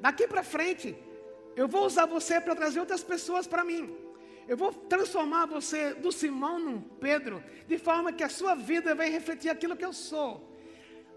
daqui 0.00 0.26
para 0.26 0.42
frente, 0.42 0.96
eu 1.56 1.66
vou 1.66 1.84
usar 1.84 2.06
você 2.06 2.40
para 2.40 2.54
trazer 2.54 2.80
outras 2.80 3.02
pessoas 3.02 3.46
para 3.46 3.64
mim. 3.64 3.94
Eu 4.46 4.56
vou 4.56 4.72
transformar 4.72 5.46
você 5.46 5.94
do 5.94 6.12
Simão 6.12 6.58
num 6.60 6.80
Pedro, 6.80 7.42
de 7.66 7.78
forma 7.78 8.12
que 8.12 8.22
a 8.22 8.28
sua 8.28 8.54
vida 8.54 8.94
vai 8.94 9.10
refletir 9.10 9.48
aquilo 9.48 9.76
que 9.76 9.84
eu 9.84 9.92
sou. 9.92 10.55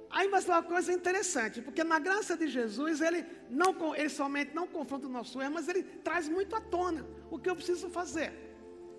Aí 0.10 0.28
vai 0.28 0.42
ser 0.42 0.52
uma 0.52 0.64
coisa 0.64 0.92
interessante, 0.92 1.62
porque 1.62 1.84
na 1.84 2.00
graça 2.00 2.36
de 2.36 2.48
Jesus, 2.48 3.00
ele, 3.00 3.24
não, 3.50 3.96
ele 3.96 4.10
somente 4.10 4.56
não 4.56 4.66
confronta 4.68 5.06
o 5.06 5.10
nosso 5.10 5.40
erro, 5.42 5.54
mas 5.54 5.68
ele 5.68 5.84
traz 5.84 6.28
muito 6.28 6.56
à 6.56 6.62
tona 6.62 7.06
o 7.30 7.38
que 7.38 7.50
eu 7.50 7.56
preciso 7.56 7.90
fazer. 7.90 8.34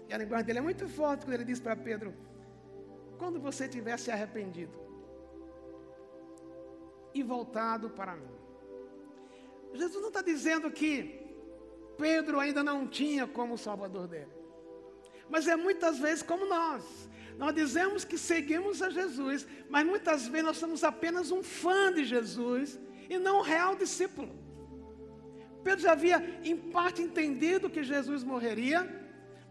E 0.08 0.14
a 0.14 0.18
linguagem 0.18 0.46
dele 0.46 0.60
é 0.60 0.62
muito 0.62 0.88
forte 0.88 1.24
quando 1.24 1.34
ele 1.34 1.44
diz 1.44 1.58
para 1.58 1.74
Pedro: 1.74 2.14
quando 3.18 3.40
você 3.40 3.68
tiver 3.68 3.96
se 3.98 4.10
arrependido 4.10 4.78
e 7.12 7.22
voltado 7.22 7.90
para 7.90 8.14
mim. 8.14 8.40
Jesus 9.74 10.00
não 10.00 10.08
está 10.08 10.22
dizendo 10.22 10.70
que 10.70 11.20
Pedro 11.98 12.38
ainda 12.40 12.62
não 12.62 12.86
tinha 12.86 13.26
como 13.26 13.58
Salvador 13.58 14.06
dele. 14.06 14.39
Mas 15.30 15.46
é 15.48 15.56
muitas 15.56 15.98
vezes 15.98 16.22
como 16.22 16.44
nós. 16.46 16.84
Nós 17.38 17.54
dizemos 17.54 18.04
que 18.04 18.18
seguimos 18.18 18.82
a 18.82 18.90
Jesus, 18.90 19.46
mas 19.70 19.86
muitas 19.86 20.26
vezes 20.26 20.46
nós 20.46 20.56
somos 20.58 20.84
apenas 20.84 21.30
um 21.30 21.42
fã 21.42 21.92
de 21.92 22.04
Jesus 22.04 22.78
e 23.08 23.18
não 23.18 23.38
um 23.38 23.42
real 23.42 23.74
discípulo. 23.76 24.38
Pedro 25.64 25.80
já 25.80 25.92
havia, 25.92 26.18
em 26.44 26.56
parte, 26.56 27.00
entendido 27.00 27.70
que 27.70 27.82
Jesus 27.82 28.22
morreria, 28.24 28.80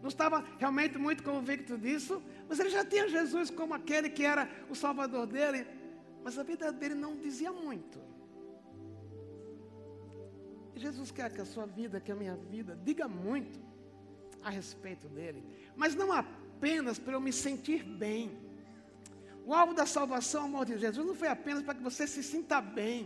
não 0.00 0.08
estava 0.08 0.44
realmente 0.58 0.98
muito 0.98 1.22
convicto 1.22 1.76
disso, 1.76 2.22
mas 2.48 2.58
ele 2.60 2.70
já 2.70 2.84
tinha 2.84 3.08
Jesus 3.08 3.50
como 3.50 3.74
aquele 3.74 4.08
que 4.08 4.24
era 4.24 4.48
o 4.68 4.74
Salvador 4.74 5.26
dele, 5.26 5.66
mas 6.22 6.38
a 6.38 6.42
vida 6.42 6.72
dele 6.72 6.94
não 6.94 7.16
dizia 7.16 7.52
muito. 7.52 8.00
Jesus 10.74 11.10
quer 11.10 11.30
que 11.32 11.40
a 11.40 11.44
sua 11.44 11.66
vida, 11.66 12.00
que 12.00 12.10
a 12.10 12.16
minha 12.16 12.34
vida, 12.36 12.78
diga 12.82 13.06
muito 13.06 13.60
a 14.42 14.48
respeito 14.48 15.08
dele, 15.08 15.44
mas 15.80 15.94
não 16.00 16.12
apenas 16.12 16.98
para 16.98 17.14
eu 17.14 17.22
me 17.26 17.32
sentir 17.32 17.82
bem. 17.82 18.38
O 19.46 19.54
alvo 19.54 19.72
da 19.72 19.86
salvação, 19.86 20.44
amor 20.44 20.66
de 20.66 20.76
Jesus, 20.76 21.06
não 21.06 21.14
foi 21.14 21.28
apenas 21.28 21.62
para 21.62 21.76
que 21.76 21.82
você 21.82 22.06
se 22.06 22.22
sinta 22.22 22.60
bem, 22.60 22.98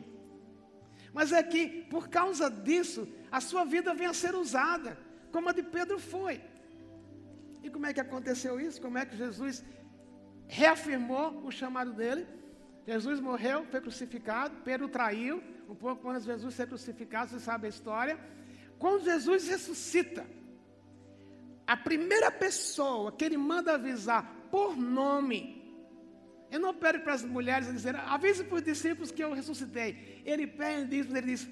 mas 1.12 1.31
é 1.31 1.41
que, 1.41 1.62
por 1.95 2.09
causa 2.09 2.51
disso, 2.51 3.07
a 3.31 3.41
sua 3.41 3.64
vida 3.64 3.95
venha 3.95 4.11
a 4.11 4.20
ser 4.22 4.35
usada, 4.35 4.99
como 5.31 5.49
a 5.49 5.53
de 5.53 5.62
Pedro 5.62 6.01
foi. 6.01 6.41
E 7.62 7.70
como 7.70 7.87
é 7.87 7.95
que 7.95 8.01
aconteceu 8.01 8.59
isso? 8.61 8.83
Como 8.83 8.99
é 8.99 9.07
que 9.07 9.16
Jesus 9.16 9.64
reafirmou 10.49 11.47
o 11.47 11.53
chamado 11.53 11.93
dele? 11.93 12.27
Jesus 12.85 13.20
morreu, 13.20 13.64
foi 13.70 13.81
crucificado, 13.81 14.57
Pedro 14.64 14.89
traiu, 14.89 15.41
um 15.68 15.77
pouco 15.77 16.11
antes 16.11 16.25
de 16.27 16.33
Jesus 16.33 16.53
ser 16.57 16.66
crucificado, 16.66 17.31
você 17.31 17.39
sabe 17.39 17.66
a 17.66 17.70
história. 17.70 18.18
Quando 18.81 19.05
Jesus 19.05 19.47
ressuscita, 19.47 20.27
a 21.66 21.76
primeira 21.76 22.30
pessoa 22.30 23.10
que 23.12 23.24
ele 23.24 23.36
manda 23.36 23.74
avisar 23.74 24.48
por 24.50 24.76
nome, 24.76 25.62
ele 26.50 26.62
não 26.62 26.74
pede 26.74 27.00
para 27.00 27.14
as 27.14 27.24
mulheres 27.24 27.72
dizer, 27.72 27.96
avise 27.96 28.44
para 28.44 28.56
os 28.56 28.62
discípulos 28.62 29.10
que 29.10 29.24
eu 29.24 29.32
ressuscitei. 29.32 30.22
Ele 30.24 30.46
pede 30.46 30.98
isso, 30.98 31.10
ele 31.10 31.26
diz, 31.26 31.48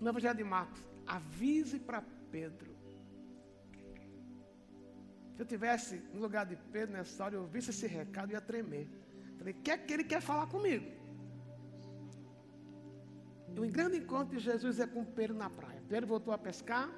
no 0.00 0.08
Evangelho 0.08 0.36
de 0.36 0.44
Marcos, 0.44 0.82
avise 1.06 1.78
para 1.78 2.02
Pedro. 2.30 2.72
Se 5.34 5.42
eu 5.42 5.46
tivesse 5.46 5.96
no 6.12 6.20
lugar 6.20 6.46
de 6.46 6.56
Pedro 6.70 6.94
nessa 6.94 7.10
história, 7.10 7.36
eu 7.36 7.42
ouvisse 7.42 7.70
esse 7.70 7.86
recado, 7.86 8.30
eu 8.30 8.34
ia 8.34 8.40
tremer. 8.40 8.88
Falei, 9.38 9.54
o 9.54 9.56
que 9.56 9.70
é 9.70 9.76
que 9.76 9.92
ele 9.92 10.04
quer 10.04 10.20
falar 10.20 10.46
comigo? 10.46 10.86
O 13.48 13.70
grande 13.70 13.98
encontro 13.98 14.36
de 14.36 14.42
Jesus 14.42 14.78
é 14.80 14.86
com 14.86 15.04
Pedro 15.04 15.36
na 15.36 15.50
praia. 15.50 15.82
Pedro 15.88 16.06
voltou 16.06 16.32
a 16.32 16.38
pescar, 16.38 16.88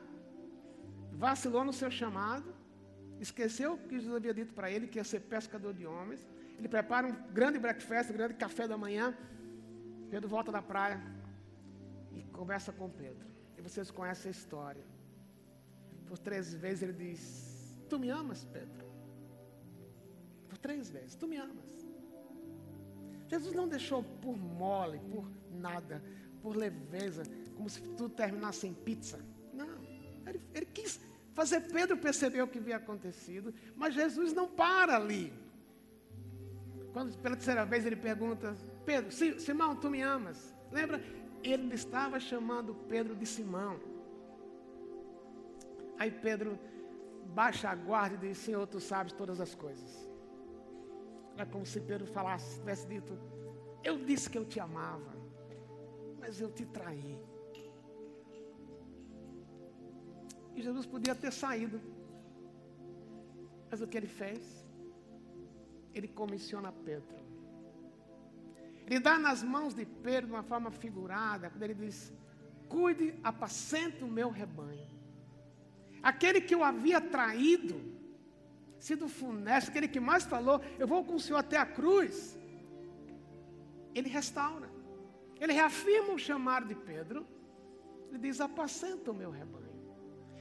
vacilou 1.17 1.65
no 1.65 1.73
seu 1.73 1.91
chamado, 1.91 2.55
esqueceu 3.21 3.75
o 3.75 3.79
que 3.79 3.97
Jesus 3.97 4.15
havia 4.15 4.35
dito 4.35 4.53
para 4.53 4.71
ele, 4.71 4.87
que 4.87 4.99
ia 4.99 5.05
ser 5.05 5.21
pescador 5.21 5.73
de 5.73 5.87
homens. 5.87 6.27
Ele 6.59 6.69
prepara 6.69 7.07
um 7.07 7.15
grande 7.33 7.59
breakfast, 7.59 8.11
um 8.11 8.15
grande 8.15 8.35
café 8.35 8.67
da 8.69 8.77
manhã. 8.77 9.17
Pedro 10.11 10.29
volta 10.29 10.53
da 10.53 10.63
praia 10.63 11.03
e 12.13 12.23
conversa 12.25 12.73
com 12.73 12.89
Pedro. 12.89 13.27
E 13.57 13.63
vocês 13.63 13.91
conhecem 13.91 14.29
a 14.29 14.33
história. 14.33 14.85
Por 16.07 16.19
três 16.19 16.53
vezes 16.55 16.83
ele 16.83 16.93
diz: 16.93 17.77
Tu 17.89 17.99
me 17.99 18.11
amas, 18.11 18.45
Pedro? 18.45 18.85
Por 20.49 20.59
três 20.59 20.91
vezes: 20.91 21.15
Tu 21.15 21.27
me 21.27 21.37
amas. 21.37 21.85
Jesus 23.27 23.55
não 23.55 23.67
deixou 23.67 24.03
por 24.03 24.37
mole, 24.37 25.01
por 25.11 25.29
nada 25.51 26.03
por 26.45 26.57
leveza, 26.57 27.23
como 27.57 27.71
se 27.71 27.81
tudo 27.81 28.11
terminasse 28.11 28.67
em 28.67 28.75
pizza. 28.75 29.19
Ele, 30.27 30.41
ele 30.55 30.67
quis 30.67 31.01
fazer 31.35 31.61
Pedro 31.63 31.97
perceber 31.97 32.43
o 32.43 32.49
que 32.49 32.59
havia 32.59 32.77
acontecido, 32.77 33.53
mas 33.77 33.95
Jesus 33.95 34.33
não 34.33 34.49
para 34.49 34.97
ali. 34.97 35.33
Quando 36.93 37.17
pela 37.19 37.37
terceira 37.37 37.65
vez 37.65 37.85
ele 37.85 37.97
pergunta, 37.97 38.57
Pedro, 38.85 39.11
Simão, 39.13 39.75
tu 39.75 39.91
me 39.91 40.01
amas? 40.01 40.55
Lembra? 40.71 41.03
Ele 41.43 41.75
estava 41.75 42.21
chamando 42.21 42.75
Pedro 42.89 43.15
de 43.17 43.27
Simão. 43.27 43.81
Aí 45.99 46.11
Pedro 46.11 46.59
baixa 47.27 47.69
a 47.69 47.75
guarda 47.75 48.27
e 48.27 48.29
diz, 48.29 48.39
Senhor, 48.39 48.67
tu 48.67 48.81
sabes 48.81 49.13
todas 49.13 49.41
as 49.41 49.55
coisas. 49.55 50.09
É 51.37 51.45
como 51.45 51.67
se 51.67 51.81
Pedro 51.81 52.07
falasse, 52.07 52.61
tivesse 52.61 52.87
dito, 52.87 53.19
eu 53.83 53.99
disse 53.99 54.31
que 54.31 54.39
eu 54.39 54.45
te 54.45 54.61
amava 54.61 55.25
mas 56.25 56.41
eu 56.41 56.51
te 56.51 56.65
traí. 56.65 57.19
E 60.55 60.63
Jesus 60.63 60.87
podia 60.87 61.15
ter 61.15 61.33
saído. 61.33 61.81
Mas 63.71 63.81
o 63.81 63.87
que 63.87 63.97
ele 63.97 64.07
fez? 64.07 64.65
Ele 65.93 66.09
comissiona 66.09 66.73
Pedro. 66.73 67.25
Ele 68.87 69.01
dá 69.01 69.19
nas 69.19 69.43
mãos 69.43 69.75
de 69.75 69.85
Pedro 69.87 70.27
de 70.29 70.33
uma 70.33 70.43
forma 70.43 70.71
figurada, 70.71 71.51
quando 71.51 71.63
ele 71.63 71.75
diz: 71.75 72.13
Cuide, 72.69 73.15
apacente 73.23 74.05
o 74.05 74.09
meu 74.09 74.31
rebanho. 74.31 74.89
Aquele 76.03 76.41
que 76.41 76.55
o 76.55 76.63
havia 76.63 77.01
traído, 77.01 77.81
sido 78.79 79.09
funesto, 79.09 79.71
aquele 79.71 79.89
que 79.89 80.01
mais 80.01 80.25
falou: 80.25 80.61
Eu 80.79 80.87
vou 80.87 81.05
com 81.05 81.15
o 81.15 81.21
Senhor 81.21 81.39
até 81.39 81.57
a 81.57 81.67
cruz. 81.67 82.39
Ele 83.95 84.09
restaura. 84.09 84.69
Ele 85.41 85.53
reafirma 85.53 86.13
o 86.13 86.19
chamado 86.19 86.67
de 86.67 86.75
Pedro. 86.75 87.27
Ele 88.11 88.19
diz: 88.19 88.41
Apacenta 88.41 89.11
o 89.11 89.15
meu 89.15 89.31
rebanho. 89.31 89.64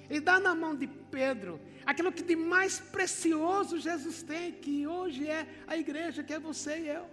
Ele 0.10 0.22
dá 0.22 0.40
na 0.40 0.54
mão 0.54 0.76
de 0.76 0.88
Pedro 0.88 1.60
aquilo 1.86 2.12
que 2.12 2.24
de 2.24 2.36
mais 2.36 2.80
precioso 2.80 3.80
Jesus 3.80 4.24
tem, 4.24 4.52
que 4.52 4.88
hoje 4.88 5.28
é 5.28 5.48
a 5.68 5.78
igreja, 5.78 6.24
que 6.24 6.34
é 6.34 6.40
você 6.40 6.80
e 6.80 6.88
eu. 6.88 7.06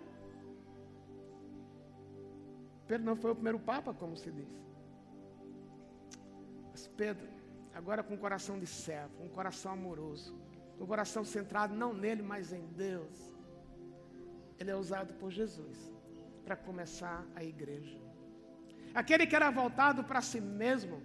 Pedro 2.87 3.07
não 3.07 3.17
foi 3.17 3.31
o 3.31 3.35
primeiro 3.35 3.59
Papa, 3.59 3.95
como 3.95 4.17
se 4.17 4.31
diz. 4.31 4.49
Mas 6.71 6.89
Pedro, 6.89 7.29
agora 7.73 8.03
com 8.03 8.15
um 8.15 8.19
coração 8.19 8.59
de 8.59 8.67
servo, 8.67 9.23
um 9.23 9.29
coração 9.29 9.73
amoroso, 9.73 10.37
um 10.79 10.87
coração 10.87 11.25
centrado 11.25 11.75
não 11.75 11.93
nele, 11.93 12.23
mas 12.23 12.53
em 12.53 12.67
Deus, 12.69 13.37
ele 14.59 14.71
é 14.71 14.77
usado 14.77 15.15
por 15.15 15.31
Jesus 15.31 15.93
para 16.45 16.57
começar 16.57 17.25
a 17.37 17.45
igreja. 17.45 17.99
Aquele 18.95 19.27
que 19.27 19.37
era 19.37 19.51
voltado 19.51 20.03
para 20.03 20.21
si 20.21 20.41
mesmo, 20.41 21.01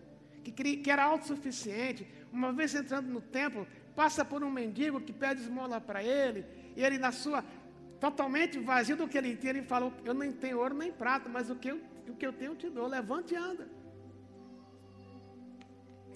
que, 0.51 0.77
que 0.77 0.91
era 0.91 1.03
autossuficiente, 1.03 2.07
uma 2.31 2.51
vez 2.51 2.73
entrando 2.75 3.07
no 3.07 3.21
templo, 3.21 3.67
passa 3.95 4.23
por 4.25 4.43
um 4.43 4.51
mendigo 4.51 5.01
que 5.01 5.13
pede 5.13 5.41
esmola 5.41 5.79
para 5.79 6.03
ele, 6.03 6.45
e 6.75 6.83
ele, 6.83 6.97
na 6.97 7.11
sua 7.11 7.43
totalmente 7.99 8.59
vazio 8.59 8.97
do 8.97 9.07
que 9.07 9.17
ele 9.17 9.35
tinha, 9.35 9.51
ele 9.51 9.63
falou: 9.63 9.93
Eu 10.03 10.13
nem 10.13 10.31
tenho 10.31 10.59
ouro 10.59 10.75
nem 10.75 10.91
prata, 10.91 11.29
mas 11.29 11.49
o 11.49 11.55
que 11.55 11.69
eu, 11.69 11.81
o 12.07 12.15
que 12.15 12.25
eu 12.25 12.33
tenho 12.33 12.51
eu 12.51 12.55
te 12.55 12.69
dou, 12.69 12.87
levante 12.87 13.33
e 13.33 13.37
anda. 13.37 13.67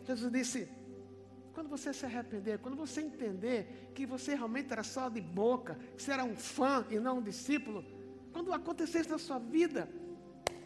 Jesus 0.05 0.31
disse: 0.31 0.69
quando 1.53 1.67
você 1.67 1.93
se 1.93 2.05
arrepender, 2.05 2.59
quando 2.59 2.77
você 2.77 3.01
entender 3.01 3.91
que 3.93 4.05
você 4.05 4.33
realmente 4.33 4.71
era 4.71 4.81
só 4.81 5.09
de 5.09 5.19
boca, 5.19 5.77
que 5.95 6.01
você 6.01 6.11
era 6.13 6.23
um 6.23 6.35
fã 6.35 6.85
e 6.89 6.99
não 6.99 7.17
um 7.17 7.21
discípulo, 7.21 7.83
quando 8.31 8.53
acontecer 8.53 9.01
isso 9.01 9.09
na 9.09 9.17
sua 9.17 9.39
vida, 9.39 9.89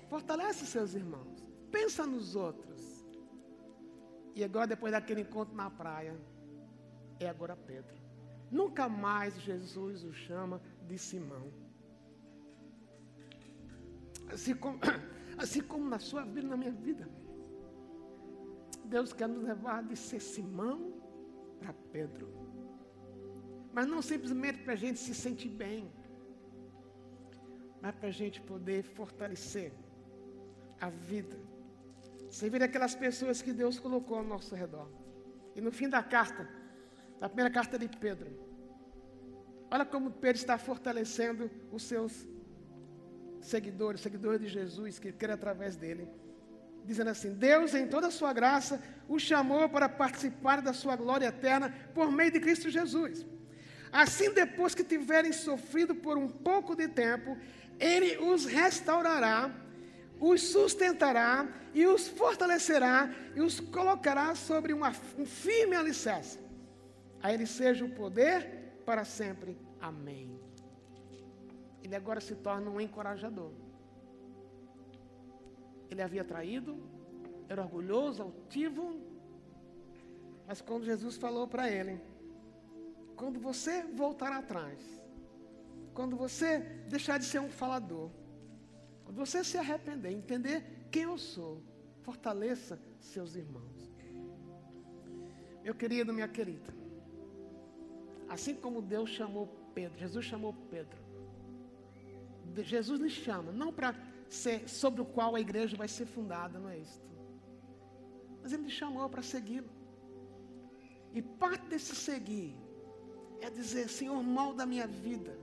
fortalece 0.08 0.66
seus 0.66 0.94
irmãos, 0.94 1.44
pensa 1.72 2.06
nos 2.06 2.36
outros. 2.36 2.73
E 4.36 4.44
agora, 4.44 4.68
depois 4.68 4.92
daquele 4.92 5.22
encontro 5.22 5.56
na 5.56 5.70
praia, 5.70 6.16
é 7.20 7.28
agora 7.28 7.56
Pedro. 7.56 7.96
Nunca 8.50 8.88
mais 8.90 9.40
Jesus 9.42 10.04
o 10.04 10.14
chama 10.14 10.62
de 10.88 10.98
Simão. 10.98 11.52
Assim 14.32 14.56
como, 14.56 14.80
assim 15.38 15.62
como 15.62 15.86
na 15.86 16.00
sua 16.00 16.24
vida, 16.24 16.48
na 16.48 16.58
minha 16.58 16.72
vida. 16.72 17.08
Deus 18.86 19.14
quer 19.14 19.28
nos 19.28 19.44
levar 19.44 19.84
de 19.84 19.96
ser 19.96 20.20
Simão 20.20 20.94
para 21.60 21.74
Pedro. 21.92 22.28
Mas 23.72 23.88
não 23.88 24.02
simplesmente 24.02 24.60
para 24.64 24.74
a 24.74 24.76
gente 24.76 25.00
se 25.00 25.16
sentir 25.16 25.50
bem, 25.50 25.92
mas 27.82 27.96
para 27.96 28.10
a 28.10 28.12
gente 28.12 28.40
poder 28.42 28.84
fortalecer 28.84 29.74
a 30.80 30.90
vida. 30.90 31.53
Servir 32.40 32.64
aquelas 32.64 32.96
pessoas 32.96 33.44
que 33.44 33.54
Deus 33.54 33.80
colocou 33.80 34.18
ao 34.18 34.24
nosso 34.24 34.56
redor. 34.56 34.90
E 35.56 35.62
no 35.62 35.72
fim 35.72 35.88
da 35.88 36.02
carta, 36.02 36.50
na 37.22 37.30
primeira 37.30 37.52
carta 37.52 37.78
de 37.78 37.88
Pedro, 37.88 38.32
olha 39.70 39.86
como 39.86 40.10
Pedro 40.10 40.38
está 40.38 40.58
fortalecendo 40.58 41.52
os 41.72 41.84
seus 41.84 42.28
seguidores, 43.40 44.02
seguidores 44.02 44.42
de 44.42 44.48
Jesus, 44.48 44.98
que 44.98 45.12
querem 45.12 45.36
através 45.36 45.76
dele 45.76 46.08
dizendo 46.84 47.12
assim: 47.12 47.36
Deus, 47.36 47.76
em 47.76 47.88
toda 47.88 48.08
a 48.08 48.12
sua 48.12 48.34
graça, 48.34 48.82
o 49.08 49.20
chamou 49.20 49.70
para 49.70 49.88
participar 49.88 50.60
da 50.60 50.74
sua 50.74 50.96
glória 50.96 51.28
eterna 51.28 51.72
por 51.94 52.12
meio 52.12 52.32
de 52.32 52.40
Cristo 52.40 52.68
Jesus. 52.68 53.28
Assim, 53.92 54.34
depois 54.34 54.74
que 54.74 54.84
tiverem 54.84 55.32
sofrido 55.32 55.94
por 55.94 56.18
um 56.18 56.28
pouco 56.28 56.76
de 56.76 56.88
tempo, 56.88 57.38
Ele 57.80 58.18
os 58.18 58.46
restaurará, 58.46 59.63
os 60.26 60.42
sustentará 60.42 61.48
e 61.74 61.86
os 61.86 62.08
fortalecerá 62.08 63.14
e 63.36 63.42
os 63.42 63.60
colocará 63.60 64.34
sobre 64.36 64.72
uma, 64.72 64.90
um 65.18 65.26
firme 65.26 65.76
alicerce. 65.76 66.40
A 67.22 67.34
Ele 67.34 67.46
seja 67.46 67.84
o 67.84 67.90
poder 67.90 68.82
para 68.86 69.04
sempre. 69.04 69.58
Amém. 69.82 70.40
Ele 71.84 71.94
agora 71.94 72.22
se 72.22 72.36
torna 72.36 72.70
um 72.70 72.80
encorajador. 72.80 73.52
Ele 75.92 76.02
havia 76.02 76.24
traído, 76.24 76.82
era 77.50 77.62
orgulhoso, 77.62 78.24
altivo. 78.24 79.02
Mas 80.48 80.62
quando 80.62 80.86
Jesus 80.86 81.18
falou 81.18 81.50
para 81.50 81.70
ele: 81.70 82.02
quando 83.18 83.42
você 83.42 83.84
voltar 83.84 84.32
atrás, 84.32 84.80
quando 85.94 86.16
você 86.16 86.60
deixar 86.88 87.20
de 87.20 87.26
ser 87.26 87.40
um 87.40 87.50
falador, 87.50 88.10
você 89.14 89.44
se 89.44 89.58
arrepender, 89.58 90.12
entender 90.12 90.88
quem 90.92 91.04
eu 91.04 91.18
sou, 91.18 91.62
fortaleça 92.02 92.80
seus 93.00 93.36
irmãos. 93.36 93.92
Meu 95.64 95.74
querido, 95.74 96.12
minha 96.12 96.28
querida, 96.28 96.74
assim 98.28 98.56
como 98.56 98.82
Deus 98.82 99.10
chamou 99.10 99.48
Pedro, 99.74 99.98
Jesus 100.00 100.26
chamou 100.26 100.54
Pedro. 100.70 100.98
Jesus 102.64 103.00
lhe 103.00 103.10
chama, 103.10 103.52
não 103.52 103.72
para 103.72 103.96
ser, 104.28 104.68
sobre 104.68 105.02
o 105.02 105.06
qual 105.06 105.36
a 105.36 105.40
igreja 105.40 105.78
vai 105.78 105.88
ser 105.88 106.06
fundada, 106.06 106.60
não 106.60 106.70
é 106.70 106.80
isso? 106.80 107.02
Mas 108.42 108.52
ele 108.52 108.64
me 108.64 108.70
chamou 108.70 109.08
para 109.10 109.22
segui-lo. 109.22 109.70
E 111.14 111.22
parte 111.22 111.66
desse 111.68 111.96
seguir 111.96 112.56
é 113.40 113.50
dizer, 113.50 113.88
Senhor, 113.88 114.22
molda 114.22 114.64
a 114.64 114.66
minha 114.66 114.88
vida, 114.88 115.38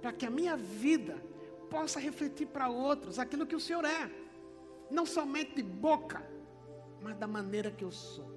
para 0.00 0.12
que 0.12 0.24
a 0.24 0.30
minha 0.30 0.56
vida 0.56 1.20
possa 1.70 1.98
refletir 2.00 2.46
para 2.46 2.68
outros 2.68 3.18
aquilo 3.18 3.46
que 3.46 3.56
o 3.56 3.60
Senhor 3.60 3.84
é, 3.84 4.10
não 4.90 5.04
somente 5.06 5.54
de 5.54 5.62
boca, 5.62 6.22
mas 7.02 7.16
da 7.16 7.26
maneira 7.26 7.70
que 7.70 7.84
eu 7.84 7.90
sou. 7.90 8.28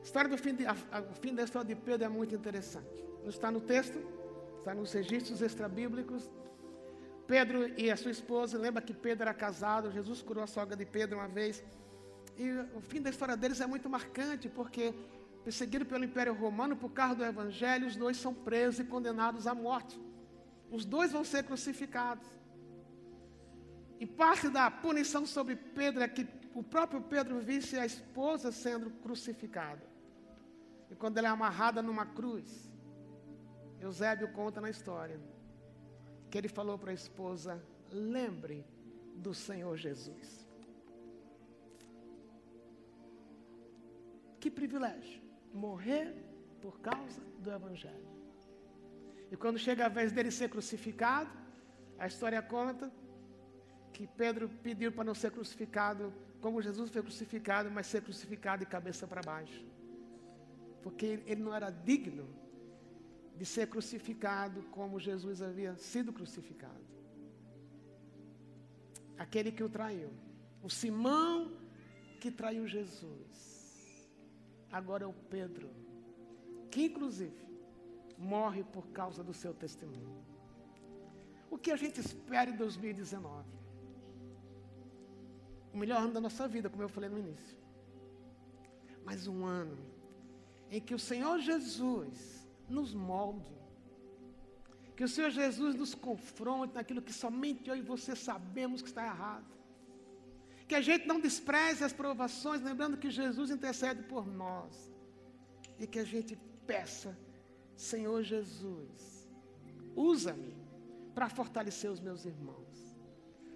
A 0.00 0.02
história 0.02 0.28
do 0.28 0.36
fim, 0.36 0.54
de, 0.54 0.66
a, 0.66 0.76
a, 0.90 1.00
o 1.00 1.14
fim 1.14 1.34
da 1.34 1.44
história 1.44 1.74
de 1.74 1.80
Pedro 1.80 2.04
é 2.06 2.08
muito 2.08 2.34
interessante. 2.34 3.04
Não 3.22 3.28
está 3.28 3.50
no 3.50 3.60
texto, 3.60 3.98
está 4.58 4.74
nos 4.74 4.92
registros 4.92 5.40
extrabíblicos. 5.40 6.30
Pedro 7.26 7.68
e 7.78 7.90
a 7.90 7.96
sua 7.96 8.10
esposa, 8.10 8.58
lembra 8.58 8.82
que 8.82 8.92
Pedro 8.92 9.22
era 9.22 9.34
casado, 9.34 9.92
Jesus 9.92 10.20
curou 10.20 10.42
a 10.42 10.46
sogra 10.46 10.76
de 10.76 10.84
Pedro 10.84 11.18
uma 11.18 11.28
vez. 11.28 11.62
E 12.36 12.50
o 12.74 12.80
fim 12.80 13.00
da 13.00 13.10
história 13.10 13.36
deles 13.36 13.60
é 13.60 13.66
muito 13.66 13.88
marcante, 13.88 14.48
porque 14.48 14.92
perseguido 15.44 15.84
pelo 15.86 16.04
Império 16.04 16.34
Romano 16.34 16.76
por 16.76 16.90
causa 16.90 17.14
do 17.16 17.24
Evangelho, 17.24 17.86
os 17.86 17.96
dois 17.96 18.16
são 18.16 18.34
presos 18.34 18.80
e 18.80 18.84
condenados 18.84 19.46
à 19.46 19.54
morte. 19.54 20.00
Os 20.76 20.86
dois 20.86 21.12
vão 21.12 21.22
ser 21.22 21.44
crucificados. 21.44 22.26
E 24.00 24.06
parte 24.06 24.48
da 24.48 24.70
punição 24.70 25.24
sobre 25.26 25.54
Pedro 25.54 26.02
é 26.02 26.08
que 26.08 26.26
o 26.54 26.62
próprio 26.62 27.02
Pedro 27.02 27.40
visse 27.40 27.78
a 27.78 27.84
esposa 27.84 28.50
sendo 28.50 28.90
crucificada. 28.90 29.86
E 30.90 30.94
quando 30.94 31.18
ela 31.18 31.28
é 31.28 31.30
amarrada 31.30 31.82
numa 31.82 32.06
cruz, 32.06 32.70
Eusébio 33.80 34.32
conta 34.32 34.60
na 34.60 34.70
história 34.70 35.20
que 36.30 36.38
ele 36.38 36.48
falou 36.48 36.78
para 36.78 36.90
a 36.90 36.94
esposa: 36.94 37.62
lembre 37.90 38.64
do 39.14 39.34
Senhor 39.34 39.76
Jesus. 39.76 40.46
Que 44.40 44.50
privilégio 44.50 45.22
morrer 45.52 46.14
por 46.62 46.80
causa 46.80 47.20
do 47.38 47.50
Evangelho. 47.50 48.11
E 49.32 49.36
quando 49.42 49.58
chega 49.58 49.86
a 49.86 49.88
vez 49.88 50.12
dele 50.12 50.30
ser 50.30 50.50
crucificado, 50.50 51.30
a 51.98 52.06
história 52.06 52.40
conta 52.42 52.92
que 53.90 54.06
Pedro 54.06 54.46
pediu 54.62 54.92
para 54.92 55.04
não 55.04 55.14
ser 55.14 55.30
crucificado 55.30 56.12
como 56.42 56.60
Jesus 56.60 56.90
foi 56.90 57.02
crucificado, 57.02 57.70
mas 57.70 57.86
ser 57.86 58.02
crucificado 58.02 58.62
de 58.62 58.70
cabeça 58.70 59.06
para 59.06 59.22
baixo. 59.22 59.64
Porque 60.82 61.22
ele 61.24 61.42
não 61.42 61.54
era 61.54 61.70
digno 61.70 62.28
de 63.34 63.46
ser 63.46 63.68
crucificado 63.68 64.64
como 64.64 65.00
Jesus 65.00 65.40
havia 65.40 65.76
sido 65.76 66.12
crucificado. 66.12 66.84
Aquele 69.16 69.50
que 69.50 69.64
o 69.64 69.68
traiu. 69.70 70.10
O 70.62 70.68
Simão 70.68 71.56
que 72.20 72.30
traiu 72.30 72.66
Jesus. 72.66 74.10
Agora 74.70 75.04
é 75.04 75.06
o 75.06 75.14
Pedro, 75.14 75.70
que 76.70 76.84
inclusive 76.84 77.51
morre 78.22 78.62
por 78.62 78.86
causa 78.88 79.22
do 79.22 79.34
seu 79.34 79.52
testemunho. 79.52 80.24
O 81.50 81.58
que 81.58 81.70
a 81.70 81.76
gente 81.76 82.00
espera 82.00 82.48
em 82.50 82.56
2019? 82.56 83.44
O 85.72 85.76
melhor 85.76 86.00
ano 86.02 86.12
da 86.12 86.20
nossa 86.20 86.46
vida, 86.46 86.70
como 86.70 86.82
eu 86.82 86.88
falei 86.88 87.10
no 87.10 87.18
início. 87.18 87.56
Mas 89.04 89.26
um 89.26 89.44
ano 89.44 89.76
em 90.70 90.80
que 90.80 90.94
o 90.94 90.98
Senhor 90.98 91.38
Jesus 91.40 92.48
nos 92.68 92.94
molde. 92.94 93.52
Que 94.96 95.04
o 95.04 95.08
Senhor 95.08 95.30
Jesus 95.30 95.74
nos 95.74 95.94
confronte 95.94 96.74
naquilo 96.74 97.02
que 97.02 97.12
somente 97.12 97.68
eu 97.68 97.76
e 97.76 97.82
você 97.82 98.14
sabemos 98.14 98.80
que 98.80 98.88
está 98.88 99.04
errado. 99.04 99.50
Que 100.68 100.74
a 100.74 100.80
gente 100.80 101.06
não 101.06 101.20
despreze 101.20 101.82
as 101.84 101.92
provações, 101.92 102.62
lembrando 102.62 102.96
que 102.96 103.10
Jesus 103.10 103.50
intercede 103.50 104.02
por 104.04 104.26
nós. 104.26 104.90
E 105.78 105.86
que 105.86 105.98
a 105.98 106.04
gente 106.04 106.36
peça, 106.66 107.18
Senhor 107.82 108.22
Jesus, 108.22 109.28
usa-me 109.96 110.54
para 111.14 111.28
fortalecer 111.28 111.90
os 111.90 112.00
meus 112.00 112.24
irmãos. 112.24 112.96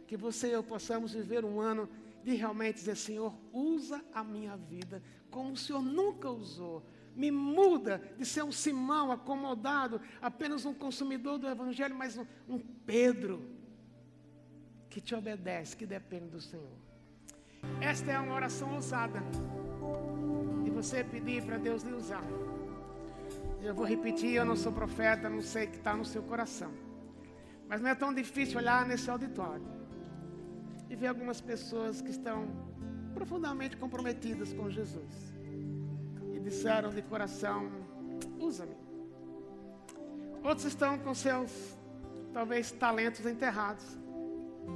Que 0.06 0.16
você 0.16 0.48
e 0.48 0.52
eu 0.52 0.62
possamos 0.62 1.12
viver 1.12 1.44
um 1.44 1.60
ano 1.60 1.88
de 2.24 2.34
realmente 2.34 2.76
dizer, 2.76 2.96
Senhor, 2.96 3.32
usa 3.52 4.04
a 4.12 4.24
minha 4.24 4.56
vida 4.56 5.02
como 5.30 5.52
o 5.52 5.56
Senhor 5.56 5.82
nunca 5.82 6.28
usou 6.30 6.82
me 7.16 7.30
muda 7.30 8.02
de 8.18 8.26
ser 8.26 8.44
um 8.44 8.52
Simão 8.52 9.10
acomodado, 9.10 10.02
apenas 10.20 10.66
um 10.66 10.74
consumidor 10.74 11.38
do 11.38 11.48
Evangelho, 11.48 11.94
mas 11.94 12.18
um, 12.46 12.58
Pedro 12.84 13.42
que 14.90 15.00
te 15.00 15.14
obedece, 15.14 15.74
que 15.74 15.86
depende 15.86 16.26
do 16.26 16.40
Senhor. 16.42 16.76
Esta 17.80 18.12
é 18.12 18.18
uma 18.18 18.34
oração 18.34 18.74
ousada. 18.74 19.22
E 20.66 20.70
você 20.70 21.02
pedir 21.02 21.42
para 21.42 21.56
Deus 21.56 21.82
lhe 21.82 21.94
usar. 21.94 22.22
Eu 23.68 23.74
vou 23.74 23.86
repetir, 23.94 24.32
eu 24.34 24.46
não 24.50 24.56
sou 24.64 24.72
profeta, 24.80 25.28
não 25.36 25.44
sei 25.52 25.64
o 25.66 25.70
que 25.72 25.78
está 25.82 25.94
no 26.00 26.04
seu 26.04 26.22
coração. 26.22 26.72
Mas 27.68 27.80
não 27.80 27.90
é 27.90 27.94
tão 27.94 28.12
difícil 28.22 28.58
olhar 28.58 28.86
nesse 28.90 29.10
auditório 29.10 29.66
e 30.88 30.94
ver 30.94 31.08
algumas 31.08 31.40
pessoas 31.40 32.00
que 32.00 32.12
estão 32.18 32.38
profundamente 33.14 33.76
comprometidas 33.76 34.52
com 34.52 34.70
Jesus 34.70 35.36
disseram 36.46 36.90
de 36.90 37.02
coração: 37.02 37.68
usa-me. 38.38 38.76
Outros 40.44 40.64
estão 40.64 40.96
com 40.98 41.12
seus, 41.12 41.76
talvez, 42.32 42.70
talentos 42.70 43.26
enterrados. 43.26 43.84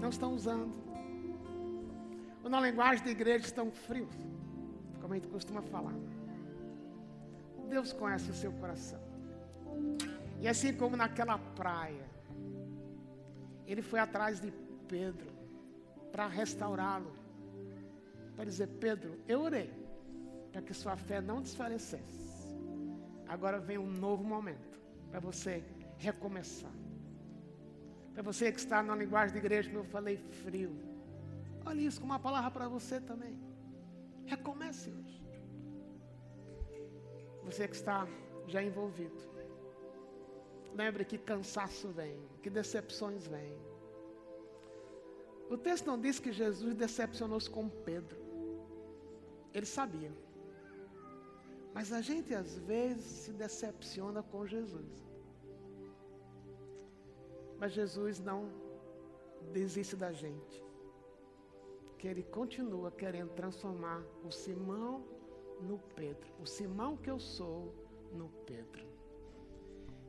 Não 0.00 0.08
estão 0.08 0.34
usando. 0.34 0.72
Ou 2.42 2.50
na 2.50 2.60
linguagem 2.60 3.04
da 3.04 3.10
igreja 3.10 3.44
estão 3.46 3.70
frios, 3.70 4.16
como 5.00 5.14
a 5.14 5.16
gente 5.16 5.28
costuma 5.28 5.62
falar. 5.62 5.94
Deus 7.74 7.92
conhece 7.92 8.28
o 8.30 8.34
seu 8.34 8.52
coração. 8.52 9.00
E 10.42 10.48
assim 10.48 10.72
como 10.80 10.96
naquela 10.96 11.38
praia, 11.38 12.06
ele 13.66 13.82
foi 13.90 14.00
atrás 14.00 14.40
de 14.40 14.50
Pedro 14.88 15.30
para 16.10 16.26
restaurá-lo. 16.26 17.12
Para 18.34 18.44
dizer, 18.44 18.68
Pedro, 18.84 19.12
eu 19.28 19.42
orei 19.42 19.70
para 20.50 20.62
que 20.62 20.74
sua 20.74 20.96
fé 20.96 21.20
não 21.20 21.40
desfalecesse. 21.40 22.30
Agora 23.28 23.58
vem 23.60 23.78
um 23.78 23.92
novo 24.06 24.24
momento 24.24 24.80
para 25.10 25.20
você 25.20 25.62
recomeçar. 25.98 26.72
Para 28.12 28.22
você 28.22 28.50
que 28.50 28.58
está 28.58 28.82
na 28.82 28.96
linguagem 28.96 29.32
de 29.34 29.38
igreja, 29.38 29.70
eu 29.70 29.84
falei, 29.84 30.16
frio. 30.42 30.74
Olha 31.64 31.80
isso 31.80 32.00
como 32.00 32.12
uma 32.12 32.18
palavra 32.18 32.50
para 32.50 32.68
você 32.68 33.00
também. 33.00 33.38
Recomece 34.26 34.90
hoje. 34.90 35.19
Você 37.50 37.66
que 37.66 37.74
está 37.74 38.06
já 38.46 38.62
envolvido. 38.62 39.20
Lembre 40.72 41.04
que 41.04 41.18
cansaço 41.18 41.88
vem, 41.88 42.16
que 42.42 42.48
decepções 42.48 43.26
vêm. 43.26 43.58
O 45.48 45.58
texto 45.58 45.86
não 45.86 45.98
diz 46.00 46.20
que 46.20 46.30
Jesus 46.30 46.76
decepcionou-se 46.76 47.50
com 47.50 47.68
Pedro. 47.68 48.16
Ele 49.52 49.66
sabia. 49.66 50.12
Mas 51.74 51.92
a 51.92 52.00
gente 52.00 52.32
às 52.32 52.56
vezes 52.60 53.04
se 53.04 53.32
decepciona 53.32 54.22
com 54.22 54.46
Jesus. 54.46 55.04
Mas 57.58 57.72
Jesus 57.72 58.20
não 58.20 58.48
desiste 59.52 59.96
da 59.96 60.12
gente. 60.12 60.64
Que 61.98 62.06
ele 62.06 62.22
continua 62.22 62.92
querendo 62.92 63.30
transformar 63.30 64.04
o 64.24 64.30
Simão 64.30 65.19
no 65.62 65.78
Pedro. 65.94 66.28
O 66.40 66.46
Simão 66.46 66.96
que 66.96 67.10
eu 67.10 67.18
sou 67.18 67.74
no 68.12 68.28
Pedro. 68.46 68.84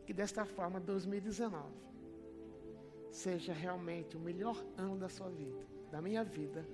Que 0.06 0.14
desta 0.14 0.46
forma 0.46 0.80
2019 0.80 1.82
seja 3.12 3.54
realmente 3.54 4.16
o 4.16 4.20
melhor 4.20 4.56
ano 4.78 4.98
da 4.98 5.10
sua 5.10 5.30
vida, 5.30 5.66
da 5.92 6.02
minha 6.02 6.24
vida, 6.24 6.66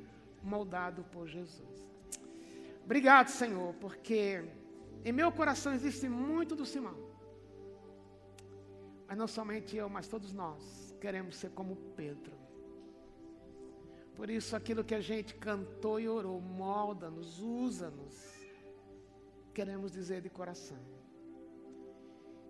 moldado 0.43 1.03
por 1.05 1.27
Jesus. 1.27 1.87
Obrigado, 2.85 3.29
Senhor, 3.29 3.73
porque 3.75 4.45
em 5.03 5.11
meu 5.11 5.31
coração 5.31 5.73
existe 5.73 6.07
muito 6.07 6.55
do 6.55 6.65
Simão. 6.65 6.95
Mas 9.07 9.17
não 9.17 9.27
somente 9.27 9.75
eu, 9.75 9.89
mas 9.89 10.07
todos 10.07 10.31
nós 10.31 10.95
queremos 11.01 11.37
ser 11.37 11.49
como 11.51 11.75
Pedro. 11.95 12.33
Por 14.15 14.29
isso, 14.29 14.55
aquilo 14.55 14.83
que 14.83 14.95
a 14.95 15.01
gente 15.01 15.35
cantou 15.35 15.99
e 15.99 16.09
orou, 16.09 16.41
molda-nos, 16.41 17.39
usa-nos. 17.39 18.36
Queremos 19.57 19.91
dizer 19.91 20.21
de 20.21 20.29
coração. 20.29 20.77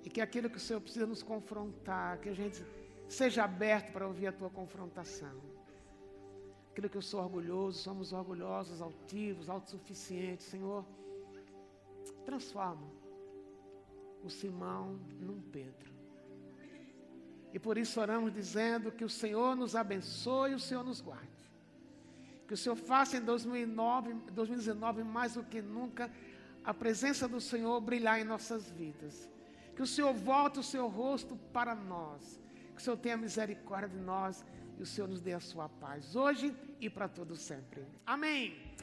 E 0.03 0.10
que 0.10 0.20
aquilo 0.20 0.49
que 0.49 0.58
o 0.58 0.60
Senhor 0.60 0.82
precisa 0.82 1.08
nos 1.08 1.24
confrontar, 1.24 2.20
que 2.20 2.28
a 2.28 2.34
gente 2.34 2.62
seja 3.08 3.45
aberto 3.45 3.93
para 3.93 4.05
ouvir 4.05 4.28
a 4.28 4.34
tua 4.34 4.49
confrontação. 4.49 5.38
Aquilo 6.70 6.89
que 6.89 6.97
eu 6.97 7.01
sou 7.01 7.22
orgulhoso, 7.22 7.80
somos 7.80 8.12
orgulhosos, 8.12 8.82
altivos, 8.82 9.49
autossuficientes, 9.49 10.47
Senhor 10.47 10.86
transforma 12.26 12.89
o 14.22 14.30
Simão 14.30 14.99
num 15.18 15.41
Pedro. 15.41 15.93
E 17.53 17.58
por 17.58 17.78
isso 17.78 18.01
oramos 18.01 18.34
dizendo 18.34 18.91
que 18.91 19.05
o 19.05 19.10
Senhor 19.10 19.55
nos 19.55 19.78
abençoe 19.78 20.51
e 20.51 20.55
o 20.55 20.60
Senhor 20.60 20.84
nos 20.84 20.99
guarde. 20.99 21.43
Que 22.45 22.53
o 22.53 22.58
Senhor 22.58 22.76
faça 22.76 23.16
em 23.16 23.22
2009, 23.22 24.14
2019 24.34 25.05
mais 25.05 25.36
do 25.36 25.43
que 25.43 25.62
nunca 25.62 26.12
a 26.68 26.74
presença 26.74 27.30
do 27.30 27.39
Senhor 27.39 27.80
brilhar 27.80 28.20
em 28.20 28.26
nossas 28.26 28.70
vidas. 28.70 29.30
Que 29.74 29.82
o 29.82 29.88
Senhor 29.88 30.13
volte 30.13 30.59
o 30.59 30.63
seu 30.63 30.89
rosto 30.89 31.38
para 31.53 31.74
nós. 31.74 32.41
Que 32.74 32.82
o 32.82 32.84
Senhor 32.84 32.97
tenha 32.97 33.15
misericórdia 33.15 33.88
de 33.88 34.03
nós 34.03 34.45
e 34.78 34.84
o 34.84 34.86
Senhor 34.86 35.07
nos 35.07 35.22
dê 35.22 35.32
a 35.32 35.39
sua 35.39 35.70
paz 35.70 36.13
hoje 36.13 36.53
e 36.82 36.89
para 36.89 37.07
todo 37.07 37.38
sempre. 37.38 37.88
Amém. 38.05 38.76